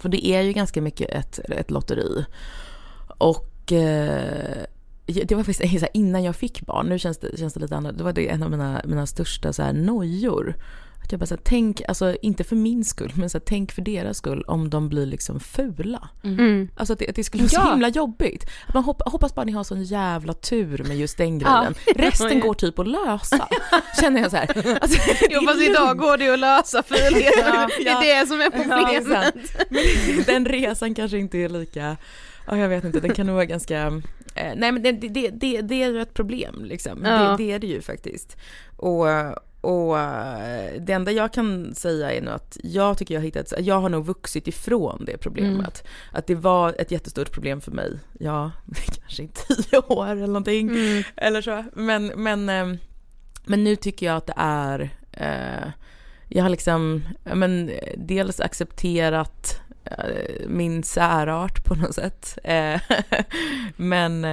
för 0.00 0.08
det 0.08 0.26
är 0.26 0.42
ju 0.42 0.52
ganska 0.52 0.82
mycket 0.82 1.10
ett, 1.10 1.38
ett 1.38 1.70
lotteri. 1.70 2.24
Och 3.18 3.72
eh, 3.72 4.64
det 5.06 5.34
var 5.34 5.44
faktiskt 5.44 5.84
innan 5.92 6.22
jag 6.22 6.36
fick 6.36 6.66
barn, 6.66 6.86
nu 6.86 6.98
känns 6.98 7.18
det, 7.18 7.38
känns 7.38 7.54
det 7.54 7.60
lite 7.60 7.76
annorlunda, 7.76 7.98
det 7.98 8.04
var 8.04 8.12
det 8.12 8.28
en 8.28 8.42
av 8.42 8.50
mina, 8.50 8.82
mina 8.84 9.06
största 9.06 9.52
så 9.52 9.62
här 9.62 9.72
nojor. 9.72 10.54
Att 11.08 11.12
jag 11.12 11.20
bara 11.20 11.26
så 11.26 11.34
här, 11.34 11.42
tänk, 11.44 11.82
alltså 11.88 12.16
inte 12.22 12.44
för 12.44 12.56
min 12.56 12.84
skull, 12.84 13.12
men 13.14 13.30
så 13.30 13.38
här, 13.38 13.44
tänk 13.46 13.72
för 13.72 13.82
deras 13.82 14.16
skull 14.16 14.44
om 14.46 14.70
de 14.70 14.88
blir 14.88 15.06
liksom 15.06 15.40
fula. 15.40 16.08
Mm. 16.24 16.38
mm. 16.38 16.68
Alltså 16.76 16.92
att 16.92 16.98
det, 16.98 17.08
att 17.08 17.16
det 17.16 17.24
skulle 17.24 17.42
vara 17.42 17.50
ja. 17.52 17.64
så 17.64 17.70
himla 17.70 17.88
jobbigt. 17.88 18.50
Man 18.74 18.84
hoppas, 18.84 19.12
hoppas 19.12 19.34
bara 19.34 19.44
ni 19.44 19.52
har 19.52 19.64
sån 19.64 19.84
jävla 19.84 20.34
tur 20.34 20.84
med 20.88 20.96
just 20.96 21.18
den 21.18 21.38
grejen. 21.38 21.74
Ja. 21.86 21.92
Resten 21.96 22.40
går 22.40 22.54
typ 22.54 22.78
att 22.78 22.88
lösa. 22.88 23.48
Känner 24.00 24.20
jag 24.20 24.30
så 24.30 24.36
här. 24.36 24.78
Alltså, 24.82 24.98
jo 25.30 25.40
fast 25.46 25.60
idag 25.60 25.98
går 25.98 26.18
det 26.18 26.28
att 26.28 26.38
lösa 26.38 26.82
fulhet. 26.82 27.32
Ja, 27.36 27.68
det 27.78 27.88
är 27.88 28.20
det 28.20 28.26
som 28.26 28.40
är 28.40 28.50
problemet. 28.50 29.34
men 30.16 30.24
den 30.24 30.46
resan 30.46 30.94
kanske 30.94 31.18
inte 31.18 31.38
är 31.38 31.48
lika 31.48 31.96
Ja, 32.46 32.56
jag 32.56 32.68
vet 32.68 32.84
inte, 32.84 33.00
den 33.00 33.14
kan 33.14 33.26
nog 33.26 33.34
vara 33.34 33.44
ganska, 33.44 33.86
eh, 34.34 34.52
nej 34.56 34.72
men 34.72 34.82
det, 34.82 34.92
det, 34.92 35.28
det, 35.28 35.60
det 35.60 35.82
är 35.82 35.92
ju 35.92 36.00
ett 36.00 36.14
problem 36.14 36.64
liksom. 36.64 37.04
Ja. 37.04 37.10
Det, 37.10 37.36
det, 37.44 37.52
är 37.52 37.58
det 37.58 37.66
ju 37.66 37.82
faktiskt. 37.82 38.36
Och, 38.76 39.06
och 39.60 39.98
eh, 39.98 40.80
det 40.80 40.92
enda 40.92 41.12
jag 41.12 41.32
kan 41.32 41.74
säga 41.74 42.12
är 42.12 42.20
nog 42.20 42.34
att 42.34 42.56
jag 42.62 42.98
tycker 42.98 43.14
jag 43.14 43.20
har 43.20 43.24
hittat, 43.24 43.52
jag 43.58 43.80
har 43.80 43.88
nog 43.88 44.06
vuxit 44.06 44.48
ifrån 44.48 45.04
det 45.06 45.18
problemet. 45.18 45.84
Mm. 45.84 45.92
Att 46.12 46.26
det 46.26 46.34
var 46.34 46.74
ett 46.78 46.90
jättestort 46.90 47.32
problem 47.32 47.60
för 47.60 47.72
mig, 47.72 47.98
ja, 48.20 48.50
kanske 49.00 49.22
i 49.22 49.28
tio 49.28 49.78
år 49.78 50.06
eller 50.06 50.26
någonting. 50.26 50.68
Mm. 50.68 51.02
Eller 51.16 51.42
så. 51.42 51.64
Men, 51.72 52.06
men, 52.06 52.48
eh, 52.48 52.78
men 53.44 53.64
nu 53.64 53.76
tycker 53.76 54.06
jag 54.06 54.16
att 54.16 54.26
det 54.26 54.34
är 54.36 54.90
eh, 55.12 55.70
jag 56.28 56.42
har 56.42 56.50
liksom, 56.50 57.02
men 57.22 57.70
dels 57.96 58.40
accepterat 58.40 59.60
min 60.46 60.82
särart 60.82 61.64
på 61.64 61.74
något 61.74 61.94
sätt. 61.94 62.38
Men 63.76 64.24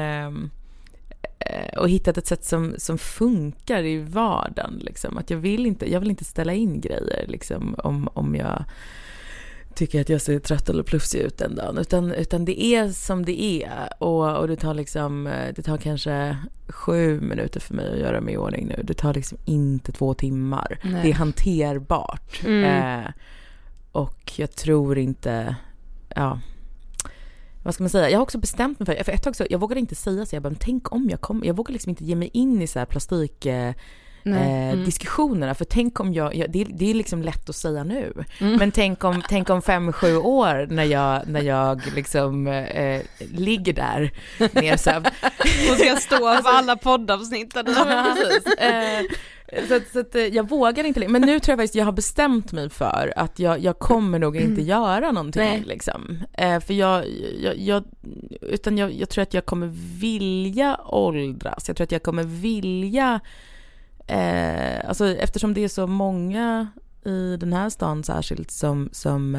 och 1.78 1.90
hittat 1.90 2.18
ett 2.18 2.28
sätt 2.28 2.46
som, 2.46 2.76
som 2.78 2.98
funkar 2.98 3.84
i 3.84 3.98
vardagen. 3.98 4.80
Liksom. 4.82 5.18
Att 5.18 5.30
jag, 5.30 5.38
vill 5.38 5.66
inte, 5.66 5.92
jag 5.92 6.00
vill 6.00 6.10
inte 6.10 6.26
ställa 6.26 6.54
in 6.54 6.82
grejer 6.82 7.26
liksom, 7.28 7.76
om, 7.78 8.10
om 8.14 8.36
jag 8.36 8.66
tycker 9.76 10.02
att 10.02 10.10
jag 10.10 10.22
ser 10.22 10.40
trött 10.40 10.70
eller 10.70 10.84
plufsig 10.84 11.20
ut 11.20 11.38
den 11.38 11.56
dagen. 11.56 11.78
Utan, 11.78 12.12
utan 12.12 12.46
det 12.46 12.64
är 12.64 12.90
som 12.90 13.26
det 13.26 13.42
är. 13.42 13.90
Och, 14.04 14.38
och 14.38 14.48
det 14.48 14.56
tar 14.56 14.74
liksom, 14.74 15.28
eh, 15.28 15.54
det 15.56 15.62
tar 15.62 15.78
kanske 15.78 16.38
sju 16.68 17.22
minuter 17.22 17.60
för 17.60 17.74
mig 17.74 17.94
att 17.94 18.00
göra 18.00 18.22
mig 18.22 18.34
i 18.34 18.38
ordning 18.38 18.68
nu. 18.68 18.84
Det 18.84 18.94
tar 18.94 19.14
liksom 19.14 19.38
inte 19.46 19.92
två 19.92 20.14
timmar. 20.14 20.80
Nej. 20.84 21.04
Det 21.04 21.10
är 21.10 21.14
hanterbart. 21.14 22.42
Mm. 22.46 22.64
Eh, 22.64 23.12
och 23.92 24.32
jag 24.36 24.56
tror 24.56 24.98
inte, 24.98 25.56
ja, 26.16 26.40
vad 27.66 27.74
ska 27.74 27.84
man 27.84 27.90
säga? 27.90 28.10
Jag 28.10 28.18
har 28.18 28.24
också 28.24 28.38
bestämt 28.38 28.80
mig 28.80 28.86
för, 28.98 29.04
för 29.04 29.12
ett 29.12 29.24
tag 29.24 29.36
så, 29.36 29.46
jag 29.50 29.60
vågade 29.60 29.80
inte 29.80 29.96
säga 29.96 30.26
så, 30.26 30.36
jag 30.36 30.44
bara, 30.44 30.50
men 30.50 30.60
tänk 30.60 30.92
om 30.92 31.10
jag 31.10 31.22
kommer, 31.22 31.48
jag 31.48 31.54
vågar 31.56 31.74
liksom 31.74 31.90
inte 31.90 32.04
ge 32.06 32.16
mig 32.16 32.30
in 32.34 32.62
i 32.62 32.68
så 32.68 32.80
här 32.80 32.86
plastik 32.86 33.46
eh, 33.46 33.74
eh, 34.26 34.76
diskussionerna. 34.86 35.56
För 35.56 35.66
tänk 35.66 36.00
om 36.00 36.14
jag, 36.14 36.36
jag 36.36 36.52
det, 36.52 36.62
är- 36.62 36.68
det 36.74 36.90
är 36.90 36.94
liksom 36.94 37.22
lätt 37.22 37.50
att 37.50 37.56
säga 37.56 37.84
nu. 37.84 38.24
Mm. 38.40 38.56
Men 38.56 38.72
tänk 38.72 39.04
om, 39.04 39.24
tänk 39.30 39.50
om 39.50 39.62
fem, 39.62 39.94
sju 39.94 40.18
år 40.18 40.68
när 40.70 40.84
jag, 40.84 41.28
när 41.28 41.42
jag 41.42 41.82
liksom 41.96 42.48
eh, 42.48 43.02
ligger 43.20 43.74
där 43.74 44.12
nedsövd. 44.54 45.08
Hon 45.68 45.78
ska 45.78 45.96
stå 45.96 46.18
för 46.18 46.50
alla 46.50 46.76
poddavsnitt 46.76 47.54
Ja, 47.66 48.16
precis. 48.16 48.54
Eh, 48.54 49.02
så, 49.68 49.76
att- 49.76 49.88
så 49.94 50.00
att, 50.00 50.16
eh, 50.16 50.22
jag 50.22 50.50
vågar 50.50 50.84
inte 50.84 51.00
längre. 51.00 51.12
Men 51.12 51.22
nu 51.22 51.40
tror 51.40 51.52
jag 51.54 51.60
faktiskt 51.60 51.76
jag 51.76 51.86
har 51.86 51.92
bestämt 51.92 52.52
mig 52.52 52.70
för 52.70 53.14
att 53.16 53.40
jag, 53.40 53.60
jag 53.60 53.80
kommer 53.80 54.20
nog 54.20 54.36
inte 54.38 54.62
göra 54.62 55.12
någonting. 55.12 55.42
Nej. 55.44 55.64
Liksom. 55.66 56.20
Eh, 56.34 56.60
för 56.60 56.74
jag, 56.74 57.06
jag, 57.44 57.58
jag, 57.58 57.84
utan 58.42 58.78
jag, 58.78 58.94
jag 58.94 59.10
tror 59.10 59.22
att 59.22 59.34
jag 59.34 59.46
kommer 59.46 59.68
vilja 60.00 60.80
åldras. 60.86 61.64
Jag 61.68 61.78
tror 61.78 61.84
att 61.86 61.92
jag 61.92 62.04
kommer 62.04 62.24
vilja, 62.24 63.20
eh, 64.08 64.88
alltså 64.90 65.08
eftersom 65.08 65.54
det 65.54 65.64
är 65.64 65.68
så 65.68 65.88
många 65.88 66.68
i 67.06 67.38
den 67.40 67.54
här 67.54 67.70
stan 67.70 68.04
särskilt 68.04 68.52
som, 68.52 68.90
som 68.92 69.36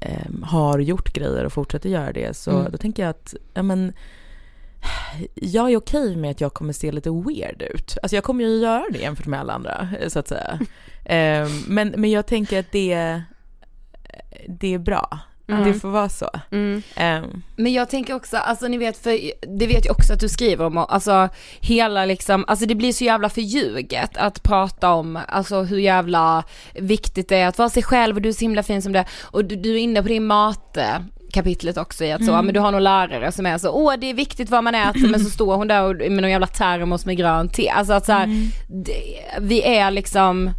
ehm, 0.00 0.42
har 0.42 0.78
gjort 0.78 1.12
grejer 1.12 1.44
och 1.44 1.52
fortsätter 1.52 1.88
göra 1.88 2.12
det. 2.12 2.36
Så 2.36 2.50
Mm. 2.50 2.72
då 2.72 2.78
tänker 2.78 3.02
jag 3.02 3.10
att, 3.10 3.34
ja 3.54 3.62
men 3.62 3.92
jag 5.34 5.72
är 5.72 5.76
okej 5.76 6.16
med 6.16 6.30
att 6.30 6.40
jag 6.40 6.54
kommer 6.54 6.72
se 6.72 6.92
lite 6.92 7.10
weird 7.10 7.62
ut. 7.62 7.98
Alltså 8.02 8.16
jag 8.16 8.24
kommer 8.24 8.44
ju 8.44 8.50
göra 8.50 8.84
det 8.90 8.98
jämfört 8.98 9.26
med 9.26 9.40
alla 9.40 9.52
andra, 9.52 9.88
så 10.08 10.18
att 10.18 10.28
säga. 10.28 10.58
Ehm, 11.08 11.62
men, 11.66 11.88
men 11.88 12.10
jag 12.10 12.26
tänker 12.26 12.60
att 12.60 12.72
det, 12.72 13.22
det 14.48 14.74
är 14.74 14.78
bra. 14.78 15.18
Mm. 15.48 15.64
Det 15.64 15.74
får 15.74 15.88
vara 15.88 16.08
så. 16.08 16.30
Mm. 16.50 16.82
Ehm, 16.94 17.42
Men 17.56 17.72
jag 17.72 17.90
tänker 17.90 18.14
också, 18.14 18.36
alltså 18.36 18.68
ni 18.68 18.78
vet, 18.78 18.96
för 18.96 19.20
det 19.58 19.66
vet 19.66 19.84
jag 19.84 19.96
också 19.98 20.12
att 20.12 20.20
du 20.20 20.28
skriver 20.28 20.64
om, 20.64 20.78
alltså 20.78 21.28
hela 21.60 22.04
liksom, 22.04 22.44
alltså 22.48 22.66
det 22.66 22.74
blir 22.74 22.92
så 22.92 23.04
jävla 23.04 23.28
förljuget 23.28 24.16
att 24.16 24.42
prata 24.42 24.92
om, 24.92 25.18
alltså 25.28 25.62
hur 25.62 25.78
jävla 25.78 26.44
viktigt 26.74 27.28
det 27.28 27.36
är 27.36 27.46
att 27.46 27.58
vara 27.58 27.68
sig 27.68 27.82
själv 27.82 28.16
och 28.16 28.22
du 28.22 28.28
är 28.28 28.32
så 28.32 28.40
himla 28.40 28.62
fin 28.62 28.82
som 28.82 28.92
det 28.92 29.04
och 29.22 29.44
du, 29.44 29.56
du 29.56 29.74
är 29.74 29.78
inne 29.78 30.02
på 30.02 30.08
din 30.08 30.26
mat 30.26 30.78
kapitlet 31.36 31.76
också 31.76 32.04
i 32.04 32.12
att 32.12 32.24
så, 32.24 32.42
men 32.42 32.54
du 32.54 32.60
har 32.60 32.72
någon 32.72 32.84
lärare 32.84 33.32
som 33.32 33.46
är 33.46 33.58
så, 33.58 33.70
åh 33.70 33.94
det 33.98 34.10
är 34.10 34.14
viktigt 34.14 34.50
vad 34.50 34.64
man 34.64 34.74
äter 34.74 35.08
men 35.08 35.20
så 35.20 35.30
står 35.30 35.56
hon 35.56 35.68
där 35.68 35.82
och, 35.84 35.96
med 35.96 36.10
någon 36.22 36.30
jävla 36.30 36.46
termos 36.46 37.06
med 37.06 37.16
grönt 37.16 37.52
te, 37.54 37.68
alltså 37.70 37.92
att 37.92 38.06
så 38.06 38.12
här, 38.12 38.28
det, 38.68 39.02
vi 39.40 39.62
är 39.62 39.90
liksom 39.90 40.50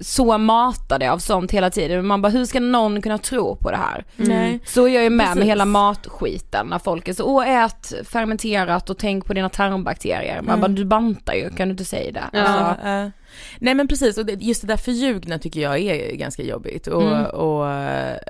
så 0.00 0.38
matade 0.38 1.12
av 1.12 1.18
sånt 1.18 1.50
hela 1.50 1.70
tiden, 1.70 2.06
man 2.06 2.22
bara 2.22 2.28
hur 2.28 2.44
ska 2.44 2.60
någon 2.60 3.02
kunna 3.02 3.18
tro 3.18 3.56
på 3.56 3.70
det 3.70 3.76
här? 3.76 4.04
Nej. 4.16 4.60
Så 4.66 4.84
är 4.88 4.94
jag 4.94 5.02
ju 5.02 5.10
med 5.10 5.26
med 5.26 5.34
Precis. 5.34 5.48
hela 5.50 5.64
matskiten 5.64 6.66
när 6.66 6.78
folk 6.78 7.08
är 7.08 7.12
så, 7.12 7.24
åh 7.24 7.48
ät 7.64 7.92
fermenterat 8.04 8.90
och 8.90 8.98
tänk 8.98 9.24
på 9.24 9.34
dina 9.34 9.48
tarmbakterier. 9.48 10.42
Man 10.42 10.60
bara, 10.60 10.68
du 10.68 10.84
bantar 10.84 11.34
ju, 11.34 11.50
kan 11.50 11.68
du 11.68 11.72
inte 11.72 11.84
säga 11.84 12.12
det? 12.12 12.38
Alltså, 12.38 12.88
Ja, 12.88 13.10
nej 13.58 13.74
men 13.74 13.88
precis, 13.88 14.18
och 14.18 14.30
just 14.38 14.60
det 14.60 14.66
där 14.66 14.76
förljugna 14.76 15.38
tycker 15.38 15.60
jag 15.60 15.78
är 15.78 16.16
ganska 16.16 16.42
jobbigt. 16.42 16.86
Och, 16.86 17.02
Mm. 17.02 17.24
och 17.24 17.66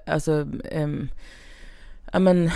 alltså, 0.06 0.46
ehm, 0.72 1.08
ja 2.18 2.22
men 2.22 2.50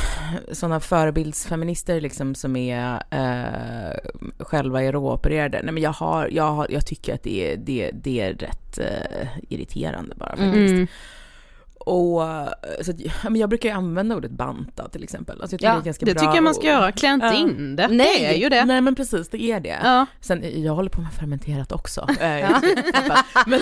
sådana 0.52 0.80
förebildsfeminister 0.80 2.00
liksom 2.00 2.34
som 2.34 2.56
är 2.56 3.02
eh, 3.10 3.96
själva 4.38 4.82
är 4.82 4.92
råopererade. 4.92 5.60
Nej 5.62 5.74
men 5.74 5.82
jag 5.82 5.92
har, 5.92 6.28
jag 6.28 6.52
har, 6.52 6.66
jag 6.70 6.86
tycker 6.86 7.14
att 7.14 7.22
det 7.22 7.52
är, 7.52 7.56
det, 7.56 7.90
det 7.94 8.20
är 8.20 8.34
rätt 8.34 8.78
eh, 8.78 9.28
irriterande 9.48 10.14
bara 10.14 10.36
faktiskt. 10.36 10.72
Mm. 10.72 10.86
Och 11.86 12.24
eh, 12.24 12.48
så 12.82 12.90
att, 12.90 12.96
men 13.24 13.36
jag 13.36 13.48
brukar 13.48 13.68
ju 13.68 13.74
använda 13.74 14.16
ordet 14.16 14.30
banta 14.30 14.88
till 14.88 15.02
exempel. 15.02 15.40
Alltså 15.40 15.54
jag 15.54 15.60
tycker 15.60 15.68
Ja, 15.68 15.74
det 15.74 15.80
är 15.80 15.84
ganska 15.84 16.06
Det 16.06 16.14
bra 16.14 16.20
tycker 16.20 16.34
jag 16.34 16.44
man 16.44 16.54
ska 16.54 16.66
göra, 16.66 16.92
klä 16.92 17.08
inte 17.08 17.34
in 17.34 17.76
det. 17.76 17.88
Nej. 17.88 18.20
Det 18.20 18.26
är 18.26 18.38
ju 18.38 18.48
det. 18.48 18.64
Nej 18.64 18.80
men 18.80 18.94
precis, 18.94 19.28
det 19.28 19.42
är 19.42 19.60
det. 19.60 19.78
Ja. 19.82 20.06
Sen, 20.20 20.62
jag 20.62 20.74
håller 20.74 20.90
på 20.90 21.00
med 21.00 21.12
fermenterat 21.12 21.72
också. 21.72 22.08
Eh, 22.22 22.50
men, 23.46 23.60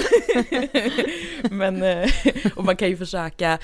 men, 1.51 1.83
eh, 1.83 2.11
och 2.57 2.65
man 2.65 2.77
kan 2.77 2.89
ju 2.89 2.97
försöka, 2.97 3.59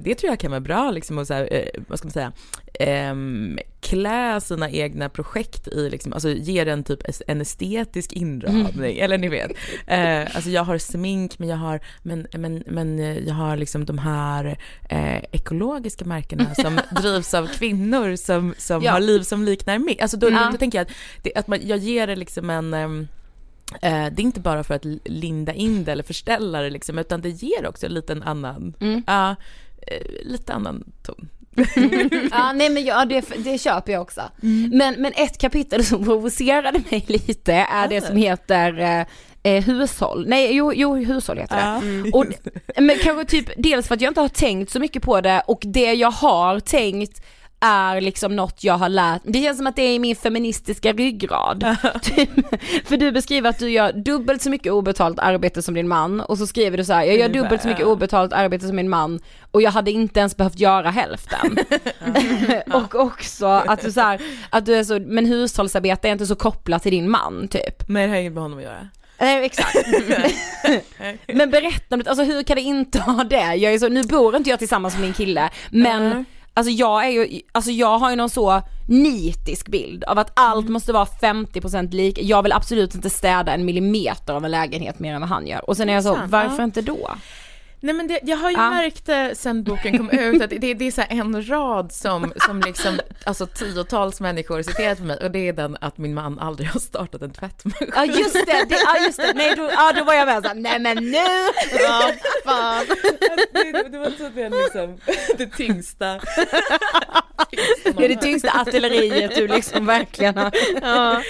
det 0.00 0.14
tror 0.14 0.30
jag 0.30 0.38
kan 0.40 0.50
vara 0.50 0.60
bra 0.60 0.90
liksom 0.90 1.18
och 1.18 1.26
så 1.26 1.34
här, 1.34 1.70
vad 1.88 1.98
ska 1.98 2.06
man 2.06 2.12
säga, 2.12 2.32
ehm, 2.80 3.58
klä 3.80 4.40
sina 4.40 4.70
egna 4.70 5.08
projekt 5.08 5.68
i 5.68 5.90
liksom, 5.90 6.12
alltså 6.12 6.30
ge 6.30 6.64
den 6.64 6.84
typ 6.84 7.00
en 7.26 7.40
estetisk 7.40 8.12
inramning, 8.12 8.98
eller 8.98 9.18
ni 9.18 9.28
vet. 9.28 9.50
Eh, 9.86 10.20
alltså 10.36 10.50
jag 10.50 10.64
har 10.64 10.78
smink 10.78 11.38
men 11.38 11.48
jag 11.48 11.56
har, 11.56 11.80
men, 12.02 12.26
men, 12.38 12.62
men 12.66 12.98
eh, 12.98 13.18
jag 13.18 13.34
har 13.34 13.56
liksom 13.56 13.84
de 13.84 13.98
här 13.98 14.58
eh, 14.90 15.18
ekologiska 15.32 16.04
märkena 16.04 16.54
som 16.62 16.80
drivs 17.02 17.34
av 17.34 17.46
kvinnor 17.46 18.16
som, 18.16 18.54
som 18.58 18.82
Ja. 18.82 18.92
har 18.92 19.00
liv 19.00 19.20
som 19.22 19.44
liknar 19.44 19.78
mitt. 19.78 20.02
Alltså 20.02 20.16
då, 20.16 20.30
Ja. 20.30 20.48
då 20.52 20.58
tänker 20.58 20.78
jag 20.78 20.86
att, 20.86 20.92
det, 21.22 21.34
att 21.34 21.46
man, 21.48 21.58
jag 21.62 21.78
ger 21.78 22.06
det 22.06 22.16
liksom 22.16 22.50
en 22.50 22.74
ehm, 22.74 23.08
eh, 23.82 24.06
det 24.12 24.20
är 24.20 24.24
inte 24.24 24.40
bara 24.40 24.64
för 24.64 24.74
att 24.74 24.84
linda 25.04 25.52
in 25.52 25.84
det 25.84 25.92
eller 25.92 26.02
förställa 26.02 26.60
det 26.60 26.70
liksom, 26.70 26.98
utan 26.98 27.20
det 27.20 27.28
ger 27.30 27.66
också 27.66 27.86
en 27.86 27.94
liten 27.94 28.22
annan, 28.22 28.74
Mm. 28.80 29.02
eh, 29.06 29.36
lite 30.22 30.52
annan 30.52 30.84
ton. 31.02 31.28
ja 32.30 32.52
nej 32.52 32.70
men 32.70 32.84
ja, 32.84 33.04
det, 33.04 33.24
det 33.36 33.58
köper 33.58 33.92
jag 33.92 34.02
också. 34.02 34.20
Men, 34.72 34.94
men 34.94 35.12
ett 35.16 35.38
kapitel 35.38 35.84
som 35.84 36.04
provocerade 36.04 36.82
mig 36.90 37.04
lite 37.08 37.52
är 37.52 37.88
det 37.88 38.00
som 38.00 38.16
heter 38.16 38.80
eh, 38.80 39.06
eh, 39.42 39.64
hushåll, 39.64 40.24
nej 40.28 40.56
jo, 40.56 40.72
jo 40.74 40.96
hushåll 40.96 41.38
heter 41.38 41.56
det. 41.56 42.10
Och, 42.12 42.26
men 42.82 42.96
kanske 43.02 43.24
typ 43.24 43.50
dels 43.56 43.88
för 43.88 43.94
att 43.94 44.00
jag 44.00 44.10
inte 44.10 44.20
har 44.20 44.28
tänkt 44.28 44.72
så 44.72 44.80
mycket 44.80 45.02
på 45.02 45.20
det 45.20 45.42
och 45.46 45.62
det 45.64 45.92
jag 45.94 46.10
har 46.10 46.60
tänkt 46.60 47.22
är 47.64 48.00
liksom 48.00 48.36
något 48.36 48.64
jag 48.64 48.74
har 48.74 48.88
lärt 48.88 49.22
Det 49.24 49.42
känns 49.42 49.58
som 49.58 49.66
att 49.66 49.76
det 49.76 49.82
är 49.82 49.94
i 49.94 49.98
min 49.98 50.16
feministiska 50.16 50.92
ryggrad. 50.92 51.76
Typ, 52.02 52.30
för 52.84 52.96
du 52.96 53.12
beskriver 53.12 53.50
att 53.50 53.58
du 53.58 53.70
gör 53.70 53.92
dubbelt 53.92 54.42
så 54.42 54.50
mycket 54.50 54.72
obetalt 54.72 55.18
arbete 55.18 55.62
som 55.62 55.74
din 55.74 55.88
man 55.88 56.20
och 56.20 56.38
så 56.38 56.46
skriver 56.46 56.76
du 56.76 56.84
så 56.84 56.92
här, 56.92 57.04
jag 57.04 57.16
gör 57.16 57.28
dubbelt 57.28 57.62
så 57.62 57.68
mycket 57.68 57.86
obetalt 57.86 58.32
arbete 58.32 58.66
som 58.66 58.76
min 58.76 58.88
man 58.88 59.20
och 59.50 59.62
jag 59.62 59.70
hade 59.70 59.90
inte 59.90 60.20
ens 60.20 60.36
behövt 60.36 60.58
göra 60.58 60.90
hälften. 60.90 61.58
och 62.72 62.94
också 62.94 63.46
att 63.46 63.82
du 63.82 63.92
så 63.92 64.00
här, 64.00 64.20
att 64.50 64.66
du 64.66 64.74
är 64.74 64.84
så, 64.84 65.00
men 65.00 65.26
hushållsarbete 65.26 66.08
är 66.08 66.12
inte 66.12 66.26
så 66.26 66.36
kopplat 66.36 66.82
till 66.82 66.92
din 66.92 67.10
man 67.10 67.48
typ. 67.48 67.88
Nej, 67.88 68.06
det 68.06 68.12
har 68.12 68.20
inget 68.20 68.32
med 68.32 68.42
honom 68.42 68.58
att 68.58 68.64
göra. 68.64 68.88
Nej 69.20 69.44
exakt. 69.44 69.76
men 71.26 71.50
berätta 71.50 71.94
om 71.94 72.02
det, 72.02 72.10
alltså 72.10 72.24
hur 72.24 72.42
kan 72.42 72.56
det 72.56 72.62
inte 72.62 73.00
ha 73.00 73.24
det? 73.24 73.54
Jag 73.54 73.74
är 73.74 73.78
så, 73.78 73.88
nu 73.88 74.02
bor 74.02 74.36
inte 74.36 74.50
jag 74.50 74.58
tillsammans 74.58 74.94
med 74.94 75.02
min 75.02 75.12
kille 75.12 75.50
men 75.70 76.02
Mm. 76.04 76.24
Alltså 76.54 76.70
jag 76.70 77.04
är 77.06 77.10
ju, 77.10 77.40
alltså 77.52 77.70
jag 77.70 77.98
har 77.98 78.10
ju 78.10 78.16
någon 78.16 78.30
så 78.30 78.62
nitisk 78.88 79.68
bild 79.68 80.04
av 80.04 80.18
att 80.18 80.30
allt 80.34 80.62
Mm. 80.64 80.72
måste 80.72 80.92
vara 80.92 81.04
50% 81.04 81.90
lika, 81.92 82.20
jag 82.22 82.42
vill 82.42 82.52
absolut 82.52 82.94
inte 82.94 83.10
städa 83.10 83.52
en 83.54 83.64
millimeter 83.64 84.34
av 84.34 84.44
en 84.44 84.50
lägenhet 84.50 84.98
mer 84.98 85.14
än 85.14 85.20
vad 85.20 85.28
han 85.30 85.46
gör. 85.46 85.70
Och 85.70 85.76
sen 85.76 85.88
är 85.88 85.94
jag 85.94 86.02
så, 86.02 86.18
varför 86.26 86.64
inte 86.64 86.82
då? 86.82 87.10
Nej 87.84 87.94
men 87.94 88.06
det, 88.08 88.20
jag 88.22 88.36
har 88.36 88.50
ju 88.50 88.56
Ja. 88.56 88.70
märkt 88.70 89.06
det 89.06 89.34
sen 89.34 89.64
boken 89.64 89.98
kom 89.98 90.10
ut 90.10 90.42
att 90.42 90.50
det, 90.50 90.74
det 90.74 90.84
är 90.86 90.90
så 90.90 91.02
en 91.08 91.48
rad 91.48 91.92
som, 91.92 92.32
som 92.46 92.60
liksom, 92.60 93.00
alltså 93.24 93.46
tiotals 93.46 94.20
människor 94.20 94.62
citerat 94.62 94.98
för 94.98 95.04
mig 95.04 95.16
och 95.16 95.30
det 95.30 95.48
är 95.48 95.52
den 95.52 95.76
att 95.80 95.98
min 95.98 96.14
man 96.14 96.38
aldrig 96.38 96.68
har 96.68 96.80
startat 96.80 97.22
en 97.22 97.30
tvättmaskin. 97.30 97.92
Ja 97.94 98.04
just 98.04 98.32
det, 98.32 98.66
det 98.68 98.80
ja 98.84 99.04
just 99.06 99.16
det, 99.16 99.32
nej 99.34 99.54
då, 99.56 99.70
ja, 99.72 99.92
då 99.96 100.04
var 100.04 100.14
jag 100.14 100.26
med 100.26 100.42
såhär, 100.42 100.54
nej 100.54 100.78
men 100.78 100.96
nu! 100.96 101.18
Ja, 101.80 102.12
fan. 102.44 102.86
Det, 103.52 103.88
det 103.88 103.98
var 103.98 104.10
tydligen 104.10 104.52
liksom 104.52 104.98
det 105.38 105.46
tyngsta. 105.46 106.20
Det 107.96 108.04
är 108.04 108.08
det 108.08 108.16
tyngsta 108.16 108.60
artilleriet 108.60 109.34
du 109.34 109.48
liksom 109.48 109.86
verkligen 109.86 110.36
har. 110.36 110.52
Ja. 110.82 111.22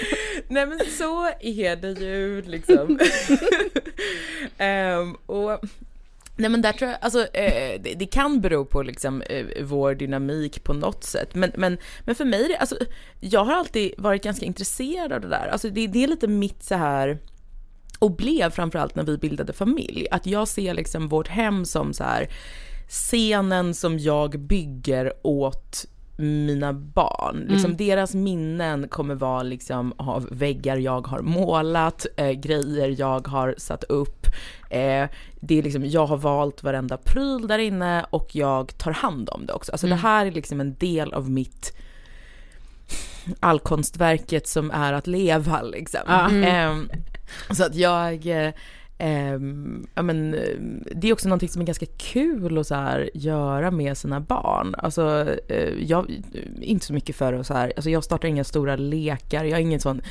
Nej 0.47 0.65
men 0.65 0.79
så 0.97 1.25
är 1.39 1.75
det 1.75 1.99
ju 2.05 2.41
liksom. 2.41 2.99
Ehm, 4.57 5.13
och 5.15 5.59
Nej 6.37 6.49
men 6.49 6.61
där 6.61 6.73
tror 6.73 6.91
jag, 6.91 6.99
alltså 7.01 7.19
eh, 7.19 7.81
det, 7.81 7.93
det 7.99 8.05
kan 8.05 8.41
bero 8.41 8.65
på 8.65 8.83
liksom 8.83 9.21
eh, 9.21 9.45
vår 9.63 9.95
dynamik 9.95 10.63
på 10.63 10.73
något 10.73 11.03
sätt. 11.03 11.35
Men, 11.35 11.51
men, 11.55 11.77
men 12.01 12.15
för 12.15 12.25
mig, 12.25 12.47
det, 12.47 12.57
alltså 12.57 12.77
jag 13.19 13.45
har 13.45 13.53
alltid 13.53 13.93
varit 13.97 14.23
ganska 14.23 14.45
intresserad 14.45 15.13
av 15.13 15.21
det 15.21 15.27
där. 15.27 15.47
Alltså 15.47 15.69
det, 15.69 15.87
det 15.87 16.03
är 16.03 16.07
lite 16.07 16.27
mitt 16.27 16.63
så 16.63 16.75
här 16.75 17.19
och 17.99 18.15
blev 18.15 18.49
framförallt 18.49 18.95
när 18.95 19.03
vi 19.03 19.17
bildade 19.17 19.53
familj, 19.53 20.07
att 20.11 20.25
jag 20.25 20.47
ser 20.47 20.73
liksom 20.73 21.07
vårt 21.07 21.27
hem 21.27 21.65
som 21.65 21.93
så 21.93 22.03
här 22.03 22.29
scenen 22.87 23.73
som 23.73 23.99
jag 23.99 24.39
bygger 24.39 25.13
åt 25.23 25.85
mina 26.17 26.73
barn. 26.73 27.45
Liksom 27.49 27.65
mm. 27.65 27.77
Deras 27.77 28.15
minnen 28.15 28.87
kommer 28.87 29.15
vara 29.15 29.43
liksom 29.43 29.93
av 29.97 30.27
väggar 30.31 30.77
jag 30.77 31.07
har 31.07 31.21
målat, 31.21 32.05
eh, 32.17 32.31
grejer 32.31 32.95
jag 32.99 33.27
har 33.27 33.55
satt 33.57 33.83
upp. 33.83 34.27
Eh, 34.75 35.09
det 35.39 35.59
är 35.59 35.63
liksom, 35.63 35.85
jag 35.85 36.05
har 36.05 36.17
valt 36.17 36.63
varenda 36.63 36.97
pryl 36.97 37.47
där 37.47 37.59
inne 37.59 38.05
och 38.09 38.35
jag 38.35 38.77
tar 38.77 38.91
hand 38.91 39.29
om 39.29 39.45
det 39.45 39.53
också. 39.53 39.71
Alltså 39.71 39.87
mm. 39.87 39.97
det 39.97 40.01
här 40.01 40.25
är 40.25 40.31
liksom 40.31 40.61
en 40.61 40.75
del 40.75 41.13
av 41.13 41.29
mitt 41.29 41.77
allkonstverket 43.39 44.47
som 44.47 44.71
är 44.71 44.93
att 44.93 45.07
leva 45.07 45.61
liksom. 45.61 46.01
Mm. 46.07 46.43
Eh, 46.43 46.97
så 47.55 47.63
att 47.63 47.75
jag 47.75 48.27
eh, 48.27 48.53
Um, 48.97 49.87
ja, 49.95 50.01
men, 50.01 50.31
det 50.95 51.09
är 51.09 51.13
också 51.13 51.27
någonting 51.27 51.49
som 51.49 51.61
är 51.61 51.65
ganska 51.65 51.85
kul 51.97 52.57
att 52.57 52.67
så 52.67 52.75
här, 52.75 53.09
göra 53.13 53.71
med 53.71 53.97
sina 53.97 54.19
barn. 54.19 54.75
Alltså, 54.77 55.25
uh, 55.51 55.83
jag 55.83 56.11
inte 56.61 56.85
så 56.85 56.93
mycket 56.93 57.15
för 57.15 57.33
att 57.33 57.47
så 57.47 57.53
här, 57.53 57.73
alltså 57.75 57.89
jag 57.89 58.03
startar 58.03 58.27
inga 58.27 58.43
stora 58.43 58.75
lekar, 58.75 59.43
jag 59.43 59.59
är 59.59 59.61
ingen 59.61 59.79
sån 59.79 60.01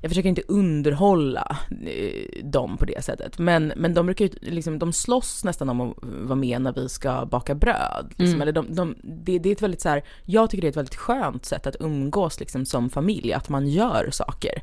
jag 0.00 0.10
försöker 0.10 0.28
inte 0.28 0.42
underhålla 0.48 1.56
uh, 1.70 2.44
dem 2.44 2.76
på 2.76 2.84
det 2.84 3.04
sättet. 3.04 3.38
Men, 3.38 3.72
men 3.76 3.94
de 3.94 4.06
brukar 4.06 4.24
ju, 4.24 4.30
liksom, 4.40 4.78
de 4.78 4.92
slåss 4.92 5.44
nästan 5.44 5.68
om 5.68 5.80
att 5.80 5.94
vara 6.02 6.34
med 6.34 6.62
när 6.62 6.72
vi 6.72 6.88
ska 6.88 7.26
baka 7.26 7.54
bröd. 7.54 8.06
Liksom. 8.08 8.26
Mm. 8.26 8.42
Eller 8.42 8.52
de, 8.52 8.74
de, 8.74 8.94
det, 9.02 9.38
det, 9.38 9.48
är 9.48 9.52
ett 9.52 9.62
väldigt 9.62 9.80
så 9.80 9.88
här, 9.88 10.04
jag 10.24 10.50
tycker 10.50 10.62
det 10.62 10.66
är 10.66 10.70
ett 10.70 10.76
väldigt 10.76 10.94
skönt 10.94 11.44
sätt 11.44 11.66
att 11.66 11.76
umgås 11.80 12.40
liksom, 12.40 12.66
som 12.66 12.90
familj, 12.90 13.32
att 13.32 13.48
man 13.48 13.68
gör 13.68 14.08
saker. 14.10 14.62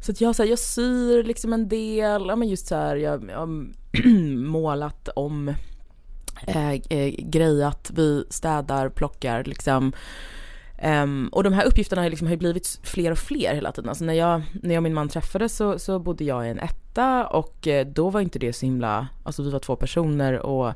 Så 0.00 0.12
att 0.12 0.20
jag, 0.20 0.36
så 0.36 0.42
här, 0.42 0.50
jag 0.50 0.58
syr 0.58 1.24
liksom 1.24 1.52
en 1.52 1.68
del, 1.68 2.24
ja 2.28 2.36
men 2.36 2.48
just 2.48 2.66
så 2.66 2.74
här, 2.74 2.96
jag, 2.96 3.30
har 3.30 3.46
målat 4.36 5.08
om, 5.08 5.54
äh, 6.46 6.72
äh, 6.72 7.14
grejat, 7.18 7.90
vi 7.94 8.24
städar, 8.30 8.88
plockar 8.88 9.44
liksom. 9.44 9.92
Um, 10.84 11.28
och 11.28 11.44
de 11.44 11.52
här 11.52 11.64
uppgifterna 11.64 12.02
har, 12.02 12.10
liksom, 12.10 12.28
har 12.28 12.36
blivit 12.36 12.80
fler 12.82 13.10
och 13.10 13.18
fler 13.18 13.54
hela 13.54 13.72
tiden. 13.72 13.88
Alltså 13.88 14.04
när, 14.04 14.14
jag, 14.14 14.42
när 14.62 14.74
jag 14.74 14.78
och 14.78 14.82
min 14.82 14.94
man 14.94 15.08
träffades 15.08 15.56
så, 15.56 15.78
så 15.78 15.98
bodde 15.98 16.24
jag 16.24 16.46
i 16.46 16.50
en 16.50 16.58
etta 16.58 17.26
och 17.26 17.68
eh, 17.68 17.86
då 17.86 18.10
var 18.10 18.20
inte 18.20 18.38
det 18.38 18.52
så 18.52 18.66
himla, 18.66 19.08
alltså 19.22 19.42
vi 19.42 19.50
var 19.50 19.58
två 19.58 19.76
personer 19.76 20.38
och 20.38 20.72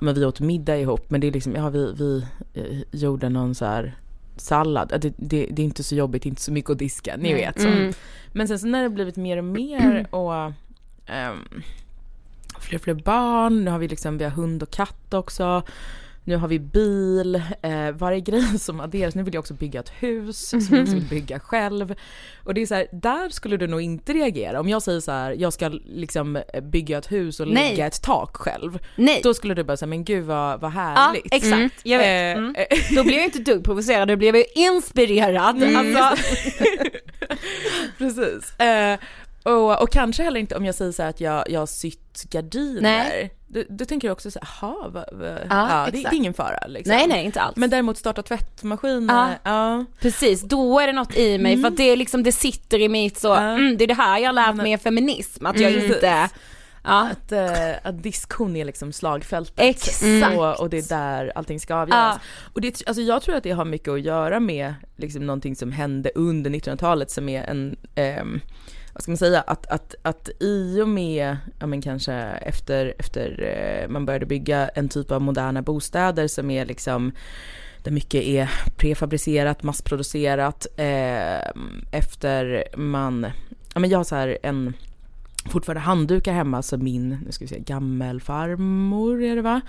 men 0.00 0.14
vi 0.14 0.24
åt 0.24 0.40
middag 0.40 0.78
ihop 0.78 1.10
men 1.10 1.20
det 1.20 1.26
är 1.26 1.32
liksom, 1.32 1.54
ja 1.54 1.68
vi, 1.68 1.92
vi 1.92 2.24
eh, 2.54 3.00
gjorde 3.00 3.28
någon 3.28 3.54
så 3.54 3.64
här 3.64 3.94
sallad, 4.36 4.88
det, 4.88 5.14
det, 5.16 5.48
det, 5.50 5.62
är 5.62 5.64
inte 5.64 5.82
så 5.82 5.94
jobbigt, 5.94 6.26
inte 6.26 6.42
så 6.42 6.52
mycket 6.52 6.70
att 6.70 6.78
diska, 6.78 7.16
ni 7.16 7.34
vet. 7.34 7.60
Så. 7.60 7.68
Mm. 7.68 7.92
Men 8.32 8.48
sen 8.48 8.58
så 8.58 8.66
när 8.66 8.82
det 8.82 8.88
blivit 8.88 9.16
mer 9.16 9.36
och 9.36 9.44
mer 9.44 10.06
och 10.14 10.32
um, 10.32 11.62
fler 12.58 12.78
och 12.78 12.82
fler 12.82 12.94
barn, 12.94 13.64
nu 13.64 13.70
har 13.70 13.78
vi 13.78 13.88
liksom, 13.88 14.18
vi 14.18 14.24
har 14.24 14.30
hund 14.30 14.62
och 14.62 14.70
katt 14.70 15.14
också. 15.14 15.62
Nu 16.24 16.36
har 16.36 16.48
vi 16.48 16.58
bil, 16.58 17.34
eh, 17.62 17.90
varje 17.92 18.20
grej 18.20 18.58
som 18.58 18.80
adderas, 18.80 19.14
nu 19.14 19.22
vill 19.22 19.34
jag 19.34 19.40
också 19.40 19.54
bygga 19.54 19.80
ett 19.80 19.92
hus 19.98 20.48
som 20.48 20.60
jag 20.70 20.82
också 20.82 20.94
vill 20.94 21.04
bygga 21.04 21.40
själv. 21.40 21.94
Och 22.44 22.54
det 22.54 22.62
är 22.62 22.66
så 22.66 22.74
här, 22.74 22.86
där 22.92 23.28
skulle 23.28 23.56
du 23.56 23.66
nog 23.66 23.80
inte 23.80 24.12
reagera. 24.12 24.60
Om 24.60 24.68
jag 24.68 24.82
säger 24.82 25.00
så 25.00 25.12
här, 25.12 25.32
jag 25.38 25.52
ska 25.52 25.68
liksom 25.84 26.42
bygga 26.62 26.98
ett 26.98 27.12
hus 27.12 27.40
och 27.40 27.48
Nej. 27.48 27.70
lägga 27.70 27.86
ett 27.86 28.02
tak 28.02 28.36
själv. 28.36 28.78
Nej. 28.96 29.20
Då 29.22 29.34
skulle 29.34 29.54
du 29.54 29.64
bara 29.64 29.76
säga, 29.76 29.86
men 29.86 30.04
gud 30.04 30.24
vad, 30.24 30.60
vad 30.60 30.72
härligt. 30.72 31.26
Ja, 31.30 31.36
exakt, 31.36 31.52
mm. 31.52 31.70
jag 31.82 31.98
vet. 31.98 32.36
Eh, 32.36 32.42
mm. 32.42 32.54
Då 32.96 33.04
blir 33.04 33.14
jag 33.14 33.24
inte 33.24 33.38
dugg 33.38 33.64
provocerad, 33.64 34.08
då 34.08 34.16
blev 34.16 34.36
jag 34.36 34.46
inspirerad. 34.54 35.62
Mm. 35.62 35.76
Alltså. 35.76 36.24
Precis. 37.98 38.60
Eh, 38.60 38.98
och, 39.44 39.82
och 39.82 39.90
kanske 39.92 40.22
heller 40.22 40.40
inte 40.40 40.56
om 40.56 40.64
jag 40.64 40.74
säger 40.74 40.92
så 40.92 41.02
att 41.02 41.20
jag, 41.20 41.50
jag 41.50 41.60
har 41.60 41.66
sytt 41.66 42.24
gardiner. 42.30 42.80
Nej. 42.80 43.30
Då, 43.46 43.62
då 43.68 43.84
tänker 43.84 44.10
också 44.10 44.30
så 44.30 44.38
jaha, 44.42 44.88
va, 44.88 45.04
va, 45.12 45.26
ja, 45.26 45.36
ja 45.48 45.88
det, 45.92 45.98
det, 45.98 46.06
är 46.06 46.14
ingen 46.14 46.34
fara 46.34 46.66
liksom. 46.66 46.96
Nej, 46.96 47.06
nej, 47.06 47.24
inte 47.24 47.40
alls. 47.40 47.56
Men 47.56 47.70
däremot 47.70 47.98
starta 47.98 48.22
tvättmaskiner, 48.22 49.36
ja. 49.44 49.50
ja. 49.50 49.84
Precis, 50.00 50.42
då 50.42 50.80
är 50.80 50.86
det 50.86 50.92
något 50.92 51.16
i 51.16 51.38
mig 51.38 51.52
mm. 51.52 51.62
för 51.62 51.68
att 51.68 51.76
det 51.76 51.96
liksom, 51.96 52.22
det 52.22 52.32
sitter 52.32 52.80
i 52.80 52.88
mitt 52.88 53.18
så, 53.18 53.34
mm, 53.34 53.76
det 53.76 53.84
är 53.84 53.88
det 53.88 53.94
här 53.94 54.18
jag 54.18 54.28
har 54.28 54.32
lärt 54.32 54.56
mig 54.56 54.72
i 54.72 54.78
feminism, 54.78 55.46
att 55.46 55.60
jag 55.60 55.72
mm. 55.72 55.84
inte 55.84 56.28
Ja. 56.86 57.10
Att, 57.10 57.32
äh, 57.32 57.72
att 57.82 58.02
diskhon 58.02 58.56
är 58.56 58.64
liksom 58.64 58.92
slagfältet. 58.92 59.60
Exakt. 59.60 60.36
Och, 60.36 60.60
och, 60.60 60.70
det 60.70 60.78
är 60.78 60.88
där 60.88 61.32
allting 61.34 61.60
ska 61.60 61.74
avgöras. 61.74 62.16
Ja. 62.16 62.50
Och 62.52 62.60
det, 62.60 62.82
alltså 62.86 63.02
jag 63.02 63.22
tror 63.22 63.36
att 63.36 63.42
det 63.42 63.50
har 63.50 63.64
mycket 63.64 63.88
att 63.88 64.00
göra 64.00 64.40
med 64.40 64.74
liksom 64.96 65.26
någonting 65.26 65.56
som 65.56 65.72
hände 65.72 66.10
under 66.14 66.50
1900-talet 66.50 67.10
som 67.10 67.28
är 67.28 67.42
en 67.42 67.76
ähm, 67.94 68.40
vad 68.94 69.02
ska 69.02 69.12
man 69.12 69.16
säga, 69.16 69.40
att, 69.40 69.66
att, 69.66 69.94
att 70.02 70.28
i 70.40 70.80
och 70.80 70.88
med, 70.88 71.36
ja 71.58 71.66
men 71.66 71.82
kanske 71.82 72.12
efter, 72.22 72.94
efter 72.98 73.42
eh, 73.42 73.88
man 73.88 74.06
började 74.06 74.26
bygga 74.26 74.68
en 74.68 74.88
typ 74.88 75.10
av 75.10 75.22
moderna 75.22 75.62
bostäder 75.62 76.28
som 76.28 76.50
är 76.50 76.66
liksom 76.66 77.12
där 77.82 77.90
mycket 77.90 78.22
är 78.22 78.50
prefabricerat, 78.76 79.62
massproducerat, 79.62 80.66
eh, 80.76 81.50
efter 81.90 82.64
man, 82.76 83.26
ja 83.74 83.80
men 83.80 83.90
jag 83.90 83.98
har 83.98 84.04
så 84.04 84.16
här 84.16 84.38
en 84.42 84.72
fortfarande 85.50 85.80
handdukar 85.80 86.32
hemma 86.32 86.62
som 86.62 86.84
min, 86.84 87.18
nu 87.24 87.32
ska 87.32 87.44
vi 87.44 87.48
se, 87.48 87.58
gammelfarmor 87.58 89.22
är 89.22 89.36
det 89.36 89.42
va? 89.42 89.60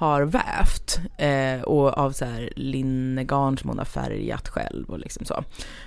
Har 0.00 0.22
vävt 0.22 1.00
eh, 1.18 1.62
och 1.62 1.98
av 1.98 2.12
så 2.12 2.24
här 2.24 2.52
linnegarn 2.56 3.58
som 3.58 3.68
hon 3.68 3.78
har 3.78 3.84
färgat 3.84 4.48
själv 4.48 4.90
och 4.90 4.98
liksom 4.98 5.24
så. 5.24 5.44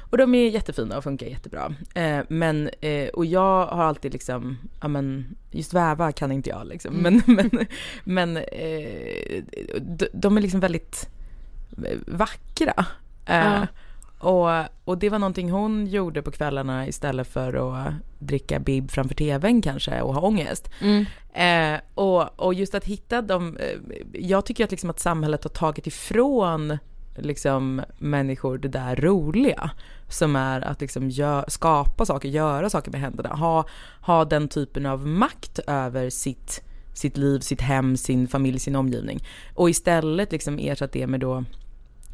Och 0.09 0.18
de 0.18 0.36
är 0.36 0.49
jättefina 0.49 0.97
och 0.97 1.03
funkar 1.03 1.28
jättebra. 1.28 1.76
Eh, 1.93 2.20
men, 2.28 2.70
eh, 2.82 3.09
och 3.09 3.26
jag 3.26 3.66
har 3.68 3.84
alltid 3.84 4.14
liksom, 4.14 4.57
ja 4.82 4.88
men 4.88 5.36
just 5.51 5.74
väva 5.74 6.11
kan 6.11 6.32
inte 6.32 6.49
jag 6.49 6.68
liksom. 6.68 7.05
Mm. 7.05 7.22
Men, 7.26 7.49
men, 7.51 7.68
men 8.03 8.38
eh, 8.38 9.43
de, 9.82 10.07
de, 10.14 10.38
är 10.38 10.41
liksom 10.41 10.59
väldigt 10.59 11.09
vackra. 12.07 12.86
Ja. 13.26 13.68
Och, 14.24 14.49
och 14.84 14.97
det 14.97 15.09
var 15.09 15.19
någonting 15.19 15.51
hon 15.51 15.88
gjorde 15.88 16.21
på 16.21 16.32
kvällarna 16.32 16.88
istället 16.88 17.28
för 17.28 17.53
att 17.53 17.93
dricka 18.19 18.59
bib 18.59 18.91
framför 18.91 19.15
tvn 19.15 19.61
kanske 19.61 20.01
och 20.01 20.13
ha 20.13 20.21
ångest. 20.21 20.69
Mm. 20.82 21.05
Eh, 21.34 21.82
och, 21.93 22.39
och 22.39 22.53
just 22.53 22.76
att 22.76 22.86
hitta 22.86 23.21
dem, 23.21 23.57
eh, 23.57 23.80
jag 24.13 24.45
tycker 24.45 24.63
att, 24.63 24.71
liksom 24.71 24.89
att 24.89 24.99
samhället 24.99 25.43
har 25.43 25.49
tagit 25.49 25.88
ifrån 25.88 26.78
liksom, 27.15 27.82
människor 27.97 28.57
det 28.57 28.67
där 28.67 28.95
roliga. 28.95 29.71
Som 30.09 30.36
är 30.36 30.61
att 30.61 30.82
liksom 30.82 31.09
gör, 31.09 31.45
skapa 31.47 32.05
saker, 32.05 32.30
göra 32.30 32.69
saker 32.69 32.91
med 32.91 33.01
händerna. 33.01 33.30
Ha, 33.30 33.65
ha 34.01 34.26
den 34.26 34.47
typen 34.47 34.86
av 34.86 35.07
makt 35.07 35.59
över 35.67 36.09
sitt, 36.09 36.63
sitt 36.93 37.17
liv, 37.17 37.39
sitt 37.39 37.61
hem, 37.61 37.97
sin 37.97 38.28
familj, 38.28 38.59
sin 38.59 38.76
omgivning. 38.76 39.24
Och 39.55 39.69
istället 39.69 40.32
liksom 40.32 40.59
ersatt 40.59 40.91
det 40.91 41.07
med 41.07 41.19
då 41.19 41.43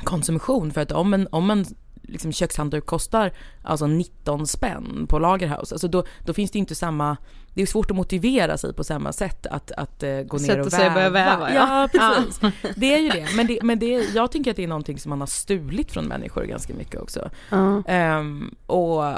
konsumtion. 0.04 0.72
För 0.72 0.82
att 0.82 0.92
om 0.92 1.14
en, 1.14 1.28
om 1.32 1.50
en 1.50 1.66
liksom 2.10 2.32
kökshandduk 2.32 2.86
kostar 2.86 3.32
alltså 3.62 3.88
19 3.88 4.48
spänn 4.48 5.06
på 5.10 5.20
Lagerhaus, 5.20 5.72
alltså 5.72 5.88
då, 5.88 6.04
då 6.26 6.34
finns 6.34 6.52
det 6.52 6.60
inte 6.60 6.76
samma, 6.76 7.18
det 7.54 7.62
är 7.62 7.66
svårt 7.66 7.92
att 7.92 7.98
motivera 7.98 8.58
sig 8.58 8.74
på 8.74 8.84
samma 8.84 9.14
sätt 9.14 9.46
att, 9.46 9.72
att 9.72 10.04
uh, 10.04 10.22
gå 10.22 10.40
Sätta 10.40 10.54
ner 10.54 10.60
och 10.60 10.74
väva. 10.74 10.94
sig 10.96 11.08
och 11.08 11.16
väva. 11.16 11.54
Ja, 11.54 11.82
ja 11.94 12.16
precis. 12.18 12.40
Ja. 12.42 12.52
Det 12.76 12.94
är 12.94 13.00
ju 13.00 13.10
det, 13.10 13.28
men, 13.36 13.48
det, 13.48 13.60
men 13.64 13.80
det, 13.80 14.16
jag 14.16 14.32
tycker 14.32 14.52
att 14.52 14.58
det 14.58 14.64
är 14.64 14.68
någonting 14.68 15.00
som 15.00 15.10
man 15.10 15.20
har 15.20 15.28
stulit 15.28 15.92
från 15.92 16.06
människor 16.06 16.44
ganska 16.44 16.74
mycket 16.74 17.02
också. 17.02 17.30
Um, 17.52 18.56
och 18.66 19.08
eh, 19.08 19.18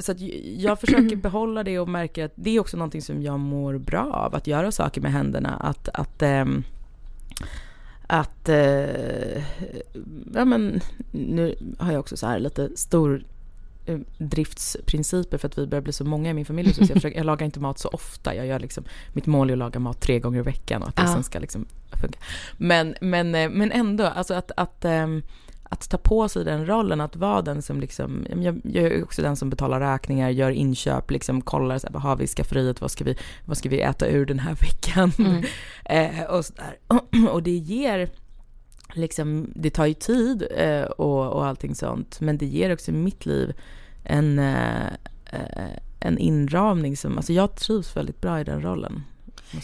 så 0.00 0.12
att 0.12 0.20
jag 0.56 0.80
försöker 0.80 1.16
behålla 1.22 1.64
det 1.64 1.78
och 1.78 1.88
märker 1.88 2.24
att 2.24 2.32
det 2.34 2.56
är 2.56 2.60
också 2.60 2.76
någonting 2.76 3.02
som 3.02 3.22
jag 3.22 3.40
mår 3.40 3.78
bra 3.78 4.12
av, 4.12 4.34
att 4.34 4.46
göra 4.46 4.72
saker 4.72 5.00
med 5.00 5.12
händerna, 5.12 5.56
att, 5.56 5.88
att 5.88 6.22
um, 6.22 6.64
att, 8.12 8.48
eh, 8.48 9.42
ja 10.34 10.44
men 10.44 10.80
nu 11.10 11.54
har 11.78 11.92
jag 11.92 12.00
också 12.00 12.16
så 12.16 12.26
här 12.26 12.38
lite 12.38 12.76
stor 12.76 13.24
eh, 13.86 13.98
driftsprinciper 14.18 15.38
för 15.38 15.48
att 15.48 15.58
vi 15.58 15.66
börjar 15.66 15.82
bli 15.82 15.92
så 15.92 16.04
många 16.04 16.30
i 16.30 16.34
min 16.34 16.44
familj 16.44 16.74
så 16.74 16.80
jag, 16.80 16.88
försöker, 16.88 17.16
jag 17.16 17.26
lagar 17.26 17.44
inte 17.44 17.60
mat 17.60 17.78
så 17.78 17.88
ofta. 17.88 18.34
Jag 18.34 18.46
gör 18.46 18.58
liksom, 18.58 18.84
mitt 19.12 19.26
mål 19.26 19.50
är 19.50 19.52
att 19.52 19.58
laga 19.58 19.80
mat 19.80 20.00
tre 20.00 20.18
gånger 20.18 20.38
i 20.38 20.42
veckan 20.42 20.82
och 20.82 20.88
att 20.88 20.96
det 20.96 21.02
ja. 21.02 21.14
sen 21.14 21.22
ska 21.22 21.38
liksom 21.38 21.66
funka. 22.00 22.18
Men, 22.56 22.94
men, 23.00 23.34
eh, 23.34 23.50
men 23.50 23.72
ändå, 23.72 24.04
alltså 24.04 24.34
att, 24.34 24.50
att 24.56 24.84
ähm, 24.84 25.22
att 25.72 25.90
ta 25.90 25.98
på 25.98 26.28
sig 26.28 26.44
den 26.44 26.66
rollen, 26.66 27.00
att 27.00 27.16
vara 27.16 27.42
den 27.42 27.62
som 27.62 27.80
liksom, 27.80 28.26
jag, 28.40 28.60
jag 28.64 28.84
är 28.84 29.02
också 29.02 29.22
den 29.22 29.36
som 29.36 29.50
betalar 29.50 29.80
räkningar, 29.80 30.30
gör 30.30 30.50
inköp, 30.50 31.10
liksom 31.10 31.40
kollar 31.40 31.78
så 31.78 31.86
här, 31.86 31.92
vad 31.92 32.02
har 32.02 32.16
vi 32.16 32.24
i 32.24 32.26
skafferiet, 32.26 32.80
vad 32.80 32.90
ska 32.90 33.04
vi, 33.04 33.16
vad 33.44 33.56
ska 33.56 33.68
vi 33.68 33.80
äta 33.80 34.06
ur 34.06 34.26
den 34.26 34.38
här 34.38 34.54
veckan? 34.54 35.12
Mm. 35.18 35.44
eh, 35.84 36.24
och, 36.24 36.44
och 37.32 37.42
det 37.42 37.50
ger, 37.50 38.10
liksom, 38.92 39.52
det 39.54 39.70
tar 39.70 39.86
ju 39.86 39.94
tid 39.94 40.46
eh, 40.56 40.82
och, 40.82 41.32
och 41.32 41.46
allting 41.46 41.74
sånt, 41.74 42.20
men 42.20 42.38
det 42.38 42.46
ger 42.46 42.72
också 42.72 42.92
mitt 42.92 43.26
liv 43.26 43.52
en, 44.04 44.38
eh, 44.38 44.86
eh, 45.32 45.76
en 46.00 46.18
inramning 46.18 46.96
som, 46.96 47.16
alltså 47.16 47.32
jag 47.32 47.56
trivs 47.56 47.96
väldigt 47.96 48.20
bra 48.20 48.40
i 48.40 48.44
den 48.44 48.62
rollen. 48.62 49.02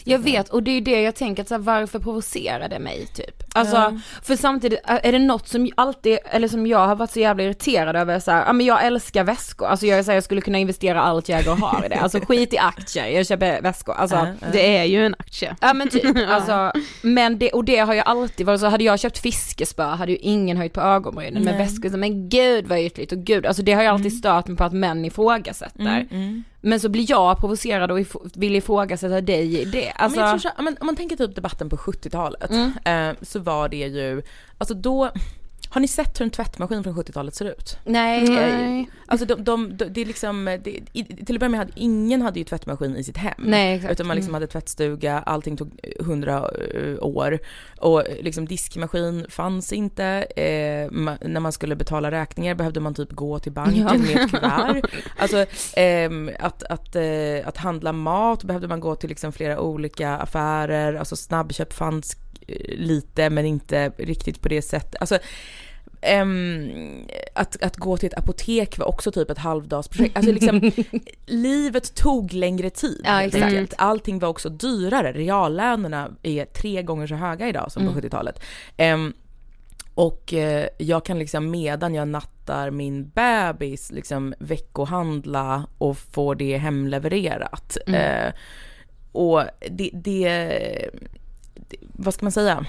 Jag 0.03 0.19
vet 0.19 0.49
och 0.49 0.63
det 0.63 0.71
är 0.71 0.75
ju 0.75 0.81
det 0.81 1.01
jag 1.01 1.15
tänker 1.15 1.41
att 1.43 1.47
så 1.47 1.53
här, 1.53 1.61
varför 1.61 1.99
provocerar 1.99 2.69
det 2.69 2.79
mig 2.79 3.07
typ? 3.13 3.43
Alltså, 3.53 3.75
Ja. 3.75 3.99
för 4.23 4.35
samtidigt 4.35 4.79
är 4.85 5.11
det 5.11 5.19
något 5.19 5.47
som 5.47 5.69
alltid, 5.75 6.17
eller 6.31 6.47
som 6.47 6.67
jag 6.67 6.87
har 6.87 6.95
varit 6.95 7.11
så 7.11 7.19
jävla 7.19 7.43
irriterad 7.43 7.95
över 7.95 8.19
så 8.19 8.31
här, 8.31 8.45
ja 8.45 8.53
men 8.53 8.65
jag 8.65 8.85
älskar 8.85 9.23
väskor, 9.23 9.67
alltså 9.67 9.85
jag, 9.85 10.05
så 10.05 10.11
här, 10.11 10.15
jag 10.15 10.23
skulle 10.23 10.41
kunna 10.41 10.57
investera 10.57 11.01
allt 11.01 11.29
jag 11.29 11.39
äger 11.39 11.51
och 11.51 11.57
har 11.57 11.85
i 11.85 11.89
det, 11.89 11.95
alltså 11.95 12.19
skit 12.19 12.53
i 12.53 12.57
aktier, 12.57 13.07
jag 13.07 13.27
köper 13.27 13.61
väskor, 13.61 13.95
alltså 13.95 14.15
ja. 14.15 14.47
Det 14.51 14.77
är 14.77 14.83
ju 14.83 15.05
en 15.05 15.15
aktie. 15.19 15.55
Ja 15.61 15.73
men 15.73 15.89
typ, 15.89 16.17
alltså, 16.29 16.71
men 17.01 17.39
det, 17.39 17.49
och 17.51 17.65
det 17.65 17.77
har 17.79 17.93
jag 17.93 18.07
alltid 18.07 18.45
varit 18.45 18.59
så, 18.59 18.67
hade 18.67 18.83
jag 18.83 18.99
köpt 18.99 19.17
fiskespö 19.17 19.83
hade 19.83 20.11
ju 20.11 20.17
ingen 20.17 20.57
höjt 20.57 20.73
på 20.73 20.81
ögonbrynen, 20.81 21.43
men 21.43 21.55
Nej. 21.55 21.65
väskor, 21.65 21.97
men 21.97 22.29
gud 22.29 22.67
vad 22.67 22.79
ytligt 22.79 23.11
och 23.11 23.17
gud, 23.17 23.45
alltså 23.45 23.61
det 23.61 23.73
har 23.73 23.83
jag 23.83 23.93
alltid 23.93 24.17
stört 24.17 24.47
mig 24.47 24.57
på 24.57 24.63
att 24.63 24.73
män 24.73 25.05
ifrågasätter. 25.05 25.81
Mm, 25.81 26.07
mm. 26.11 26.43
Men 26.61 26.79
så 26.79 26.89
blir 26.89 27.05
jag 27.09 27.39
provocerad 27.39 27.91
och 27.91 27.99
if- 27.99 28.31
vill 28.33 28.55
ifrågasätta 28.55 29.21
dig 29.21 29.61
i 29.61 29.65
det. 29.65 29.91
Alltså, 29.91 30.19
men 30.19 30.39
så, 30.39 30.49
om 30.57 30.75
man 30.81 30.95
tänker 30.95 31.15
typ 31.15 31.35
debatten 31.35 31.69
på 31.69 31.77
70-talet 31.77 32.51
Mm. 32.51 32.71
eh, 32.85 33.15
så 33.21 33.39
var 33.39 33.69
det 33.69 33.77
ju, 33.77 34.21
alltså 34.57 34.73
då, 34.73 35.09
har 35.69 35.81
ni 35.81 35.87
sett 35.87 36.19
hur 36.19 36.23
en 36.25 36.31
tvättmaskin 36.31 36.83
från 36.83 36.95
70-talet 36.95 37.35
ser 37.35 37.45
ut? 37.45 37.77
nej, 37.85 38.29
Nej. 38.29 38.89
Alltså 39.07 39.25
de, 39.25 39.43
de, 39.43 39.77
de, 39.77 39.85
det 39.85 40.01
är 40.01 40.05
liksom, 40.05 40.45
det, 40.45 40.69
i, 40.93 41.03
till 41.25 41.35
att 41.35 41.39
börja 41.39 41.49
med 41.49 41.59
hade 41.59 41.71
ingen 41.75 42.21
hade 42.21 42.39
ju 42.39 42.45
tvättmaskin 42.45 42.95
i 42.95 43.03
sitt 43.03 43.17
hem. 43.17 43.33
nej 43.37 43.75
exakt. 43.75 43.91
Utan 43.93 44.07
man 44.07 44.15
liksom 44.15 44.33
hade 44.33 44.47
tvättstuga, 44.47 45.19
allting 45.25 45.57
tog 45.57 45.79
hundra 45.99 46.33
eh, 46.73 46.95
år. 47.03 47.39
Och 47.79 48.03
liksom 48.21 48.45
diskmaskin 48.47 49.25
fanns 49.29 49.73
inte. 49.73 50.05
Eh, 50.35 50.89
ma- 50.91 51.27
när 51.27 51.39
man 51.39 51.51
skulle 51.51 51.75
betala 51.75 52.11
räkningar 52.11 52.55
behövde 52.55 52.79
man 52.79 52.93
typ 52.93 53.11
gå 53.11 53.39
till 53.39 53.51
banken 53.51 53.81
Ja. 53.81 53.93
med 53.93 54.15
ett 54.23 54.31
kuvert. 54.31 54.81
Alltså 55.17 55.45
ehm, 55.75 56.31
att, 56.39 56.63
att, 56.63 56.95
eh, 56.95 57.03
att 57.47 57.57
handla 57.57 57.93
mat 57.93 58.43
behövde 58.43 58.67
man 58.67 58.79
gå 58.79 58.95
till 58.95 59.09
liksom 59.09 59.31
flera 59.31 59.59
olika 59.59 60.17
affärer. 60.17 60.93
Alltså 60.93 61.15
snabbköp 61.15 61.73
fanns 61.73 62.13
eh, 62.13 62.19
lite 62.77 63.29
men 63.29 63.45
inte 63.45 63.91
riktigt 63.97 64.41
på 64.41 64.47
det 64.47 64.61
sättet. 64.61 64.95
Alltså, 64.99 65.17
ehm, 66.01 66.71
att, 67.33 67.63
att 67.63 67.77
gå 67.77 67.97
till 67.97 68.07
ett 68.07 68.17
apotek 68.17 68.77
var 68.77 68.85
också 68.85 69.11
typ 69.11 69.29
ett 69.29 69.37
halvdagsprojekt. 69.37 70.17
Alltså 70.17 70.31
liksom, 70.31 70.71
livet 71.25 71.95
tog 71.95 72.33
längre 72.33 72.69
tid 72.69 73.01
Ja, 73.03 73.23
exakt. 73.23 73.73
Allting 73.77 74.19
var 74.19 74.29
också 74.29 74.49
dyrare. 74.49 75.13
Reallönerna 75.13 76.11
är 76.23 76.45
tre 76.45 76.83
gånger 76.83 77.07
så 77.07 77.15
höga 77.15 77.49
idag 77.49 77.71
som 77.71 77.83
på 77.83 77.91
Mm. 77.91 78.03
70-talet. 78.03 78.41
Ehm, 78.77 79.13
och 79.99 80.33
eh, 80.33 80.67
jag 80.77 81.05
kan 81.05 81.19
liksom 81.19 81.51
medan 81.51 81.95
jag 81.95 82.07
nattar 82.07 82.71
min 82.71 83.09
bebis 83.09 83.91
liksom 83.91 84.33
veckohandla 84.39 85.67
och 85.77 85.97
få 85.97 86.33
det 86.33 86.57
hemlevererat. 86.57 87.77
Mm. 87.87 88.25
Eh, 88.27 88.33
och 89.11 89.43
det, 89.69 89.89
det, 89.93 90.89
vad 91.93 92.13
ska 92.13 92.25
man 92.25 92.31
säga? 92.31 92.65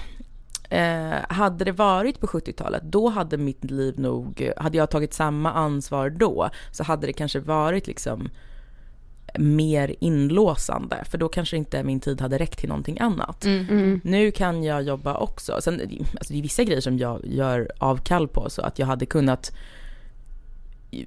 Eh, 0.69 1.17
hade 1.29 1.65
det 1.65 1.71
varit 1.71 2.19
på 2.19 2.27
70-talet, 2.27 2.83
då 2.83 3.09
hade 3.09 3.37
mitt 3.37 3.63
liv 3.63 3.99
nog, 3.99 4.51
hade 4.57 4.77
jag 4.77 4.89
tagit 4.89 5.13
samma 5.13 5.51
ansvar 5.51 6.09
då, 6.09 6.49
så 6.71 6.83
hade 6.83 7.07
det 7.07 7.13
kanske 7.13 7.39
varit 7.39 7.87
liksom 7.87 8.29
mer 9.39 9.95
inlåsande, 9.99 11.03
för 11.05 11.17
då 11.17 11.29
kanske 11.29 11.57
inte 11.57 11.83
min 11.83 11.99
tid 11.99 12.21
hade 12.21 12.37
räckt 12.37 12.59
till 12.59 12.69
någonting 12.69 12.99
annat. 12.99 13.45
Mm. 13.45 14.01
Nu 14.03 14.31
kan 14.31 14.63
jag 14.63 14.83
jobba 14.83 15.17
också. 15.17 15.61
Sen, 15.61 15.73
alltså 16.17 16.33
det 16.33 16.39
är 16.39 16.43
vissa 16.43 16.63
grejer 16.63 16.81
som 16.81 16.97
jag 16.97 17.25
gör 17.25 17.71
avkall 17.77 18.27
på, 18.27 18.49
så 18.49 18.61
att 18.61 18.79
jag 18.79 18.87
hade 18.87 19.05
kunnat 19.05 19.55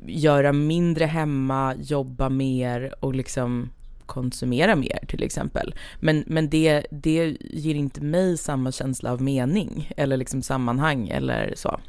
göra 0.06 0.52
mindre 0.52 1.04
hemma, 1.04 1.74
jobba 1.74 2.28
mer 2.28 2.94
och 3.00 3.14
liksom 3.14 3.70
konsumera 4.06 4.76
mer 4.76 5.04
till 5.08 5.22
exempel. 5.22 5.74
Men, 6.00 6.24
men 6.26 6.50
det, 6.50 6.86
det 6.90 7.36
ger 7.40 7.74
inte 7.74 8.00
mig 8.00 8.38
samma 8.38 8.72
känsla 8.72 9.12
av 9.12 9.22
mening 9.22 9.90
eller 9.96 10.16
liksom 10.16 10.42
sammanhang 10.42 11.08
eller 11.08 11.52
så. 11.56 11.80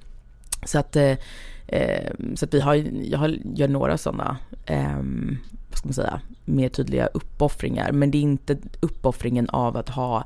Så 0.65 0.79
att, 0.79 0.95
eh, 0.95 1.17
eh 1.67 2.11
så 2.35 2.45
att 2.45 2.53
vi 2.53 2.59
har, 2.59 2.75
jag 3.03 3.19
har, 3.19 3.37
gör 3.55 3.67
några 3.67 3.97
sådana, 3.97 4.37
eh, 4.65 4.97
vad 5.69 5.77
ska 5.77 5.87
man 5.87 5.93
säga, 5.93 6.21
mer 6.45 6.69
tydliga 6.69 7.07
uppoffringar. 7.07 7.91
Men 7.91 8.11
det 8.11 8.17
är 8.17 8.21
inte 8.21 8.57
uppoffringen 8.79 9.49
av 9.49 9.77
att 9.77 9.89
ha 9.89 10.25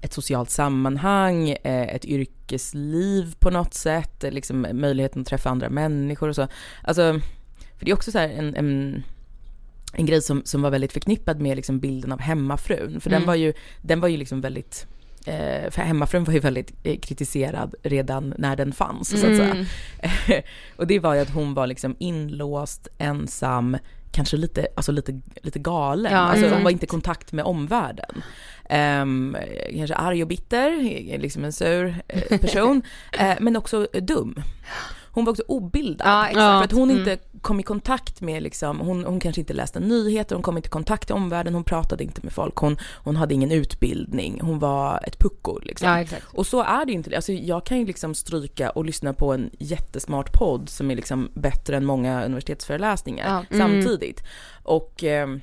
ett 0.00 0.12
socialt 0.12 0.50
sammanhang, 0.50 1.50
eh, 1.50 1.94
ett 1.94 2.04
yrkesliv 2.04 3.34
på 3.38 3.50
något 3.50 3.74
sätt, 3.74 4.24
liksom 4.30 4.66
möjligheten 4.72 5.22
att 5.22 5.28
träffa 5.28 5.50
andra 5.50 5.70
människor 5.70 6.28
och 6.28 6.34
så. 6.34 6.48
Alltså, 6.82 7.20
för 7.78 7.84
det 7.84 7.90
är 7.90 7.94
också 7.94 8.12
så 8.12 8.18
här 8.18 8.28
en, 8.28 8.54
en, 8.54 9.02
en 9.92 10.06
grej 10.06 10.22
som, 10.22 10.42
som 10.44 10.62
var 10.62 10.70
väldigt 10.70 10.92
förknippad 10.92 11.40
med 11.40 11.56
liksom 11.56 11.80
bilden 11.80 12.12
av 12.12 12.20
hemmafrun. 12.20 13.00
För 13.00 13.10
den 13.10 13.16
Mm. 13.16 13.26
var 13.26 13.34
ju, 13.34 13.52
den 13.82 14.00
var 14.00 14.08
ju 14.08 14.16
liksom 14.16 14.40
väldigt 14.40 14.86
eh, 15.26 15.70
för 15.70 15.82
hemmafrun 15.82 16.24
var 16.24 16.32
ju 16.32 16.40
väldigt 16.40 16.72
eh, 16.82 16.98
kritiserad 16.98 17.74
redan 17.82 18.34
när 18.38 18.56
den 18.56 18.72
fanns 18.72 19.08
så 19.08 19.16
att 19.16 19.36
säga. 19.36 19.50
Mm. 19.54 19.66
och 20.76 20.86
det 20.86 20.98
var 20.98 21.14
ju 21.14 21.20
att 21.20 21.30
hon 21.30 21.54
var 21.54 21.66
liksom 21.66 21.96
inlåst, 21.98 22.88
ensam, 22.98 23.76
kanske 24.12 24.36
lite, 24.36 24.66
alltså 24.76 24.92
lite, 24.92 25.20
lite 25.42 25.58
galen. 25.58 26.12
Ja, 26.12 26.18
alltså 26.18 26.48
hon 26.48 26.64
var 26.64 26.70
inte 26.70 26.84
i 26.84 26.88
kontakt 26.88 27.32
med 27.32 27.44
omvärlden. 27.44 28.22
Ehm, 28.68 29.36
kanske 29.76 29.94
arg 29.94 30.22
och 30.22 30.28
bitter, 30.28 30.80
liksom 31.18 31.44
en 31.44 31.52
sur 31.52 31.94
eh, 32.08 32.38
person, 32.40 32.82
eh, 33.18 33.34
men 33.40 33.56
också 33.56 33.86
eh, 33.92 34.02
dum. 34.02 34.42
Hon 35.12 35.24
var 35.24 35.30
också 35.30 35.42
obildad. 35.48 36.08
Ja, 36.08 36.26
exakt. 36.26 36.40
För 36.40 36.64
att 36.64 36.72
hon 36.72 36.90
Mm. 36.90 36.98
inte 36.98 37.18
kom 37.40 37.60
i 37.60 37.62
kontakt 37.62 38.20
med, 38.20 38.42
liksom, 38.42 38.80
hon, 38.80 39.04
hon 39.04 39.20
kanske 39.20 39.40
inte 39.40 39.52
läste 39.52 39.80
nyheter, 39.80 40.34
hon 40.36 40.42
kom 40.42 40.56
inte 40.56 40.66
i 40.66 40.70
kontakt 40.70 41.08
med 41.08 41.16
omvärlden, 41.16 41.54
hon 41.54 41.64
pratade 41.64 42.04
inte 42.04 42.20
med 42.24 42.32
folk, 42.32 42.56
hon, 42.56 42.76
hon 43.04 43.16
hade 43.16 43.34
ingen 43.34 43.52
utbildning, 43.52 44.40
hon 44.42 44.58
var 44.58 45.00
ett 45.06 45.18
pucko 45.18 45.58
liksom. 45.62 45.88
Ja 45.88 46.00
exakt. 46.00 46.26
Och 46.34 46.46
så 46.46 46.62
är 46.62 46.84
det 46.86 46.92
ju 46.92 46.98
inte. 46.98 47.16
Alltså 47.16 47.32
jag 47.32 47.66
kan 47.66 47.78
ju 47.78 47.86
liksom 47.86 48.14
stryka 48.14 48.70
och 48.70 48.84
lyssna 48.84 49.12
på 49.12 49.32
en 49.32 49.50
jättesmart 49.58 50.32
podd 50.32 50.68
som 50.68 50.90
är 50.90 50.96
liksom 50.96 51.30
bättre 51.34 51.76
än 51.76 51.84
många 51.84 52.24
universitetsföreläsningar 52.24 53.46
Ja. 53.50 53.58
samtidigt. 53.58 54.22
Och 54.62 55.04
ehm, 55.04 55.40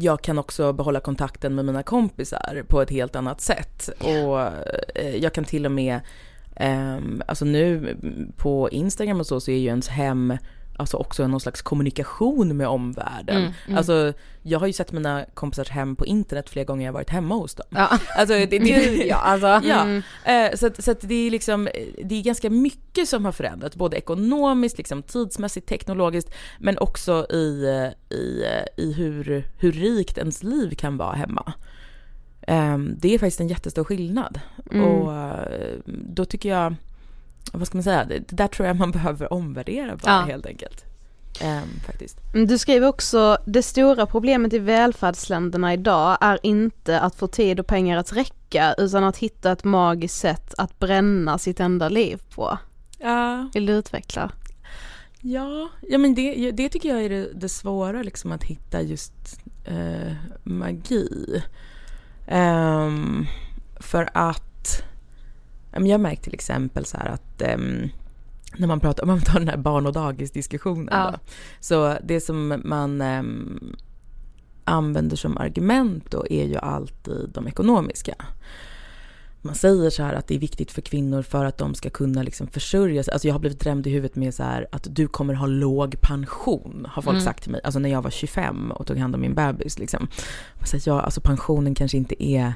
jag 0.00 0.22
kan 0.22 0.38
också 0.38 0.72
behålla 0.72 1.00
kontakten 1.00 1.54
med 1.54 1.64
mina 1.64 1.82
kompisar 1.82 2.64
på 2.68 2.82
ett 2.82 2.90
helt 2.90 3.16
annat 3.16 3.40
sätt. 3.40 3.88
Och 4.00 4.40
eh, 4.94 5.16
jag 5.16 5.32
kan 5.34 5.44
till 5.44 5.66
och 5.66 5.72
med, 5.72 6.00
ehm, 6.56 7.22
alltså 7.28 7.44
nu 7.44 7.96
på 8.36 8.70
Instagram 8.70 9.20
och 9.20 9.26
så, 9.26 9.40
så 9.40 9.50
är 9.50 9.58
ju 9.58 9.66
ens 9.66 9.88
hem 9.88 10.36
alltså 10.76 10.96
också 10.96 11.26
någon 11.26 11.40
slags 11.40 11.62
kommunikation 11.62 12.56
med 12.56 12.68
omvärlden. 12.68 13.36
Mm, 13.36 13.52
mm. 13.66 13.78
Alltså 13.78 14.12
jag 14.42 14.58
har 14.58 14.66
ju 14.66 14.72
sett 14.72 14.92
mina 14.92 15.24
kompisars 15.34 15.68
hem 15.70 15.96
på 15.96 16.06
internet 16.06 16.50
flera 16.50 16.64
gånger 16.64 16.86
jag 16.86 16.92
varit 16.92 17.10
hemma 17.10 17.34
hos 17.34 17.54
dem. 17.54 17.66
Ja. 17.70 17.98
Alltså 18.16 18.34
det, 18.34 18.46
det, 18.58 19.04
ja, 19.06 19.16
alltså. 19.16 19.46
Ja, 19.68 19.82
Mm. 19.82 20.02
eh, 20.24 20.56
så, 20.56 20.66
att, 20.66 20.84
så 20.84 20.90
att 20.90 21.00
det 21.00 21.14
är 21.26 21.30
liksom, 21.30 21.68
det 22.04 22.14
är 22.14 22.22
ganska 22.22 22.50
mycket 22.50 23.08
som 23.08 23.24
har 23.24 23.32
förändrats, 23.32 23.76
både 23.76 23.96
ekonomiskt, 23.96 24.78
liksom 24.78 25.02
tidsmässigt, 25.02 25.68
teknologiskt, 25.68 26.34
men 26.58 26.78
också 26.78 27.26
i, 27.30 27.66
i, 28.10 28.44
i 28.76 28.92
hur, 28.92 29.44
hur 29.58 29.72
rikt 29.72 30.18
ens 30.18 30.42
liv 30.42 30.74
kan 30.74 30.96
vara 30.96 31.12
hemma. 31.14 31.52
Ehm, 32.46 32.94
det 32.98 33.14
är 33.14 33.18
faktiskt 33.18 33.40
en 33.40 33.48
jättestor 33.48 33.84
skillnad. 33.84 34.40
Mm. 34.72 34.84
Och 34.84 35.12
eh, 35.14 35.76
då 35.86 36.24
tycker 36.24 36.48
jag, 36.48 36.74
vad 37.52 37.66
ska 37.66 37.76
man 37.78 37.82
säga, 37.82 38.04
det, 38.04 38.28
där 38.28 38.48
tror 38.48 38.66
jag 38.68 38.76
man 38.76 38.90
behöver 38.98 39.32
omvärdera 39.32 39.96
bara 39.96 40.12
Ja. 40.12 40.20
helt 40.20 40.46
enkelt. 40.46 40.84
Ehm, 41.40 41.68
faktiskt. 41.86 42.18
Mm, 42.34 42.46
Du 42.46 42.58
skriver 42.58 42.86
också, 42.88 43.38
det 43.46 43.62
stora 43.62 44.06
problemet 44.06 44.52
i 44.52 44.58
välfärdsländerna 44.58 45.72
idag 45.74 46.18
är 46.20 46.38
inte 46.42 47.00
att 47.00 47.14
få 47.14 47.26
tid 47.26 47.60
och 47.60 47.66
pengar 47.66 47.98
att 47.98 48.12
räcka 48.12 48.74
utan 48.78 49.04
att 49.04 49.16
hitta 49.16 49.52
ett 49.52 49.64
magiskt 49.64 50.16
sätt 50.20 50.54
att 50.58 50.78
bränna 50.78 51.38
sitt 51.38 51.60
enda 51.60 51.88
liv 51.88 52.20
på. 52.34 52.58
Ja, 52.98 53.48
Vill 53.54 53.66
du 53.66 53.72
utveckla? 53.72 54.30
Ja, 55.20 55.68
ja 55.82 55.98
men 55.98 56.14
det, 56.14 56.50
det 56.50 56.68
tycker 56.68 56.88
jag 56.88 57.04
är 57.04 57.08
det, 57.08 57.28
det 57.34 57.48
svåra, 57.48 58.02
liksom 58.02 58.32
att 58.32 58.44
hitta 58.44 58.82
just 58.82 59.12
eh, 59.64 60.12
magi. 60.42 61.42
Ehm, 62.26 63.26
för 63.80 64.08
att, 64.14 64.82
jag 65.72 66.00
märkt 66.00 66.24
till 66.24 66.34
exempel 66.34 66.84
så 66.84 66.96
här 66.96 67.08
att 67.08 67.42
ehm, 67.42 67.88
när 68.56 68.66
man 68.66 68.80
pratar, 68.80 69.02
om 69.02 69.08
man 69.08 69.20
tar 69.20 69.38
den 69.38 69.48
här 69.48 69.56
barn 69.56 69.86
och 69.86 69.92
dagisdiskussionen 69.92 70.88
Ja. 70.90 71.10
då. 71.10 71.18
Så 71.60 71.96
det 72.04 72.20
som 72.20 72.62
man 72.64 73.00
ehm, 73.00 73.76
använder 74.64 75.16
som 75.16 75.36
argument 75.38 76.10
då 76.10 76.26
är 76.30 76.44
ju 76.44 76.56
alltid 76.56 77.30
de 77.34 77.48
ekonomiska. 77.48 78.14
Man 79.44 79.54
säger 79.54 79.90
så 79.90 80.02
här 80.02 80.14
att 80.14 80.26
det 80.28 80.34
är 80.34 80.38
viktigt 80.38 80.72
för 80.72 80.82
kvinnor 80.82 81.22
för 81.22 81.44
att 81.44 81.58
de 81.58 81.74
ska 81.74 81.90
kunna 81.90 82.22
liksom 82.22 82.46
försörja 82.46 83.02
sig. 83.02 83.12
Alltså 83.12 83.28
jag 83.28 83.34
har 83.34 83.38
blivit 83.38 83.60
drämd 83.60 83.86
i 83.86 83.90
huvudet 83.90 84.16
med 84.16 84.34
så 84.34 84.42
här 84.42 84.66
att 84.72 84.86
du 84.90 85.08
kommer 85.08 85.34
ha 85.34 85.46
låg 85.46 86.00
pension, 86.00 86.86
har 86.90 87.02
folk 87.02 87.14
Mm. 87.14 87.24
sagt 87.24 87.42
till 87.42 87.52
mig. 87.52 87.60
Alltså 87.64 87.78
när 87.80 87.90
jag 87.90 88.02
var 88.02 88.10
25 88.10 88.70
och 88.70 88.86
tog 88.86 88.98
hand 88.98 89.14
om 89.14 89.20
min 89.20 89.34
bebis 89.34 89.78
liksom. 89.78 90.08
Så 90.64 90.76
att 90.76 90.86
ja, 90.86 91.00
alltså 91.00 91.20
pensionen 91.20 91.74
kanske 91.74 91.96
inte 91.96 92.24
är 92.24 92.52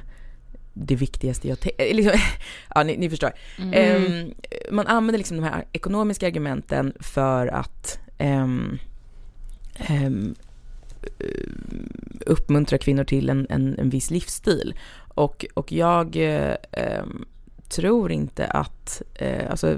det 0.73 0.95
viktigaste 0.95 1.47
jag 1.47 1.59
tänker. 1.59 1.93
Liksom, 1.93 2.19
ja, 2.75 2.83
ni, 2.83 2.97
ni 2.97 3.09
förstår. 3.09 3.31
Mm. 3.57 3.73
Ehm, 3.73 4.33
man 4.71 4.87
använder 4.87 5.17
liksom 5.17 5.37
de 5.37 5.43
här 5.43 5.65
ekonomiska 5.71 6.27
argumenten 6.27 6.93
för 6.99 7.47
att 7.47 7.99
ehm, 8.17 8.77
eh, 9.75 10.09
Eh, 11.19 11.53
uppmuntra 12.25 12.77
kvinnor 12.77 13.03
till 13.03 13.29
en, 13.29 13.47
en, 13.49 13.79
en 13.79 13.89
viss 13.89 14.11
livsstil. 14.11 14.73
Och, 15.07 15.45
och 15.53 15.71
jag 15.71 16.15
eh, 16.15 16.55
ehm, 16.71 17.25
tror 17.69 18.11
inte 18.11 18.45
att, 18.45 19.01
eh, 19.15 19.51
alltså, 19.51 19.71
eh, 19.71 19.77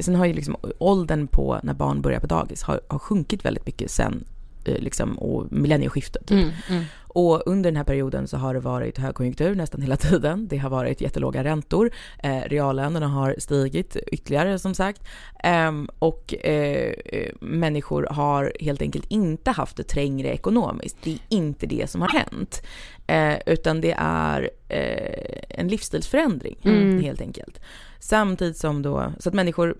sen 0.00 0.14
har 0.14 0.26
ju 0.26 0.32
liksom 0.32 0.56
åldern 0.78 1.26
på 1.26 1.60
när 1.62 1.74
barn 1.74 2.02
börjar 2.02 2.20
på 2.20 2.26
dagis 2.26 2.62
har, 2.62 2.80
har 2.88 2.98
sjunkit 2.98 3.44
väldigt 3.44 3.66
mycket 3.66 3.90
sen 3.90 4.24
eh, 4.64 4.78
liksom, 4.78 5.18
och 5.18 5.52
millennieskiftet. 5.52 6.26
Typ. 6.26 6.42
Mm, 6.42 6.54
mm. 6.70 6.84
Och 7.18 7.42
under 7.46 7.70
den 7.70 7.76
här 7.76 7.84
perioden 7.84 8.28
så 8.28 8.36
har 8.36 8.54
det 8.54 8.60
varit 8.60 8.98
högkonjunktur 8.98 9.54
nästan 9.54 9.82
hela 9.82 9.96
tiden. 9.96 10.48
Det 10.48 10.58
har 10.58 10.70
varit 10.70 11.00
jättelåga 11.00 11.44
räntor. 11.44 11.90
Eh, 12.22 12.40
reallönerna 12.46 13.08
har 13.08 13.34
stigit 13.38 13.96
ytterligare 13.96 14.58
som 14.58 14.74
sagt. 14.74 15.02
Eh, 15.44 15.72
och 15.98 16.34
eh, 16.46 16.94
människor 17.40 18.08
har 18.10 18.52
helt 18.60 18.82
enkelt 18.82 19.06
inte 19.08 19.50
haft 19.50 19.76
det 19.76 19.82
trängre 19.82 20.28
ekonomiskt. 20.28 20.96
Det 21.02 21.12
är 21.12 21.18
inte 21.28 21.66
det 21.66 21.90
som 21.90 22.00
har 22.00 22.08
hänt. 22.08 22.62
Eh, 23.06 23.38
utan 23.46 23.80
det 23.80 23.94
är 23.98 24.50
eh, 24.68 25.42
en 25.48 25.68
livsstilsförändring 25.68 26.58
mm. 26.62 27.02
helt 27.02 27.20
enkelt. 27.20 27.60
Samtidigt 28.00 28.56
som 28.56 28.82
då, 28.82 29.12
så 29.18 29.28
att 29.28 29.34
människor 29.34 29.76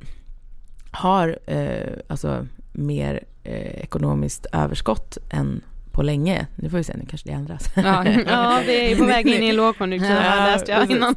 har 0.90 1.38
eh, 1.46 1.92
alltså 2.08 2.46
mer 2.72 3.24
ekonomiskt 3.44 4.46
överskott 4.52 5.18
än 5.30 5.62
på 5.98 6.02
länge. 6.02 6.46
Nu 6.56 6.70
får 6.70 6.76
vi 6.76 6.84
se, 6.84 6.96
nu 6.96 7.04
kanske 7.08 7.28
det 7.28 7.34
ändras. 7.34 7.62
Ja, 7.76 8.04
ja 8.26 8.62
vi 8.66 8.92
är 8.92 8.96
på 8.96 9.04
väg 9.14 9.26
in 9.28 9.42
i 9.42 9.52
lågkonjunktur 9.52 10.14
ja, 10.14 10.46
läste 10.46 10.72
jag 10.72 10.90
innan. 10.90 11.14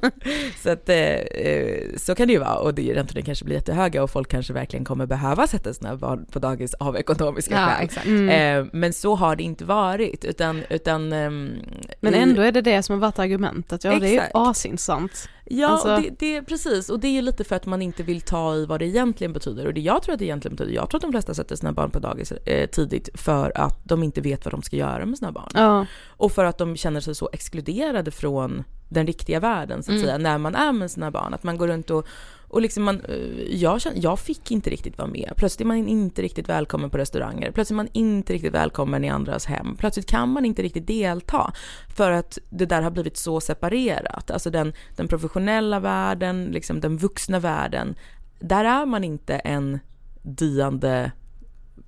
Så 0.63 0.69
att 0.69 0.89
eh, 0.89 0.97
så 1.97 2.15
kan 2.15 2.27
det 2.27 2.33
ju 2.33 2.39
vara 2.39 2.55
och 2.55 2.73
det, 2.73 2.93
räntorna 2.93 3.21
kanske 3.21 3.45
blir 3.45 3.55
jättehöga 3.55 4.03
och 4.03 4.09
folk 4.09 4.31
kanske 4.31 4.53
verkligen 4.53 4.85
kommer 4.85 5.05
behöva 5.05 5.47
sätta 5.47 5.73
sina 5.73 5.95
barn 5.95 6.25
på 6.31 6.39
dagis 6.39 6.73
av 6.73 6.97
ekonomiska 6.97 7.55
ja, 7.55 7.67
skäl. 7.67 7.83
Exakt. 7.83 8.05
Mm. 8.05 8.29
Eh, 8.59 8.69
men 8.73 8.93
så 8.93 9.15
har 9.15 9.35
det 9.35 9.43
inte 9.43 9.65
varit 9.65 10.25
utan, 10.25 10.63
utan 10.69 11.13
ehm, 11.13 11.53
Men 11.99 12.13
ändå 12.13 12.41
är 12.41 12.51
det 12.51 12.61
det 12.61 12.83
som 12.83 12.93
har 12.93 13.01
varit 13.01 13.19
argumentet, 13.19 13.83
ja 13.83 13.91
exakt. 13.91 14.01
det 14.01 14.07
är 14.07 14.13
ju 14.13 14.21
asintressant. 14.33 15.29
Ja, 15.45 15.67
alltså... 15.67 15.97
det, 15.97 16.19
det, 16.19 16.41
precis. 16.41 16.89
Och 16.89 16.99
det 16.99 17.07
är 17.07 17.11
ju 17.11 17.21
lite 17.21 17.43
för 17.43 17.55
att 17.55 17.65
man 17.65 17.81
inte 17.81 18.03
vill 18.03 18.21
ta 18.21 18.55
i 18.55 18.65
vad 18.65 18.79
det 18.79 18.85
egentligen 18.85 19.33
betyder. 19.33 19.67
Och 19.67 19.73
det 19.73 19.81
jag 19.81 20.03
tror 20.03 20.13
att 20.13 20.19
det 20.19 20.25
egentligen 20.25 20.55
betyder, 20.55 20.75
jag 20.75 20.89
tror 20.89 20.97
att 20.97 21.01
de 21.01 21.11
flesta 21.11 21.33
sätter 21.33 21.55
sina 21.55 21.71
barn 21.71 21.91
på 21.91 21.99
dagis 21.99 22.31
eh, 22.31 22.69
tidigt 22.69 23.09
för 23.13 23.57
att 23.57 23.79
de 23.83 24.03
inte 24.03 24.21
vet 24.21 24.45
vad 24.45 24.53
de 24.53 24.61
ska 24.61 24.75
göra 24.75 25.05
med 25.05 25.17
sina 25.17 25.31
barn. 25.31 25.51
Ja. 25.53 25.85
Och 26.07 26.31
för 26.31 26.45
att 26.45 26.57
de 26.57 26.75
känner 26.75 26.99
sig 26.99 27.15
så 27.15 27.29
exkluderade 27.33 28.11
från 28.11 28.63
den 28.89 29.07
riktiga 29.07 29.39
världen 29.39 29.83
så 29.83 29.91
att 29.91 29.95
mm. 29.95 30.05
säga, 30.05 30.17
när 30.17 30.37
man 30.37 30.55
är 30.55 30.71
med 30.71 30.91
sina 30.91 31.11
barn. 31.11 31.33
Att 31.33 31.43
man 31.43 31.57
går 31.57 31.67
runt 31.67 31.89
och 31.89 32.07
och 32.51 32.61
liksom 32.61 32.83
man, 32.83 33.01
eh, 33.05 33.55
jag, 33.55 33.81
kände, 33.81 33.99
jag 33.99 34.19
fick 34.19 34.51
inte 34.51 34.69
riktigt 34.69 34.97
vara 34.97 35.07
med. 35.07 35.33
Plötsligt 35.37 35.61
är 35.61 35.65
man 35.65 35.87
inte 35.87 36.21
riktigt 36.21 36.49
välkommen 36.49 36.89
på 36.89 36.97
restauranger. 36.97 37.51
Plötsligt 37.51 37.71
är 37.71 37.75
man 37.75 37.87
inte 37.93 38.33
riktigt 38.33 38.53
välkommen 38.53 39.03
i 39.03 39.09
andras 39.09 39.45
hem. 39.45 39.75
Plötsligt 39.77 40.05
kan 40.05 40.29
man 40.29 40.45
inte 40.45 40.61
riktigt 40.61 40.87
delta. 40.87 41.53
För 41.95 42.11
att 42.11 42.37
det 42.49 42.65
där 42.65 42.81
har 42.81 42.91
blivit 42.91 43.17
så 43.17 43.41
separerat. 43.41 44.31
Alltså 44.31 44.49
den, 44.49 44.73
den 44.95 45.07
professionella 45.07 45.79
världen, 45.79 46.45
liksom 46.45 46.79
den 46.79 46.97
vuxna 46.97 47.39
världen. 47.39 47.95
Där 48.39 48.65
är 48.65 48.85
man 48.85 49.03
inte 49.03 49.35
en 49.35 49.79
diande 50.21 51.11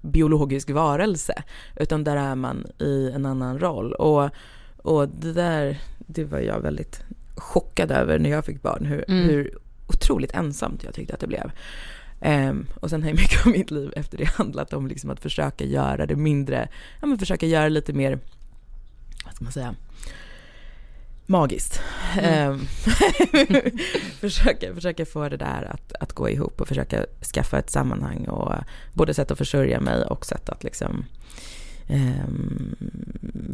biologisk 0.02 0.70
varelse. 0.70 1.44
Utan 1.76 2.04
där 2.04 2.18
är 2.18 2.36
man 2.36 2.68
i 2.80 3.12
en 3.16 3.26
annan 3.26 3.60
roll. 3.60 3.94
Och, 3.94 4.30
och 4.78 5.10
det 5.10 5.34
där, 5.34 5.82
det 5.98 6.24
var 6.24 6.40
jag 6.40 6.60
väldigt 6.60 7.04
chockad 7.36 7.92
över 7.92 8.20
när 8.20 8.30
jag 8.30 8.46
fick 8.46 8.62
barn. 8.62 8.86
Hur, 8.86 9.06
mm. 9.08 9.30
hur 9.30 9.63
otroligt 9.88 10.34
ensamt 10.34 10.84
jag 10.84 10.94
tyckte 10.94 11.14
att 11.14 11.20
det 11.20 11.28
blev. 11.28 11.52
Um, 12.26 12.68
och 12.80 12.90
sen 12.90 13.04
har 13.04 13.10
ju 13.10 13.16
mycket 13.22 13.46
av 13.46 13.52
mitt 13.52 13.72
liv 13.72 13.94
efter 13.96 14.18
det 14.18 14.26
handlat 14.26 14.74
om 14.74 14.88
liksom 14.88 15.10
att 15.10 15.20
försöka 15.20 15.64
göra 15.64 16.06
det 16.06 16.16
mindre, 16.16 16.68
ja 17.02 17.08
men 17.08 17.20
försöka 17.20 17.46
göra 17.46 17.70
lite 17.70 17.94
mer, 17.94 18.20
vad 19.26 19.36
ska 19.36 19.44
man 19.44 19.54
säga, 19.54 19.76
magiskt. 21.26 21.82
Mm. 22.18 22.52
Um, 22.52 22.68
försöka, 24.20 24.74
försöka 24.74 25.06
få 25.06 25.30
det 25.30 25.38
där 25.38 25.72
att, 25.74 25.94
att 26.00 26.14
gå 26.14 26.30
ihop 26.30 26.62
och 26.62 26.68
försöka 26.68 27.06
skaffa 27.34 27.60
ett 27.60 27.70
sammanhang 27.70 28.28
och 28.28 28.54
både 28.94 29.14
sätt 29.14 29.32
att 29.32 29.38
försörja 29.38 29.80
mig 29.80 30.06
och 30.06 30.26
sätt 30.26 30.50
att 30.50 30.64
liksom 30.64 31.06
um, 31.90 32.76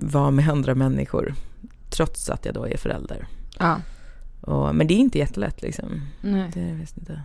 vara 0.01 0.31
med 0.31 0.49
andra 0.49 0.75
människor 0.75 1.33
trots 1.89 2.29
att 2.29 2.45
jag 2.45 2.53
då 2.53 2.67
är 2.67 2.77
förälder. 2.77 3.27
Ja. 3.59 3.81
Och, 4.41 4.75
men 4.75 4.87
det 4.87 4.93
är 4.93 4.99
inte 4.99 5.17
jättelätt 5.17 5.61
liksom. 5.61 6.01
Nej. 6.21 6.51
Det 6.53 6.59
visst 6.59 6.97
inte. 6.97 7.21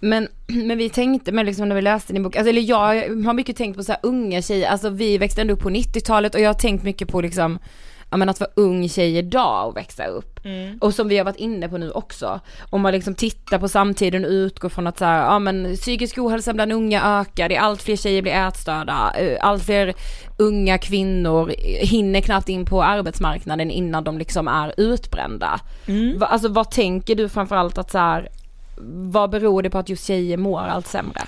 Men, 0.00 0.28
men 0.46 0.78
vi 0.78 0.88
tänkte, 0.88 1.32
men 1.32 1.46
liksom 1.46 1.68
när 1.68 1.76
vi 1.76 1.82
läste 1.82 2.12
din 2.12 2.22
bok, 2.22 2.36
alltså, 2.36 2.50
eller 2.50 2.62
jag 2.62 2.78
har 3.24 3.34
mycket 3.34 3.56
tänkt 3.56 3.76
på 3.76 3.82
så 3.82 3.92
här 3.92 4.00
unga 4.02 4.42
tjejer, 4.42 4.68
alltså 4.68 4.90
vi 4.90 5.18
växte 5.18 5.40
ändå 5.40 5.54
upp 5.54 5.60
på 5.60 5.70
90-talet 5.70 6.34
och 6.34 6.40
jag 6.40 6.48
har 6.48 6.54
tänkt 6.54 6.84
mycket 6.84 7.08
på 7.08 7.20
liksom 7.20 7.58
ja 8.10 8.16
men 8.16 8.28
att 8.28 8.40
vara 8.40 8.50
ung 8.54 8.88
tjej 8.88 9.18
idag 9.18 9.68
och 9.68 9.76
växa 9.76 10.06
upp. 10.06 10.44
Mm. 10.44 10.78
Och 10.80 10.94
som 10.94 11.08
vi 11.08 11.18
har 11.18 11.24
varit 11.24 11.36
inne 11.36 11.68
på 11.68 11.78
nu 11.78 11.90
också. 11.90 12.40
Om 12.70 12.80
man 12.80 12.92
liksom 12.92 13.14
tittar 13.14 13.58
på 13.58 13.68
samtiden 13.68 14.24
och 14.24 14.30
utgår 14.30 14.68
från 14.68 14.86
att 14.86 14.98
så 14.98 15.04
här, 15.04 15.24
ja 15.24 15.38
men 15.38 15.76
psykisk 15.76 16.18
ohälsa 16.18 16.52
bland 16.52 16.72
unga 16.72 17.20
ökar, 17.20 17.48
det 17.48 17.56
är 17.56 17.60
allt 17.60 17.82
fler 17.82 17.96
tjejer 17.96 18.22
blir 18.22 18.32
ätstörda, 18.32 19.12
eh, 19.18 19.38
allt 19.40 19.64
fler 19.64 19.94
unga 20.36 20.78
kvinnor 20.78 21.52
hinner 21.86 22.20
knappt 22.20 22.48
in 22.48 22.64
på 22.64 22.82
arbetsmarknaden 22.82 23.70
innan 23.70 24.04
de 24.04 24.18
liksom 24.18 24.48
är 24.48 24.74
utbrända. 24.76 25.60
Mm. 25.86 26.22
Alltså 26.22 26.48
vad 26.48 26.70
tänker 26.70 27.14
du 27.14 27.28
framförallt 27.28 27.78
att 27.78 27.90
så 27.90 27.98
här, 27.98 28.28
vad 29.12 29.30
beror 29.30 29.62
det 29.62 29.70
på 29.70 29.78
att 29.78 29.88
just 29.88 30.06
tjejer 30.06 30.36
mår 30.36 30.60
allt 30.60 30.86
sämre? 30.86 31.20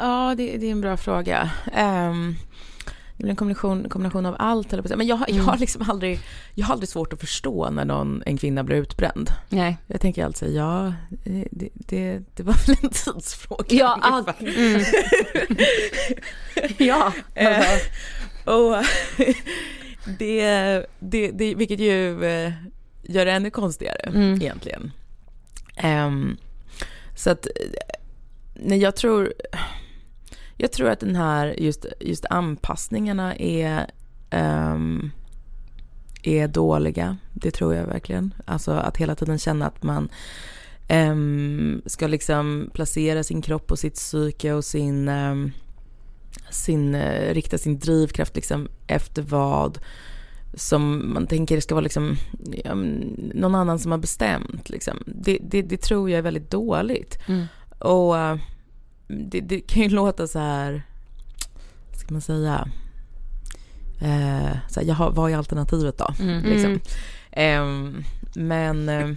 Ja, 0.00 0.34
det, 0.36 0.56
det 0.56 0.66
är 0.66 0.70
en 0.70 0.80
bra 0.80 0.96
fråga. 0.96 1.50
Um, 1.78 2.36
det 3.16 3.22
blir 3.22 3.30
en 3.30 3.36
kombination, 3.36 3.88
kombination 3.88 4.26
av 4.26 4.36
allt, 4.38 4.72
eller 4.72 4.96
Men 4.96 5.06
jag, 5.06 5.24
jag, 5.28 5.42
har 5.42 5.52
mm. 5.52 5.60
liksom 5.60 5.90
aldrig, 5.90 6.20
jag 6.54 6.66
har 6.66 6.72
aldrig 6.72 6.88
svårt 6.88 7.12
att 7.12 7.20
förstå 7.20 7.70
när 7.70 7.84
någon, 7.84 8.22
en 8.26 8.36
kvinna 8.36 8.64
blir 8.64 8.76
utbränd. 8.76 9.30
Nej. 9.48 9.76
Jag 9.86 10.00
tänker 10.00 10.24
alltid, 10.24 10.54
ja, 10.54 10.92
det, 11.24 11.68
det, 11.74 12.20
det 12.34 12.42
var 12.42 12.66
väl 12.66 12.76
en 12.82 12.90
tidsfråga 12.90 13.64
Ja, 13.68 13.98
all... 14.02 14.32
mm. 14.40 14.84
ja. 16.78 17.12
Eh, 17.34 17.64
och 18.44 18.84
det, 20.18 20.86
det, 20.98 21.30
det, 21.30 21.54
vilket 21.54 21.80
ju 21.80 22.24
eh, 22.24 22.52
gör 23.02 23.24
det 23.24 23.32
ännu 23.32 23.50
konstigare 23.50 23.96
mm. 23.96 24.34
egentligen. 24.34 24.92
Um, 25.84 26.36
så 27.14 27.30
att, 27.30 27.46
nej 28.54 28.78
jag 28.78 28.96
tror 28.96 29.32
jag 30.56 30.72
tror 30.72 30.88
att 30.88 31.00
den 31.00 31.16
här 31.16 31.54
just, 31.58 31.86
just 32.00 32.24
anpassningarna 32.30 33.36
är, 33.36 33.86
um, 34.30 35.10
är 36.22 36.48
dåliga. 36.48 37.16
Det 37.32 37.50
tror 37.50 37.74
jag 37.74 37.86
verkligen. 37.86 38.34
Alltså 38.44 38.72
att 38.72 38.96
hela 38.96 39.14
tiden 39.14 39.38
känna 39.38 39.66
att 39.66 39.82
man 39.82 40.08
um, 40.88 41.82
ska 41.86 42.06
liksom 42.06 42.70
placera 42.74 43.22
sin 43.22 43.42
kropp 43.42 43.70
och 43.70 43.78
sitt 43.78 43.94
psyke 43.94 44.52
och 44.52 44.64
sin, 44.64 45.08
um, 45.08 45.52
sin 46.50 46.94
uh, 46.94 47.34
rikta 47.34 47.58
sin 47.58 47.78
drivkraft 47.78 48.36
liksom 48.36 48.68
efter 48.86 49.22
vad 49.22 49.78
som 50.54 51.14
man 51.14 51.26
tänker 51.26 51.60
ska 51.60 51.74
vara 51.74 51.82
liksom, 51.82 52.16
någon 53.34 53.54
annan 53.54 53.78
som 53.78 53.90
har 53.90 53.98
bestämt. 53.98 54.70
Liksom. 54.70 55.02
Det, 55.06 55.38
det, 55.42 55.62
det, 55.62 55.76
tror 55.76 56.10
jag 56.10 56.18
är 56.18 56.22
väldigt 56.22 56.50
dåligt. 56.50 57.18
Mm. 57.28 57.46
Och 57.78 58.14
uh, 58.14 58.36
det, 59.14 59.40
det, 59.40 59.60
kan 59.60 59.82
ju 59.82 59.88
låta 59.88 60.26
så 60.26 60.38
här, 60.38 60.82
vad 61.90 61.98
ska 61.98 62.14
man 62.14 62.20
säga, 62.20 62.68
eh, 64.00 64.56
så 64.68 64.80
här, 64.80 64.86
jaha, 64.86 65.10
vad 65.10 65.30
är 65.30 65.36
alternativet 65.36 65.98
då? 65.98 66.14
Mm. 66.20 66.42
Liksom. 66.44 66.80
Eh, 67.30 67.64
men 68.34 68.88
eh, 68.88 69.10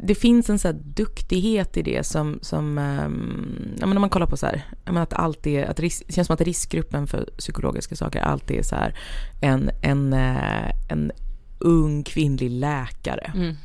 det 0.00 0.14
finns 0.14 0.50
en 0.50 0.58
så 0.58 0.72
duktighet 0.72 1.76
i 1.76 1.82
det 1.82 2.06
som, 2.06 2.38
som 2.42 2.78
um, 2.78 3.76
ja, 3.80 3.86
men 3.86 3.96
om 3.96 4.00
man 4.00 4.10
kollar 4.10 4.26
på 4.26 4.36
så 4.36 4.46
här, 4.46 4.62
att 4.84 5.12
allt 5.12 5.46
är, 5.46 5.64
att 5.64 5.80
risk, 5.80 6.02
det 6.06 6.12
känns 6.12 6.26
som 6.26 6.34
att 6.34 6.40
riskgruppen 6.40 7.06
för 7.06 7.28
psykologiska 7.38 7.96
saker 7.96 8.20
alltid 8.20 8.58
är 8.58 8.62
så 8.62 8.76
här 8.76 8.98
en, 9.40 9.70
en, 9.82 10.12
eh, 10.12 10.90
en 10.90 11.12
ung 11.58 12.02
kvinnlig 12.02 12.50
läkare. 12.50 13.32
Mm. 13.34 13.56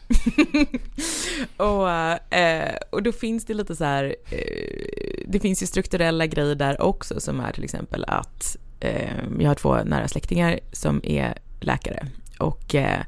och, 1.58 1.90
eh, 2.34 2.76
och 2.90 3.04
då 3.04 3.12
finns 3.12 3.46
det 3.46 3.54
lite 3.54 3.76
så 3.76 3.84
här, 3.84 4.16
eh, 4.30 5.24
det 5.28 5.40
finns 5.40 5.64
ju 5.64 5.68
strukturella 5.68 6.28
grejer 6.28 6.56
där 6.56 6.82
också 6.82 7.20
som 7.20 7.40
är 7.40 7.52
till 7.52 7.64
exempel 7.64 8.06
att 8.08 8.58
eh, 8.80 9.18
jag 9.40 9.48
har 9.48 9.56
två 9.56 9.78
nära 9.84 10.08
släktingar 10.08 10.60
som 10.72 11.02
är 11.04 11.38
läkare 11.60 12.08
och 12.40 12.76
eh, 12.76 13.00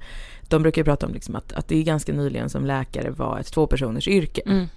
de 0.42 0.62
brukar 0.62 0.84
prata 0.84 1.06
om 1.06 1.14
liksom 1.14 1.36
att, 1.36 1.54
att 1.54 1.68
det 1.68 1.78
är 1.78 1.84
ganska 1.84 2.14
nyligen 2.14 2.50
som 2.50 2.66
läkare 2.66 3.10
var 3.10 3.40
ett 3.40 3.52
tvåpersoners 3.52 4.08
yrke. 4.08 4.42
Mm. 4.46 4.68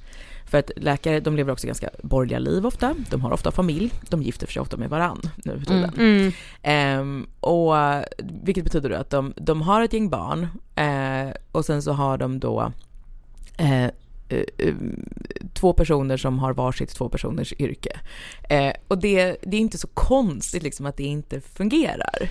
För 0.49 0.59
att 0.59 0.70
läkare, 0.76 1.20
de 1.20 1.36
lever 1.36 1.53
också 1.53 1.66
ganska 1.66 1.90
borgerliga 2.03 2.38
liv 2.38 2.66
ofta. 2.66 2.94
De 3.11 3.20
har 3.20 3.32
ofta 3.32 3.51
familj. 3.51 3.92
De 4.09 4.22
gifter 4.22 4.46
sig 4.46 4.62
ofta 4.62 4.76
med 4.76 4.90
varann 4.90 5.20
nu 5.36 5.59
för 5.59 5.66
tiden. 5.66 5.94
Mm. 5.96 6.32
Mm. 6.62 7.01
Um, 7.01 7.28
och, 7.40 7.74
vilket 8.42 8.64
betyder 8.64 8.90
då 8.90 8.96
att 8.96 9.11
de, 9.11 9.32
de 9.36 9.62
har 9.62 9.82
ett 9.82 9.92
gäng 9.92 10.11
barn 10.11 10.49
uh, 10.80 11.34
och 11.53 11.64
sen 11.64 11.82
så 11.82 11.92
har 11.92 12.18
de 12.18 12.40
då 12.40 12.72
uh, 13.61 13.88
två 15.55 15.72
personer 15.72 16.16
som 16.16 16.38
har 16.38 16.55
varsitt 16.55 16.94
två 16.94 17.09
personers 17.09 17.53
yrke. 17.53 18.01
Eh, 18.49 18.72
och 18.88 18.99
det, 18.99 19.36
det 19.42 19.57
är 19.57 19.61
inte 19.61 19.78
så 19.78 19.88
konstigt 19.88 20.62
liksom 20.62 20.86
att 20.86 20.96
det 20.96 21.05
inte 21.05 21.40
fungerar. 21.40 22.30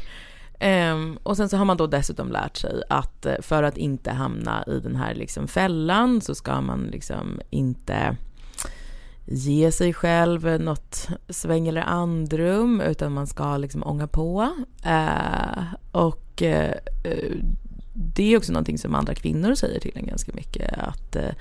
Um, 0.60 1.20
och 1.24 1.38
sen 1.38 1.50
så 1.50 1.58
har 1.58 1.66
man 1.66 1.78
då 1.78 1.88
dessutom 1.88 2.32
lärt 2.32 2.58
sig 2.58 2.84
att 2.90 3.26
eh, 3.26 3.36
för 3.42 3.64
att 3.64 3.78
inte 3.78 4.12
hamna 4.12 4.64
i 4.68 4.80
den 4.80 4.96
här 4.96 5.16
liksom 5.16 5.48
fällan 5.48 6.22
så 6.22 6.36
ska 6.36 6.62
man 6.62 6.84
liksom 6.84 7.42
inte 7.50 8.18
ge 9.26 9.72
sig 9.72 9.94
själv 9.94 10.62
något 10.62 11.08
sväng 11.30 11.68
eller 11.68 11.82
andrum 11.82 12.82
utan 12.82 13.14
man 13.14 13.28
ska 13.28 13.58
liksom 13.58 13.84
ånga 13.84 14.08
på. 14.08 14.54
Uh, 14.86 15.74
och 15.92 16.42
uh, 16.42 16.74
det 17.94 18.34
är 18.34 18.38
också 18.38 18.52
någonting 18.52 18.78
som 18.78 18.96
andra 18.96 19.16
kvinnor 19.16 19.56
säger 19.56 19.80
till 19.80 19.98
en 19.98 20.08
ganska 20.08 20.32
mycket. 20.36 20.74
Att, 20.78 21.16
uh, 21.16 21.32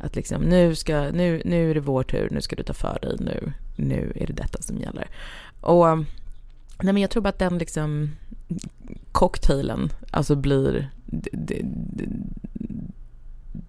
att 0.00 0.16
liksom, 0.16 0.42
nu, 0.42 0.74
ska, 0.74 1.10
nu, 1.12 1.42
nu 1.44 1.70
är 1.70 1.74
det 1.74 1.80
vår 1.80 2.02
tur, 2.02 2.28
nu 2.30 2.40
ska 2.40 2.56
du 2.56 2.62
ta 2.62 2.74
för 2.74 2.98
dig, 3.02 3.16
nu, 3.20 3.52
nu 3.76 4.12
är 4.14 4.26
det 4.26 4.32
detta 4.32 4.62
som 4.62 4.78
gäller. 4.78 5.08
Och 5.60 5.98
nej 6.82 6.92
men 6.92 6.96
jag 6.96 7.10
tror 7.10 7.22
bara 7.22 7.28
att 7.28 7.38
den 7.38 7.58
liksom 7.58 8.10
cocktailen 9.12 9.92
alltså 10.10 10.36
blir 10.36 10.90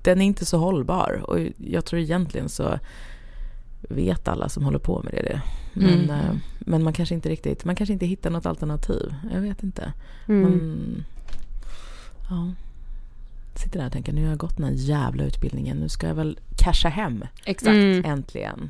den 0.01 0.21
är 0.21 0.25
inte 0.25 0.45
så 0.45 0.57
hållbar 0.57 1.23
och 1.27 1.39
jag 1.57 1.85
tror 1.85 2.01
egentligen 2.01 2.49
så 2.49 2.79
vet 3.89 4.27
alla 4.27 4.49
som 4.49 4.63
håller 4.63 4.79
på 4.79 5.03
med 5.03 5.13
det. 5.13 5.41
Men, 5.73 6.03
mm. 6.03 6.09
Eh, 6.09 6.35
men 6.59 6.83
man 6.83 6.93
kanske 6.93 7.15
inte 7.15 7.29
riktigt, 7.29 7.65
man 7.65 7.75
kanske 7.75 7.93
inte 7.93 8.05
hittar 8.05 8.29
något 8.29 8.45
alternativ. 8.45 9.13
Jag 9.33 9.41
vet 9.41 9.63
inte. 9.63 9.93
Mm. 10.27 10.41
Man, 10.41 11.03
ja. 12.29 12.53
Sitter 13.55 13.79
där 13.79 13.85
och 13.85 13.91
tänker, 13.91 14.13
nu 14.13 14.23
har 14.23 14.29
jag 14.29 14.37
gått 14.37 14.57
den 14.57 14.65
här 14.65 14.73
jävla 14.73 15.23
utbildningen, 15.23 15.77
nu 15.77 15.89
ska 15.89 16.07
jag 16.07 16.15
väl 16.15 16.39
casha 16.57 16.89
hem. 16.89 17.25
Exakt. 17.45 17.69
Mm. 17.69 18.05
Äntligen. 18.05 18.69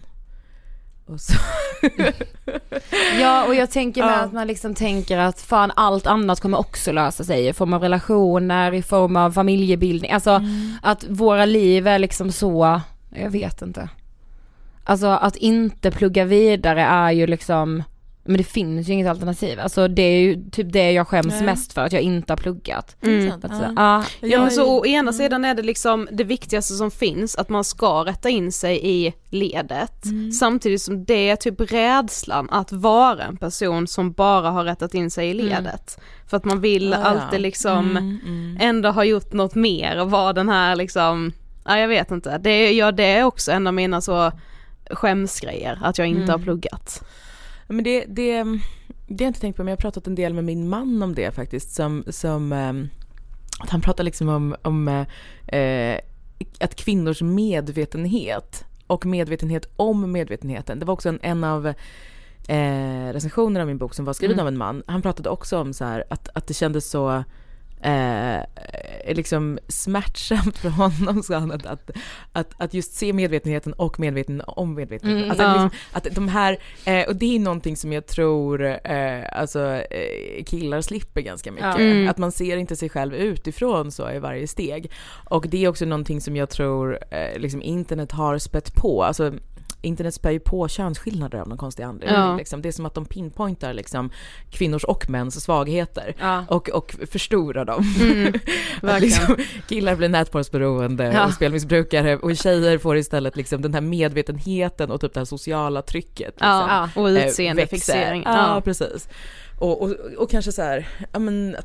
Och 1.12 1.22
så. 1.22 1.34
ja 3.20 3.46
och 3.48 3.56
jag 3.56 3.72
tänker 3.72 4.02
med 4.02 4.12
ja. 4.12 4.22
att 4.22 4.34
man 4.34 4.48
liksom 4.48 4.76
tänker 4.76 5.18
att 5.18 5.42
fan 5.42 5.72
allt 5.76 6.08
annat 6.08 6.40
kommer 6.40 6.60
också 6.60 6.92
lösa 6.92 7.24
sig 7.24 7.48
i 7.48 7.54
form 7.54 7.74
av 7.74 7.82
relationer, 7.82 8.74
i 8.74 8.82
form 8.82 9.16
av 9.16 9.32
familjebildning, 9.32 10.12
alltså 10.12 10.32
mm. 10.32 10.74
att 10.82 11.06
våra 11.10 11.46
liv 11.46 11.88
är 11.88 12.00
liksom 12.00 12.32
så, 12.32 12.82
jag 13.10 13.30
vet 13.30 13.62
inte. 13.62 13.90
Alltså 14.84 15.08
att 15.08 15.36
inte 15.36 15.92
plugga 15.92 16.26
vidare 16.26 16.82
är 16.82 17.12
ju 17.12 17.28
liksom 17.28 17.84
men 18.24 18.38
det 18.38 18.44
finns 18.44 18.90
ju 18.90 18.94
inget 18.94 19.08
alternativ. 19.08 19.60
Alltså 19.60 19.88
det 19.88 20.02
är 20.02 20.20
ju 20.20 20.50
typ 20.52 20.74
det 20.74 20.92
jag 20.92 21.08
skäms 21.08 21.34
Nej. 21.34 21.44
mest 21.44 21.74
för, 21.74 21.82
att 21.82 21.94
jag 21.94 22.02
inte 22.02 22.32
har 22.34 22.38
pluggat. 22.38 22.96
Mm. 23.02 23.32
Att, 23.32 23.52
ja. 23.52 23.74
ja. 23.76 24.04
ja 24.28 24.42
men 24.42 24.52
så 24.52 24.80
å 24.80 24.86
ena 24.86 25.14
sidan 25.14 25.46
är 25.46 25.56
det 25.56 25.62
liksom 25.62 26.08
det 26.12 26.24
viktigaste 26.24 26.74
som 26.74 26.92
finns, 26.92 27.36
att 27.36 27.50
man 27.50 27.64
ska 27.64 28.06
rätta 28.06 28.30
in 28.30 28.52
sig 28.52 28.80
i 28.84 29.14
ledet. 29.30 30.06
Mm. 30.06 30.32
Samtidigt 30.32 30.82
som 30.82 31.06
det 31.06 31.30
är 31.30 31.36
typ 31.36 31.62
rädslan 31.72 32.50
att 32.50 32.72
vara 32.72 33.24
en 33.24 33.38
person 33.38 33.88
som 33.88 34.12
bara 34.12 34.50
har 34.50 34.64
rättat 34.64 34.94
in 34.94 35.12
sig 35.12 35.28
i 35.28 35.32
mm. 35.32 35.46
ledet. 35.46 35.98
Mm. 35.98 36.08
För 36.28 36.38
att 36.38 36.46
man 36.46 36.62
vill 36.62 36.90
ja, 36.90 36.98
alltid 36.98 37.42
liksom 37.42 37.92
mm, 37.92 38.20
mm. 38.26 38.58
ändå 38.62 38.90
ha 38.90 39.04
gjort 39.04 39.34
något 39.34 39.56
mer 39.56 40.02
och 40.02 40.12
vara 40.12 40.34
den 40.34 40.50
här 40.50 40.76
liksom, 40.76 41.34
ja 41.66 41.78
jag 41.78 41.88
vet 41.88 42.12
inte, 42.12 42.38
det, 42.38 42.72
ja, 42.72 42.92
det 42.92 43.06
är 43.06 43.24
också 43.24 43.52
en 43.52 43.68
av 43.68 43.74
mina 43.74 44.02
så 44.02 44.32
skämsgrejer, 44.92 45.80
att 45.84 45.98
jag 45.98 46.08
inte 46.08 46.32
har 46.32 46.40
pluggat. 46.40 47.04
Men 47.72 47.84
det, 47.84 48.06
det, 48.06 48.44
det 49.08 49.24
har 49.24 49.26
jag 49.26 49.30
inte 49.30 49.40
tänkt 49.40 49.58
på, 49.58 49.64
men 49.64 49.72
jag 49.72 49.78
har 49.78 49.82
pratat 49.82 50.08
en 50.08 50.16
del 50.16 50.34
med 50.34 50.44
min 50.44 50.70
man 50.70 51.04
om 51.04 51.16
det 51.16 51.36
faktiskt. 51.36 51.72
Som, 51.72 52.04
som 52.08 52.52
ehm, 52.52 52.90
att 53.60 53.70
han 53.70 53.82
pratar 53.82 54.04
liksom 54.04 54.30
om, 54.30 54.56
om 54.62 54.88
eh, 55.48 56.00
att 56.60 56.76
kvinnors 56.76 57.22
medvetenhet 57.22 58.66
och 58.88 59.06
medvetenhet 59.06 59.70
om 59.76 60.12
medvetenheten. 60.12 60.80
Det 60.80 60.86
var 60.86 60.94
också 60.94 61.10
en, 61.10 61.20
en 61.22 61.44
av 61.44 61.68
eh, 62.48 63.14
recensionerna 63.14 63.62
av 63.62 63.68
min 63.68 63.78
bok 63.78 63.94
som 63.94 64.06
var 64.06 64.14
skriven 64.14 64.34
mm. 64.34 64.44
av 64.44 64.48
en 64.48 64.58
man. 64.58 64.84
Han 64.88 65.02
pratade 65.02 65.30
också 65.30 65.60
om 65.60 65.74
så 65.74 65.86
här, 65.86 66.04
att, 66.10 66.30
att 66.34 66.48
det 66.48 66.54
kändes 66.54 66.90
så 66.90 67.24
eh, 67.84 68.44
liksom 69.14 69.60
smärtsamt 69.68 70.58
för 70.58 70.70
honom, 70.70 71.24
sa 71.24 71.40
han, 71.40 71.52
att, 71.52 71.66
att, 71.66 71.92
att, 72.32 72.54
att 72.58 72.74
just 72.74 72.94
se 72.94 73.14
medvetenheten 73.14 73.74
och 73.74 74.00
medvetenheten 74.00 74.54
om 74.56 74.74
medvetenheten. 74.74 75.18
Mm, 75.18 75.30
alltså, 75.30 75.44
ja. 75.44 75.64
liksom, 75.64 75.80
att 75.92 76.16
de 76.16 76.28
här, 76.28 76.58
eh, 76.86 77.08
och 77.08 77.16
det 77.16 77.36
är 77.36 77.40
någonting 77.40 77.78
som 77.78 77.94
jag 77.94 78.08
tror 78.08 78.64
eh, 78.66 79.24
alltså, 79.32 79.60
eh, 79.76 80.44
killar 80.44 80.82
slipper 80.82 81.22
ganska 81.22 81.52
mycket. 81.52 81.76
Mm. 81.76 82.10
Att 82.10 82.18
man 82.18 82.32
ser 82.32 82.58
inte 82.58 82.76
sig 82.76 82.90
själv 82.90 83.16
utifrån 83.16 83.92
så 83.92 84.12
i 84.12 84.20
varje 84.20 84.48
steg. 84.48 84.92
Och 85.30 85.46
det 85.50 85.64
är 85.64 85.68
också 85.68 85.86
någonting 85.86 86.22
som 86.22 86.36
jag 86.36 86.50
tror 86.50 87.00
eh, 87.12 87.40
liksom 87.40 87.62
internet 87.62 88.12
har 88.12 88.38
spett 88.38 88.76
på. 88.76 89.04
Alltså, 89.04 89.34
internet 89.82 90.14
spär 90.14 90.32
ju 90.32 90.40
på 90.40 90.68
könsskillnader 90.68 91.40
av 91.40 91.48
någon 91.48 91.58
konstig 91.58 91.84
anledning. 91.84 92.20
Ja. 92.20 92.36
Liksom. 92.36 92.62
Det 92.62 92.68
är 92.68 92.72
som 92.72 92.86
att 92.86 92.94
de 92.94 93.06
pinpointar 93.06 93.74
liksom, 93.74 94.12
kvinnors 94.50 94.84
och 94.84 95.10
mäns 95.10 95.44
svagheter 95.44 96.16
ja. 96.20 96.46
och, 96.50 96.70
och 96.70 96.96
förstorar 97.12 97.66
dem. 97.66 97.84
Mm, 98.02 98.34
liksom, 99.02 99.38
killar 99.68 99.96
blir 99.96 100.10
nätporrsberoende 100.10 101.12
ja. 101.14 101.26
och 101.26 101.34
spelmissbrukare 101.34 102.18
och 102.18 102.38
tjejer 102.38 102.78
får 102.78 102.98
istället 102.98 103.36
liksom, 103.36 103.62
den 103.62 103.74
här 103.74 103.82
medvetenheten 103.82 104.92
och 104.92 105.02
typ 105.02 105.14
det 105.14 105.20
här 105.20 105.26
sociala 105.26 105.82
trycket. 105.82 106.34
Liksom, 106.34 106.68
ja, 106.70 106.90
och 106.96 107.06
utseendefixering. 107.06 108.24
Ja, 108.26 108.56
ja, 108.56 108.62
precis. 108.62 109.10
Och, 109.60 109.82
och, 109.82 109.92
och 110.18 110.30
kanske 110.30 110.52
så 110.52 110.62
här, 110.62 110.88
ja 111.12 111.20
men 111.20 111.56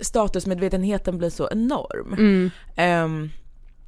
statusmedvetenheten 0.00 1.18
blir 1.18 1.30
så 1.30 1.48
enorm. 1.52 2.12
Mm. 2.12 2.50
Um, 3.04 3.30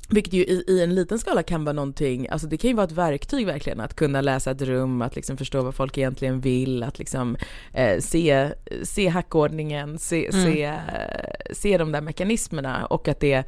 vilket 0.09 0.33
ju 0.33 0.45
i, 0.45 0.65
i, 0.69 0.83
en 0.83 0.95
liten 0.95 1.19
skala 1.19 1.43
kan 1.43 1.65
vara 1.65 1.73
någonting, 1.73 2.29
alltså 2.29 2.47
det 2.47 2.57
kan 2.57 2.71
ju 2.71 2.77
vara 2.77 2.87
ett 2.87 2.93
verktyg 2.93 3.47
verkligen 3.47 3.81
att 3.81 3.95
kunna 3.95 4.21
läsa 4.21 4.51
ett 4.51 4.63
rum, 4.63 5.03
att 5.03 5.17
liksom 5.17 5.37
förstå 5.37 5.63
vad 5.63 5.75
folk 5.75 5.99
egentligen 5.99 6.41
vill, 6.41 6.83
att 6.83 6.99
liksom 6.99 7.37
eh, 7.73 7.99
se, 7.99 8.51
se 8.83 9.09
hackordningen, 9.09 9.99
se, 9.99 10.29
mm. 10.33 10.45
se, 10.45 10.75
se 11.51 11.79
de 11.79 11.93
där 11.93 12.01
mekanismerna 12.01 12.87
och 12.87 13.09
att 13.09 13.21
det 13.21 13.45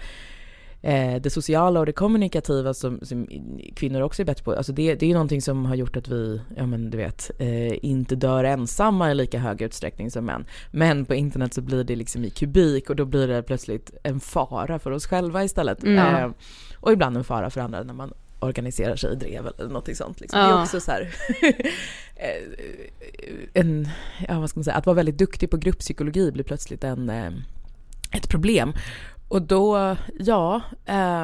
eh, 0.87 1.20
det 1.20 1.30
sociala 1.30 1.80
och 1.80 1.87
det 1.87 1.93
kommunikativa 1.93 2.74
som, 2.74 3.01
som, 3.03 3.28
kvinnor 3.76 4.01
också 4.01 4.22
är 4.22 4.26
bättre 4.26 4.45
på, 4.45 4.53
alltså 4.53 4.72
det, 4.72 4.95
det 4.95 5.07
är 5.07 5.09
ju 5.09 5.14
någonting 5.14 5.43
som 5.43 5.66
har 5.66 5.74
gjort 5.74 5.97
att 5.97 6.09
vi, 6.09 6.41
ja 6.57 6.66
men 6.66 6.91
du 6.91 6.99
vet, 6.99 7.30
eh, 7.39 7.84
inte 7.84 8.16
dör 8.16 8.45
ensamma 8.45 9.11
i 9.11 9.14
lika 9.14 9.39
hög 9.39 9.62
utsträckning 9.62 10.11
som 10.11 10.24
män. 10.24 10.47
Men 10.70 11.05
på 11.05 11.14
internet 11.14 11.55
så 11.55 11.61
blir 11.61 11.84
det 11.84 11.97
liksom 11.97 12.24
i 12.24 12.30
kubik 12.30 12.91
och 12.91 12.97
då 12.97 13.05
blir 13.05 13.28
det 13.28 13.43
plötsligt 13.43 13.91
en 14.03 14.20
fara 14.20 14.78
för 14.78 14.91
oss 14.91 15.07
själva 15.07 15.45
istället. 15.45 15.84
Mm. 15.84 16.24
Eh, 16.24 16.30
och 16.76 16.93
ibland 16.93 17.16
en 17.16 17.24
fara 17.24 17.51
för 17.51 17.61
andra 17.61 17.82
när 17.82 17.95
man 17.95 18.12
organiserar 18.39 18.97
sig 18.97 19.12
i 19.12 19.16
drev 19.16 19.47
eller 19.59 19.70
något 19.70 19.97
sånt. 19.97 20.20
Liksom. 20.20 20.41
Ja. 20.41 20.47
Det 20.47 20.53
är 20.53 20.62
också 20.62 20.80
så 20.80 20.91
här, 20.91 21.14
eh, 22.16 22.43
en, 23.53 23.89
ja 24.28 24.41
vad 24.41 24.51
ska 24.51 24.59
man 24.59 24.64
säga, 24.64 24.76
att 24.76 24.87
vara 24.87 24.95
väldigt 24.95 25.18
duktig 25.18 25.51
på 25.51 25.57
grupppsykologi 25.57 26.32
blir 26.32 26.45
plötsligt 26.45 26.84
en, 26.84 27.11
eh, 27.11 27.32
ett 28.12 28.28
problem. 28.28 28.72
Och 29.29 29.43
då, 29.43 29.97
ja, 30.18 30.62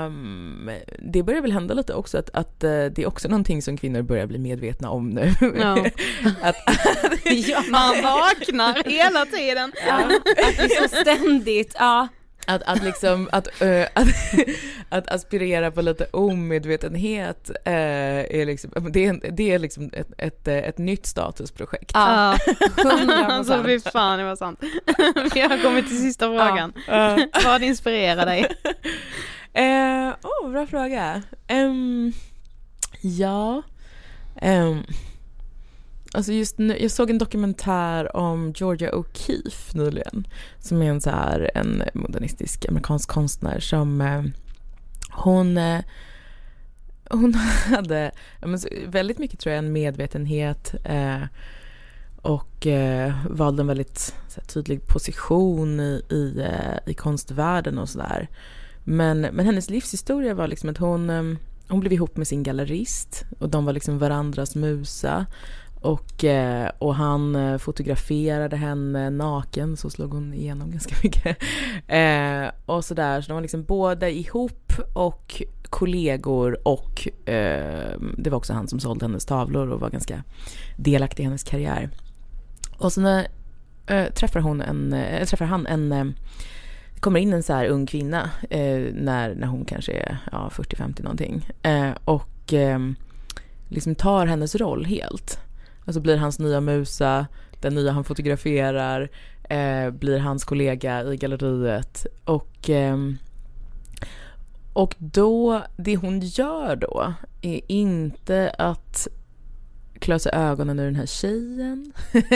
um, 0.06 0.70
det 0.98 1.22
börjar 1.22 1.40
väl 1.40 1.52
hända 1.52 1.74
lite 1.74 1.94
också 1.94 2.18
att, 2.18 2.30
att 2.32 2.64
uh, 2.64 2.70
det 2.70 2.98
är 2.98 3.06
också 3.06 3.28
någonting 3.28 3.62
som 3.62 3.76
kvinnor 3.76 4.02
börjar 4.02 4.26
bli 4.26 4.38
medvetna 4.38 4.90
om 4.90 5.10
nu. 5.10 5.34
Ja. 5.60 5.76
att, 6.42 6.56
ja, 7.24 7.62
man 7.70 8.02
vaknar 8.02 8.90
hela 8.90 9.26
tiden. 9.26 9.72
Ja, 9.86 9.94
att 9.94 10.56
det 10.56 10.62
är 10.64 10.88
så 10.88 10.96
ständigt, 10.96 11.76
ja. 11.78 12.08
Att, 12.46 12.62
att, 12.62 12.82
liksom, 12.82 13.28
att, 13.32 13.62
äh, 13.62 13.86
att, 13.94 14.08
att, 14.88 15.08
aspirera 15.08 15.70
på 15.70 15.82
lite 15.82 16.06
omedvetenhet 16.10 17.50
äh, 17.64 17.72
är 17.74 18.46
liksom, 18.46 18.92
det 18.92 19.06
är, 19.06 19.30
det 19.30 19.52
är 19.52 19.58
liksom 19.58 19.90
ett, 19.92 20.08
ett, 20.18 20.48
ett 20.48 20.78
nytt 20.78 21.06
statusprojekt. 21.06 21.90
Ja, 21.94 22.38
alltså 23.28 23.64
fy 23.64 23.80
fan 23.80 24.18
det 24.18 24.24
var 24.24 24.36
sant. 24.36 24.60
Vi 25.34 25.40
har 25.40 25.62
kommit 25.62 25.88
till 25.88 25.98
sista 25.98 26.26
frågan. 26.26 26.72
Ja. 26.86 27.26
Vad 27.44 27.62
inspirerar 27.62 28.26
dig? 28.26 28.46
Uh, 29.58 30.14
oh, 30.22 30.50
bra 30.50 30.66
fråga. 30.66 31.22
Um, 31.48 32.12
ja, 33.00 33.62
um, 34.42 34.84
Alltså 36.14 36.32
just 36.32 36.58
nu, 36.58 36.78
jag 36.80 36.90
såg 36.90 37.10
en 37.10 37.18
dokumentär 37.18 38.16
om 38.16 38.52
Georgia 38.56 38.90
O'Keeffe 38.92 39.76
nyligen. 39.76 40.26
Som 40.58 40.82
är 40.82 40.90
en 40.90 41.00
så 41.00 41.10
här, 41.10 41.50
en 41.54 41.82
modernistisk 41.94 42.68
amerikansk 42.68 43.08
konstnär 43.08 43.60
som 43.60 44.00
eh, 44.00 44.22
hon 45.10 45.58
eh, 45.58 45.80
hon 47.10 47.34
hade 47.66 48.10
väldigt 48.86 49.18
mycket 49.18 49.40
tror 49.40 49.54
jag 49.54 49.58
en 49.64 49.72
medvetenhet 49.72 50.74
eh, 50.84 51.22
och 52.22 52.66
eh, 52.66 53.14
valde 53.30 53.62
en 53.62 53.66
väldigt 53.66 54.14
här, 54.36 54.44
tydlig 54.44 54.86
position 54.86 55.80
i, 55.80 56.02
i, 56.10 56.40
eh, 56.40 56.90
i 56.90 56.94
konstvärlden 56.94 57.78
och 57.78 57.88
sådär. 57.88 58.28
Men, 58.84 59.20
men 59.20 59.46
hennes 59.46 59.70
livshistoria 59.70 60.34
var 60.34 60.46
liksom 60.46 60.68
att 60.68 60.78
hon, 60.78 61.10
eh, 61.10 61.22
hon 61.68 61.80
blev 61.80 61.92
ihop 61.92 62.16
med 62.16 62.28
sin 62.28 62.42
gallerist 62.42 63.24
och 63.38 63.48
de 63.48 63.64
var 63.64 63.72
liksom 63.72 63.98
varandras 63.98 64.54
musa. 64.54 65.26
Och, 65.82 66.24
eh, 66.24 66.70
och 66.78 66.94
han 66.94 67.36
eh, 67.36 67.58
fotograferade 67.58 68.56
henne 68.56 69.10
naken, 69.10 69.76
så 69.76 69.90
slog 69.90 70.14
hon 70.14 70.34
igenom 70.34 70.70
ganska 70.70 70.94
mycket. 71.02 71.42
Eh, 71.88 72.50
och 72.66 72.84
sådär, 72.84 73.20
så 73.20 73.28
de 73.28 73.34
var 73.34 73.40
liksom 73.42 73.64
både 73.64 74.12
ihop 74.12 74.72
och 74.92 75.42
kollegor 75.62 76.68
och 76.68 77.08
eh, 77.28 77.98
det 78.18 78.30
var 78.30 78.36
också 78.36 78.52
han 78.52 78.68
som 78.68 78.80
sålde 78.80 79.04
hennes 79.04 79.24
tavlor 79.24 79.68
och 79.68 79.80
var 79.80 79.90
ganska 79.90 80.22
delaktig 80.76 81.22
i 81.22 81.26
hennes 81.26 81.42
karriär. 81.42 81.90
Och 82.78 82.92
sen 82.92 83.06
eh, 83.86 84.12
träffar, 84.14 84.40
hon 84.40 84.60
en, 84.60 84.92
eh, 84.92 85.26
träffar 85.26 85.44
han 85.44 85.66
en, 85.66 85.92
äh, 85.92 86.04
kommer 87.00 87.20
in 87.20 87.32
en 87.32 87.42
så 87.42 87.52
här 87.52 87.66
ung 87.66 87.86
kvinna 87.86 88.30
när, 88.92 89.34
när 89.34 89.46
hon 89.46 89.64
kanske 89.64 89.92
är 89.92 90.18
ja, 90.32 90.50
40-50 90.52 91.02
någonting 91.02 91.48
och 92.04 92.54
liksom 93.68 93.94
tar 93.94 94.26
hennes 94.26 94.54
roll 94.54 94.84
helt. 94.84 95.38
Alltså 95.84 96.00
blir 96.00 96.16
hans 96.16 96.38
nya 96.38 96.60
musa, 96.60 97.26
den 97.60 97.74
nya 97.74 97.92
han 97.92 98.04
fotograferar, 98.04 99.10
blir 99.90 100.18
hans 100.18 100.44
kollega 100.44 101.12
i 101.12 101.16
galleriet 101.16 102.06
och 102.24 102.70
och 104.72 104.94
då, 104.98 105.62
det 105.76 105.96
hon 105.96 106.20
gör 106.20 106.76
då 106.76 107.14
är 107.42 107.60
inte 107.68 108.54
att 108.58 109.08
klösa 109.98 110.30
ögonen 110.30 110.78
ur 110.78 110.84
den 110.84 110.96
här 110.96 111.06
tjejen. 111.06 111.92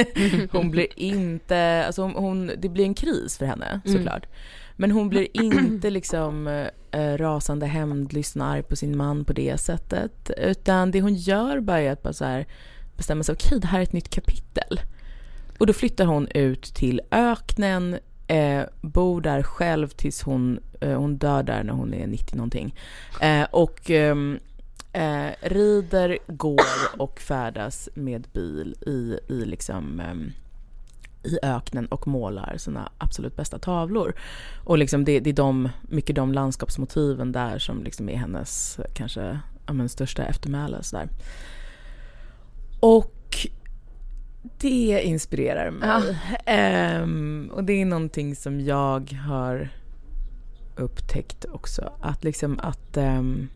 hon 0.52 0.70
blir 0.70 0.86
inte, 0.96 1.84
alltså 1.86 2.02
hon, 2.02 2.14
hon, 2.14 2.50
det 2.58 2.68
blir 2.68 2.84
en 2.84 2.94
kris 2.94 3.38
för 3.38 3.46
henne 3.46 3.80
mm. 3.84 3.96
såklart. 3.96 4.24
Mm. 4.24 4.36
Men 4.76 4.90
hon 4.90 5.08
blir 5.08 5.28
inte 5.32 5.90
liksom 5.90 6.46
äh, 6.90 7.16
rasande 7.16 7.66
hämndlysten 7.66 8.42
arg 8.42 8.62
på 8.62 8.76
sin 8.76 8.96
man 8.96 9.24
på 9.24 9.32
det 9.32 9.60
sättet. 9.60 10.30
Utan 10.36 10.90
det 10.90 11.00
hon 11.00 11.14
gör 11.14 11.60
bara 11.60 11.80
är 11.80 11.92
att 11.92 12.02
bara 12.02 12.12
så 12.12 12.24
här 12.24 12.46
bestämma 12.96 13.22
sig, 13.22 13.32
okej 13.32 13.46
okay, 13.46 13.58
det 13.58 13.66
här 13.66 13.78
är 13.78 13.82
ett 13.82 13.92
nytt 13.92 14.10
kapitel. 14.10 14.80
Och 15.58 15.66
då 15.66 15.72
flyttar 15.72 16.06
hon 16.06 16.28
ut 16.28 16.62
till 16.62 17.00
öknen, 17.10 17.98
eh, 18.26 18.62
bor 18.80 19.20
där 19.20 19.42
själv 19.42 19.88
tills 19.88 20.22
hon, 20.22 20.60
eh, 20.80 20.98
hon 20.98 21.16
dör 21.16 21.42
där 21.42 21.64
när 21.64 21.72
hon 21.72 21.94
är 21.94 22.06
90 22.06 22.36
någonting. 22.36 22.74
Eh, 23.20 23.46
och 23.50 23.90
ehm, 23.90 24.38
eh, 24.92 25.30
rider, 25.40 26.18
går 26.26 26.60
och 26.98 27.20
färdas 27.20 27.88
med 27.94 28.26
bil 28.32 28.76
i, 28.86 29.18
i 29.32 29.44
liksom 29.44 30.00
eh, 30.00 30.14
i 31.26 31.38
öknen 31.42 31.86
och 31.86 32.08
målar 32.08 32.56
sina 32.56 32.92
absolut 32.98 33.36
bästa 33.36 33.58
tavlor. 33.58 34.14
Och 34.64 34.78
liksom 34.78 35.04
det, 35.04 35.20
det 35.20 35.30
är 35.30 35.34
de, 35.34 35.68
mycket 35.82 36.16
de 36.16 36.32
landskapsmotiven 36.32 37.32
där 37.32 37.58
som 37.58 37.84
liksom 37.84 38.08
är 38.08 38.16
hennes 38.16 38.80
kanske 38.94 39.40
ja, 39.66 39.72
men, 39.72 39.88
största 39.88 40.24
eftermäle. 40.24 40.82
Sådär. 40.82 41.08
Och 42.86 43.46
det 44.58 45.02
inspirerar 45.04 45.70
mig. 45.70 45.88
Ja. 46.46 47.02
Um, 47.02 47.50
och 47.54 47.64
det 47.64 47.72
är 47.72 47.84
någonting 47.84 48.36
som 48.36 48.60
jag 48.60 49.12
har 49.12 49.68
upptäckt 50.76 51.44
också. 51.44 51.92
Att 52.00 52.24
liksom 52.24 52.60
att 52.62 52.96
um, 52.96 53.48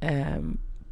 eh, 0.00 0.42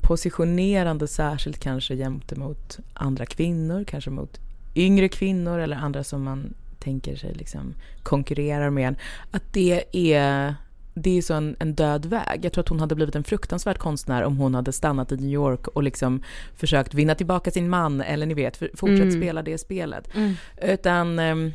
positionerande 0.00 1.08
särskilt 1.08 1.58
kanske 1.58 1.96
gentemot 1.96 2.78
andra 2.94 3.26
kvinnor, 3.26 3.84
kanske 3.84 4.10
mot 4.10 4.40
yngre 4.74 5.08
kvinnor 5.08 5.58
eller 5.58 5.76
andra 5.76 6.04
som 6.04 6.22
man 6.22 6.54
tänker 6.78 7.16
sig 7.16 7.34
liksom 7.34 7.74
konkurrerar 8.02 8.70
med. 8.70 8.94
Att 9.30 9.52
det 9.52 9.84
är, 9.92 10.54
det 10.98 11.18
är 11.18 11.22
så 11.22 11.34
en, 11.34 11.56
en, 11.58 11.74
död 11.74 12.06
väg. 12.06 12.44
Jag 12.44 12.52
tror 12.52 12.62
att 12.62 12.68
hon 12.68 12.80
hade 12.80 12.94
blivit 12.94 13.14
en 13.14 13.24
fruktansvärd 13.24 13.78
konstnär 13.78 14.22
om 14.22 14.36
hon 14.36 14.54
hade 14.54 14.72
stannat 14.72 15.12
i 15.12 15.16
New 15.16 15.30
York 15.30 15.68
och 15.68 15.82
liksom 15.82 16.22
försökt 16.54 16.94
vinna 16.94 17.14
tillbaka 17.14 17.50
sin 17.50 17.68
man 17.68 18.00
eller 18.00 18.26
ni 18.26 18.34
vet, 18.34 18.56
fortsätt 18.56 19.00
mm. 19.00 19.20
spela 19.20 19.42
det 19.42 19.58
spelet. 19.58 20.14
Mm. 20.14 20.34
Utan 20.62 21.18
um, 21.18 21.52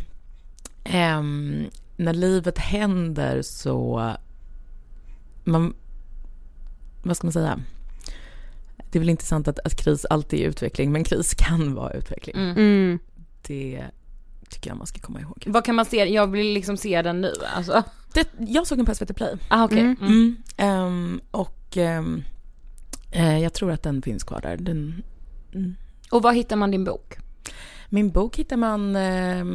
um, 1.18 1.66
när 1.96 2.14
livet 2.14 2.58
händer 2.58 3.42
så 3.42 4.12
man, 5.44 5.74
vad 7.04 7.18
ska 7.18 7.28
man 7.28 7.34
säga? 7.34 7.60
Det 8.92 8.98
är 8.98 9.00
väl 9.00 9.10
inte 9.10 9.26
sant 9.26 9.48
att, 9.48 9.60
att 9.60 9.76
kris 9.76 10.06
alltid 10.06 10.40
är 10.40 10.48
utveckling, 10.48 10.92
men 10.92 11.04
kris 11.04 11.34
kan 11.38 11.74
vara 11.74 11.94
utveckling. 11.94 12.36
Mm. 12.36 12.58
mm. 12.58 13.00
Det 13.42 13.86
tycker 14.50 14.70
jag 14.70 14.78
man 14.78 14.88
ska 14.88 15.00
komma 15.00 15.20
ihåg. 15.20 15.44
Vad 15.46 15.66
kan 15.66 15.76
man 15.76 15.86
se? 15.86 16.06
Jag 16.06 16.28
vill 16.28 16.54
liksom 16.54 16.78
se 16.78 17.02
den 17.02 17.22
nu 17.22 17.34
alltså. 17.56 17.84
Det, 18.14 18.28
jag 18.40 18.68
såg 18.68 18.78
den 18.78 18.86
på 18.86 18.96
SVT 18.96 19.16
Play. 19.16 19.38
Ah, 19.48 19.64
okay. 19.64 19.80
Mm. 19.80 19.96
Mm. 20.58 20.86
Um, 20.86 21.22
och 21.32 21.78
um, 21.78 22.24
uh, 23.16 23.40
jag 23.40 23.54
tror 23.54 23.72
att 23.72 23.84
den 23.84 24.02
finns 24.02 24.24
kvar 24.24 24.42
där. 24.42 24.58
Den, 24.58 25.04
mm. 25.54 25.76
Och 26.12 26.22
var 26.22 26.34
hittar 26.34 26.56
man 26.56 26.72
din 26.72 26.84
bok? 26.84 27.18
Min 27.94 28.12
bok 28.12 28.36
hittar 28.36 28.58
man, 28.58 28.96
eh, 28.96 29.46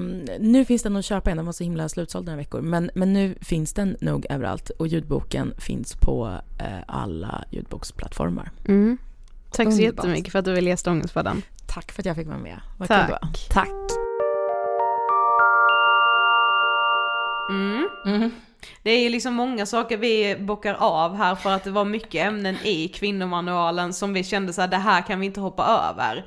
nu 0.40 0.64
finns 0.64 0.82
den 0.82 0.96
att 0.96 1.04
köpa 1.04 1.30
igen, 1.30 1.36
den 1.36 1.46
var 1.46 1.52
så 1.52 1.64
himla 1.64 1.88
slutsåld 1.88 2.26
några 2.26 2.36
veckor. 2.36 2.60
Men, 2.60 2.90
men 2.94 3.12
nu 3.12 3.34
finns 3.40 3.72
den 3.72 3.96
nog 4.00 4.26
överallt 4.30 4.70
och 4.70 4.86
ljudboken 4.86 5.54
finns 5.58 5.94
på 5.94 6.40
eh, 6.58 6.78
alla 6.86 7.44
ljudboksplattformar. 7.50 8.50
Mm. 8.68 8.98
Tack 9.50 9.72
så 9.72 9.80
jättemycket 9.80 10.32
för 10.32 10.38
att 10.38 10.44
du 10.44 10.52
ville 10.52 10.70
ge 10.70 10.76
stångens 10.76 11.12
för 11.12 11.22
den. 11.22 11.42
Tack 11.66 11.92
för 11.92 12.02
att 12.02 12.06
jag 12.06 12.16
fick 12.16 12.26
vara 12.26 12.38
med. 12.38 12.60
Vad 12.78 12.88
Tack. 12.88 13.08
kul 13.08 13.16
Tack. 13.50 13.68
Mm. 17.50 17.88
Mm. 18.06 18.30
Det 18.82 18.90
är 18.90 19.00
ju 19.00 19.08
liksom 19.08 19.34
många 19.34 19.66
saker 19.66 19.96
vi 19.96 20.36
bockar 20.40 20.74
av 20.74 21.16
här 21.16 21.34
för 21.34 21.50
att 21.50 21.64
det 21.64 21.70
var 21.70 21.84
mycket 21.84 22.26
ämnen 22.26 22.56
i 22.64 22.88
kvinnomanualen 22.88 23.92
som 23.92 24.12
vi 24.12 24.24
kände 24.24 24.52
så 24.52 24.60
här, 24.60 24.68
det 24.68 24.76
här 24.76 25.02
kan 25.02 25.20
vi 25.20 25.26
inte 25.26 25.40
hoppa 25.40 25.64
över. 25.64 26.24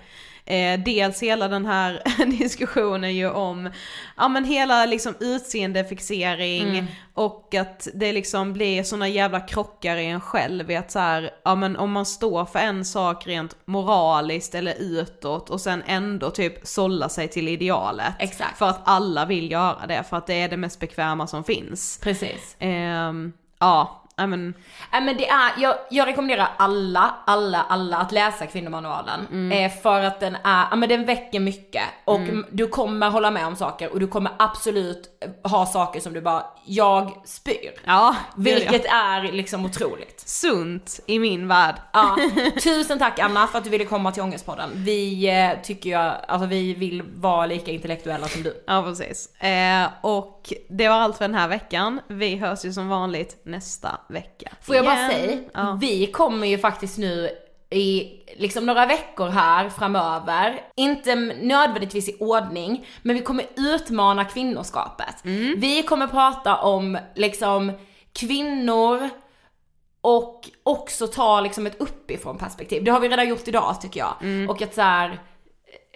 Eh, 0.50 0.80
dels 0.80 1.24
hela 1.24 1.48
den 1.48 1.66
här 1.66 2.02
diskussionen 2.40 3.16
ju 3.16 3.30
om, 3.30 3.70
ja 4.18 4.28
men 4.28 4.46
hela 4.46 4.86
liksom 4.86 5.16
utseendefixering 5.20 6.70
mm. 6.70 6.86
och 7.14 7.56
att 7.56 7.88
det 7.94 8.14
liksom 8.14 8.54
blir 8.54 8.84
såna 8.84 9.08
jävla 9.08 9.40
krockar 9.40 9.98
i 9.98 10.06
en 10.06 10.22
själv 10.22 10.78
att 10.78 10.92
så 10.92 11.00
här, 11.00 11.32
ja 11.44 11.56
men 11.56 11.78
om 11.78 11.92
man 11.92 12.06
står 12.06 12.46
för 12.46 12.60
en 12.60 12.86
sak 12.86 13.28
rent 13.28 13.56
moraliskt 13.66 14.56
eller 14.56 14.76
utåt 14.80 15.50
och 15.50 15.62
sen 15.62 15.84
ändå 15.86 16.30
typ 16.30 16.68
sålla 16.68 17.10
sig 17.10 17.28
till 17.28 17.48
idealet. 17.48 18.14
Exakt. 18.20 18.58
För 18.58 18.66
att 18.66 18.82
alla 18.84 19.26
vill 19.26 19.52
göra 19.52 19.88
det, 19.88 20.04
för 20.10 20.18
att 20.18 20.28
det 20.28 20.42
är 20.42 20.50
det 20.50 20.58
mest 20.58 20.80
bekväma 20.80 21.28
som 21.28 21.44
finns. 21.44 22.00
Precis. 22.04 22.56
Eh, 22.60 23.14
ja, 23.60 23.99
I 24.24 24.28
men... 24.28 24.54
Äh, 24.94 25.02
men 25.02 25.18
det 25.18 25.30
är, 25.30 25.52
jag, 25.58 25.76
jag 25.90 26.08
rekommenderar 26.08 26.48
alla, 26.58 27.16
alla, 27.26 27.62
alla 27.62 27.98
att 27.98 28.12
läsa 28.12 28.46
kvinnomanualen. 28.46 29.28
Mm. 29.32 29.52
Eh, 29.52 29.82
för 29.82 30.02
att 30.02 30.20
den 30.20 30.36
är, 30.36 30.68
ja 30.72 30.76
men 30.76 30.90
den 30.90 31.06
väcker 31.06 31.40
mycket. 31.40 31.84
Och 32.06 32.20
mm. 32.20 32.46
du 32.52 32.68
kommer 32.68 33.10
hålla 33.10 33.32
med 33.32 33.48
om 33.48 33.56
saker 33.56 33.92
och 33.92 34.00
du 34.00 34.08
kommer 34.08 34.32
absolut 34.40 35.10
ha 35.44 35.66
saker 35.66 36.00
som 36.00 36.14
du 36.14 36.22
bara, 36.22 36.46
jag 36.66 37.22
spyr. 37.26 37.72
Ja, 37.86 38.16
Vilket 38.36 38.86
är 38.86 39.32
liksom 39.32 39.66
otroligt. 39.66 40.20
Sunt 40.26 41.00
i 41.06 41.20
min 41.20 41.48
värld. 41.48 41.76
Ja. 41.94 42.18
Tusen 42.64 43.00
tack 43.00 43.20
Anna 43.20 43.48
för 43.48 43.58
att 43.58 43.64
du 43.64 43.70
ville 43.70 43.86
komma 43.86 44.12
till 44.12 44.24
Ångestpodden. 44.24 44.70
Vi 44.76 45.30
eh, 45.30 45.62
tycker 45.64 45.90
jag, 45.90 46.16
alltså 46.28 46.48
vi 46.48 46.74
vill 46.74 47.02
vara 47.02 47.46
lika 47.46 47.72
intellektuella 47.72 48.28
som 48.28 48.44
du. 48.44 48.64
Ja 48.68 48.84
precis. 48.84 49.36
Eh, 49.36 49.88
och 50.02 50.54
det 50.70 50.88
var 50.88 50.96
allt 50.96 51.18
för 51.18 51.26
den 51.26 51.36
här 51.36 51.48
veckan. 51.48 52.00
Vi 52.08 52.36
hörs 52.36 52.66
ju 52.66 52.74
som 52.74 52.90
vanligt 52.90 53.42
nästa 53.44 54.00
vecka. 54.10 54.52
Får 54.62 54.76
jag 54.76 54.86
bara 54.86 55.10
säga, 55.10 55.38
ja. 55.54 55.78
vi 55.82 56.08
kommer 56.08 56.48
ju 56.48 56.58
faktiskt 56.58 56.98
nu 56.98 57.30
i 57.70 58.20
liksom 58.38 58.66
några 58.66 58.86
veckor 58.86 59.28
här 59.30 59.70
framöver, 59.70 60.62
inte 60.76 61.16
nödvändigtvis 61.16 62.10
i 62.10 62.18
ordning, 62.20 62.86
men 63.02 63.16
vi 63.16 63.22
kommer 63.22 63.46
utmana 63.56 64.26
kvinnoskapet. 64.26 65.26
Mm. 65.26 65.60
Vi 65.60 65.84
kommer 65.84 66.08
prata 66.08 66.58
om 66.58 66.98
liksom 67.16 67.72
kvinnor 68.14 69.10
och 70.02 70.50
också 70.64 71.08
ta 71.08 71.42
liksom 71.42 71.68
ett 71.68 71.82
uppifrån 71.82 72.38
perspektiv. 72.38 72.84
Det 72.84 72.92
har 72.92 73.00
vi 73.00 73.10
redan 73.10 73.30
gjort 73.30 73.48
idag 73.48 73.82
tycker 73.82 74.00
jag. 74.00 74.14
Mm. 74.22 74.50
Och 74.50 74.62
att 74.62 74.76
så 74.76 74.82
här, 74.82 75.20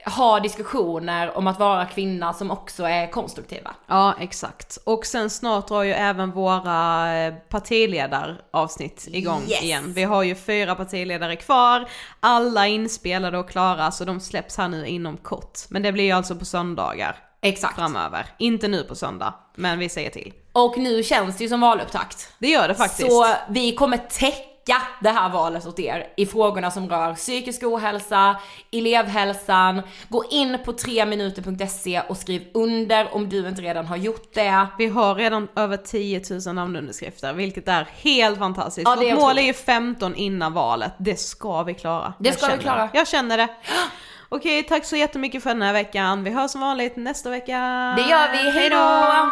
ha 0.06 0.40
diskussioner 0.40 1.38
om 1.38 1.48
att 1.48 1.60
vara 1.60 1.86
kvinna 1.86 2.34
som 2.34 2.52
också 2.52 2.84
är 2.84 3.12
konstruktiva. 3.12 3.76
Ja, 3.88 4.16
exakt. 4.20 4.78
Och 4.84 5.06
sen 5.06 5.30
snart 5.30 5.68
drar 5.68 5.84
ju 5.84 5.92
även 5.92 6.32
våra 6.32 7.14
eh, 7.18 7.34
partiledaravsnitt 7.34 9.08
igång 9.12 9.42
yes. 9.48 9.64
igen. 9.64 9.94
Vi 9.94 10.04
har 10.04 10.24
ju 10.24 10.36
fyra 10.36 10.76
partiledare 10.76 11.36
kvar, 11.36 11.90
alla 12.20 12.68
inspelade 12.68 13.38
och 13.38 13.50
klara 13.50 13.92
så 13.92 14.06
de 14.06 14.20
släpps 14.20 14.58
här 14.58 14.68
nu 14.68 14.88
inom 14.88 15.18
kort. 15.18 15.60
Men 15.70 15.82
det 15.82 15.92
blir 15.92 16.04
ju 16.04 16.12
alltså 16.12 16.36
på 16.36 16.46
söndagar. 16.46 17.16
Exakt. 17.42 17.76
Framöver. 17.76 18.26
Inte 18.38 18.68
nu 18.68 18.84
på 18.84 18.96
söndag, 18.96 19.34
men 19.56 19.80
vi 19.80 19.90
säger 19.90 20.10
till. 20.10 20.34
Och 20.52 20.78
nu 20.78 21.04
känns 21.04 21.38
det 21.38 21.44
ju 21.44 21.50
som 21.50 21.62
valupptakt. 21.62 22.34
Det 22.40 22.48
gör 22.48 22.68
det 22.68 22.76
faktiskt. 22.76 23.12
Så 23.12 23.28
vi 23.50 23.76
kommer 23.76 23.98
täcka 23.98 24.53
täcka 24.66 24.82
det 25.00 25.10
här 25.10 25.30
valet 25.30 25.66
åt 25.66 25.80
er 25.80 26.08
i 26.18 26.26
frågorna 26.26 26.72
som 26.72 26.90
rör 26.90 27.14
psykisk 27.14 27.64
ohälsa, 27.64 28.36
elevhälsan. 28.72 29.82
Gå 30.10 30.24
in 30.32 30.58
på 30.66 30.72
3minuter.se 30.72 32.02
och 32.10 32.18
skriv 32.18 32.48
under 32.54 33.16
om 33.16 33.30
du 33.30 33.48
inte 33.48 33.62
redan 33.62 33.86
har 33.86 33.98
gjort 33.98 34.34
det. 34.34 34.68
Vi 34.78 34.88
har 34.88 35.16
redan 35.16 35.48
över 35.56 35.78
10 35.78 36.22
000 36.46 36.56
namnunderskrifter, 36.56 37.34
vilket 37.34 37.68
är 37.68 37.88
helt 37.92 38.40
fantastiskt. 38.40 38.88
Ja, 38.88 38.96
Vårt 38.96 39.20
mål 39.20 39.38
är 39.38 39.44
ju 39.44 39.54
15 39.54 40.16
innan 40.16 40.54
valet, 40.54 40.94
det 40.98 41.20
ska 41.20 41.64
vi 41.64 41.74
klara. 41.74 42.14
Det 42.20 42.32
ska 42.32 42.56
vi 42.56 42.62
klara. 42.62 42.90
Jag 42.94 43.08
känner 43.08 43.38
det. 43.38 43.48
Okej, 44.30 44.64
tack 44.64 44.86
så 44.86 44.96
jättemycket 44.96 45.44
för 45.44 45.50
den 45.50 45.62
här 45.62 45.74
veckan. 45.74 46.24
Vi 46.24 46.32
hörs 46.32 46.52
som 46.52 46.62
vanligt 46.62 46.96
nästa 46.96 47.30
vecka. 47.30 47.58
Det 47.98 48.10
gör 48.10 48.32
vi, 48.32 48.52
hejdå! 48.60 49.32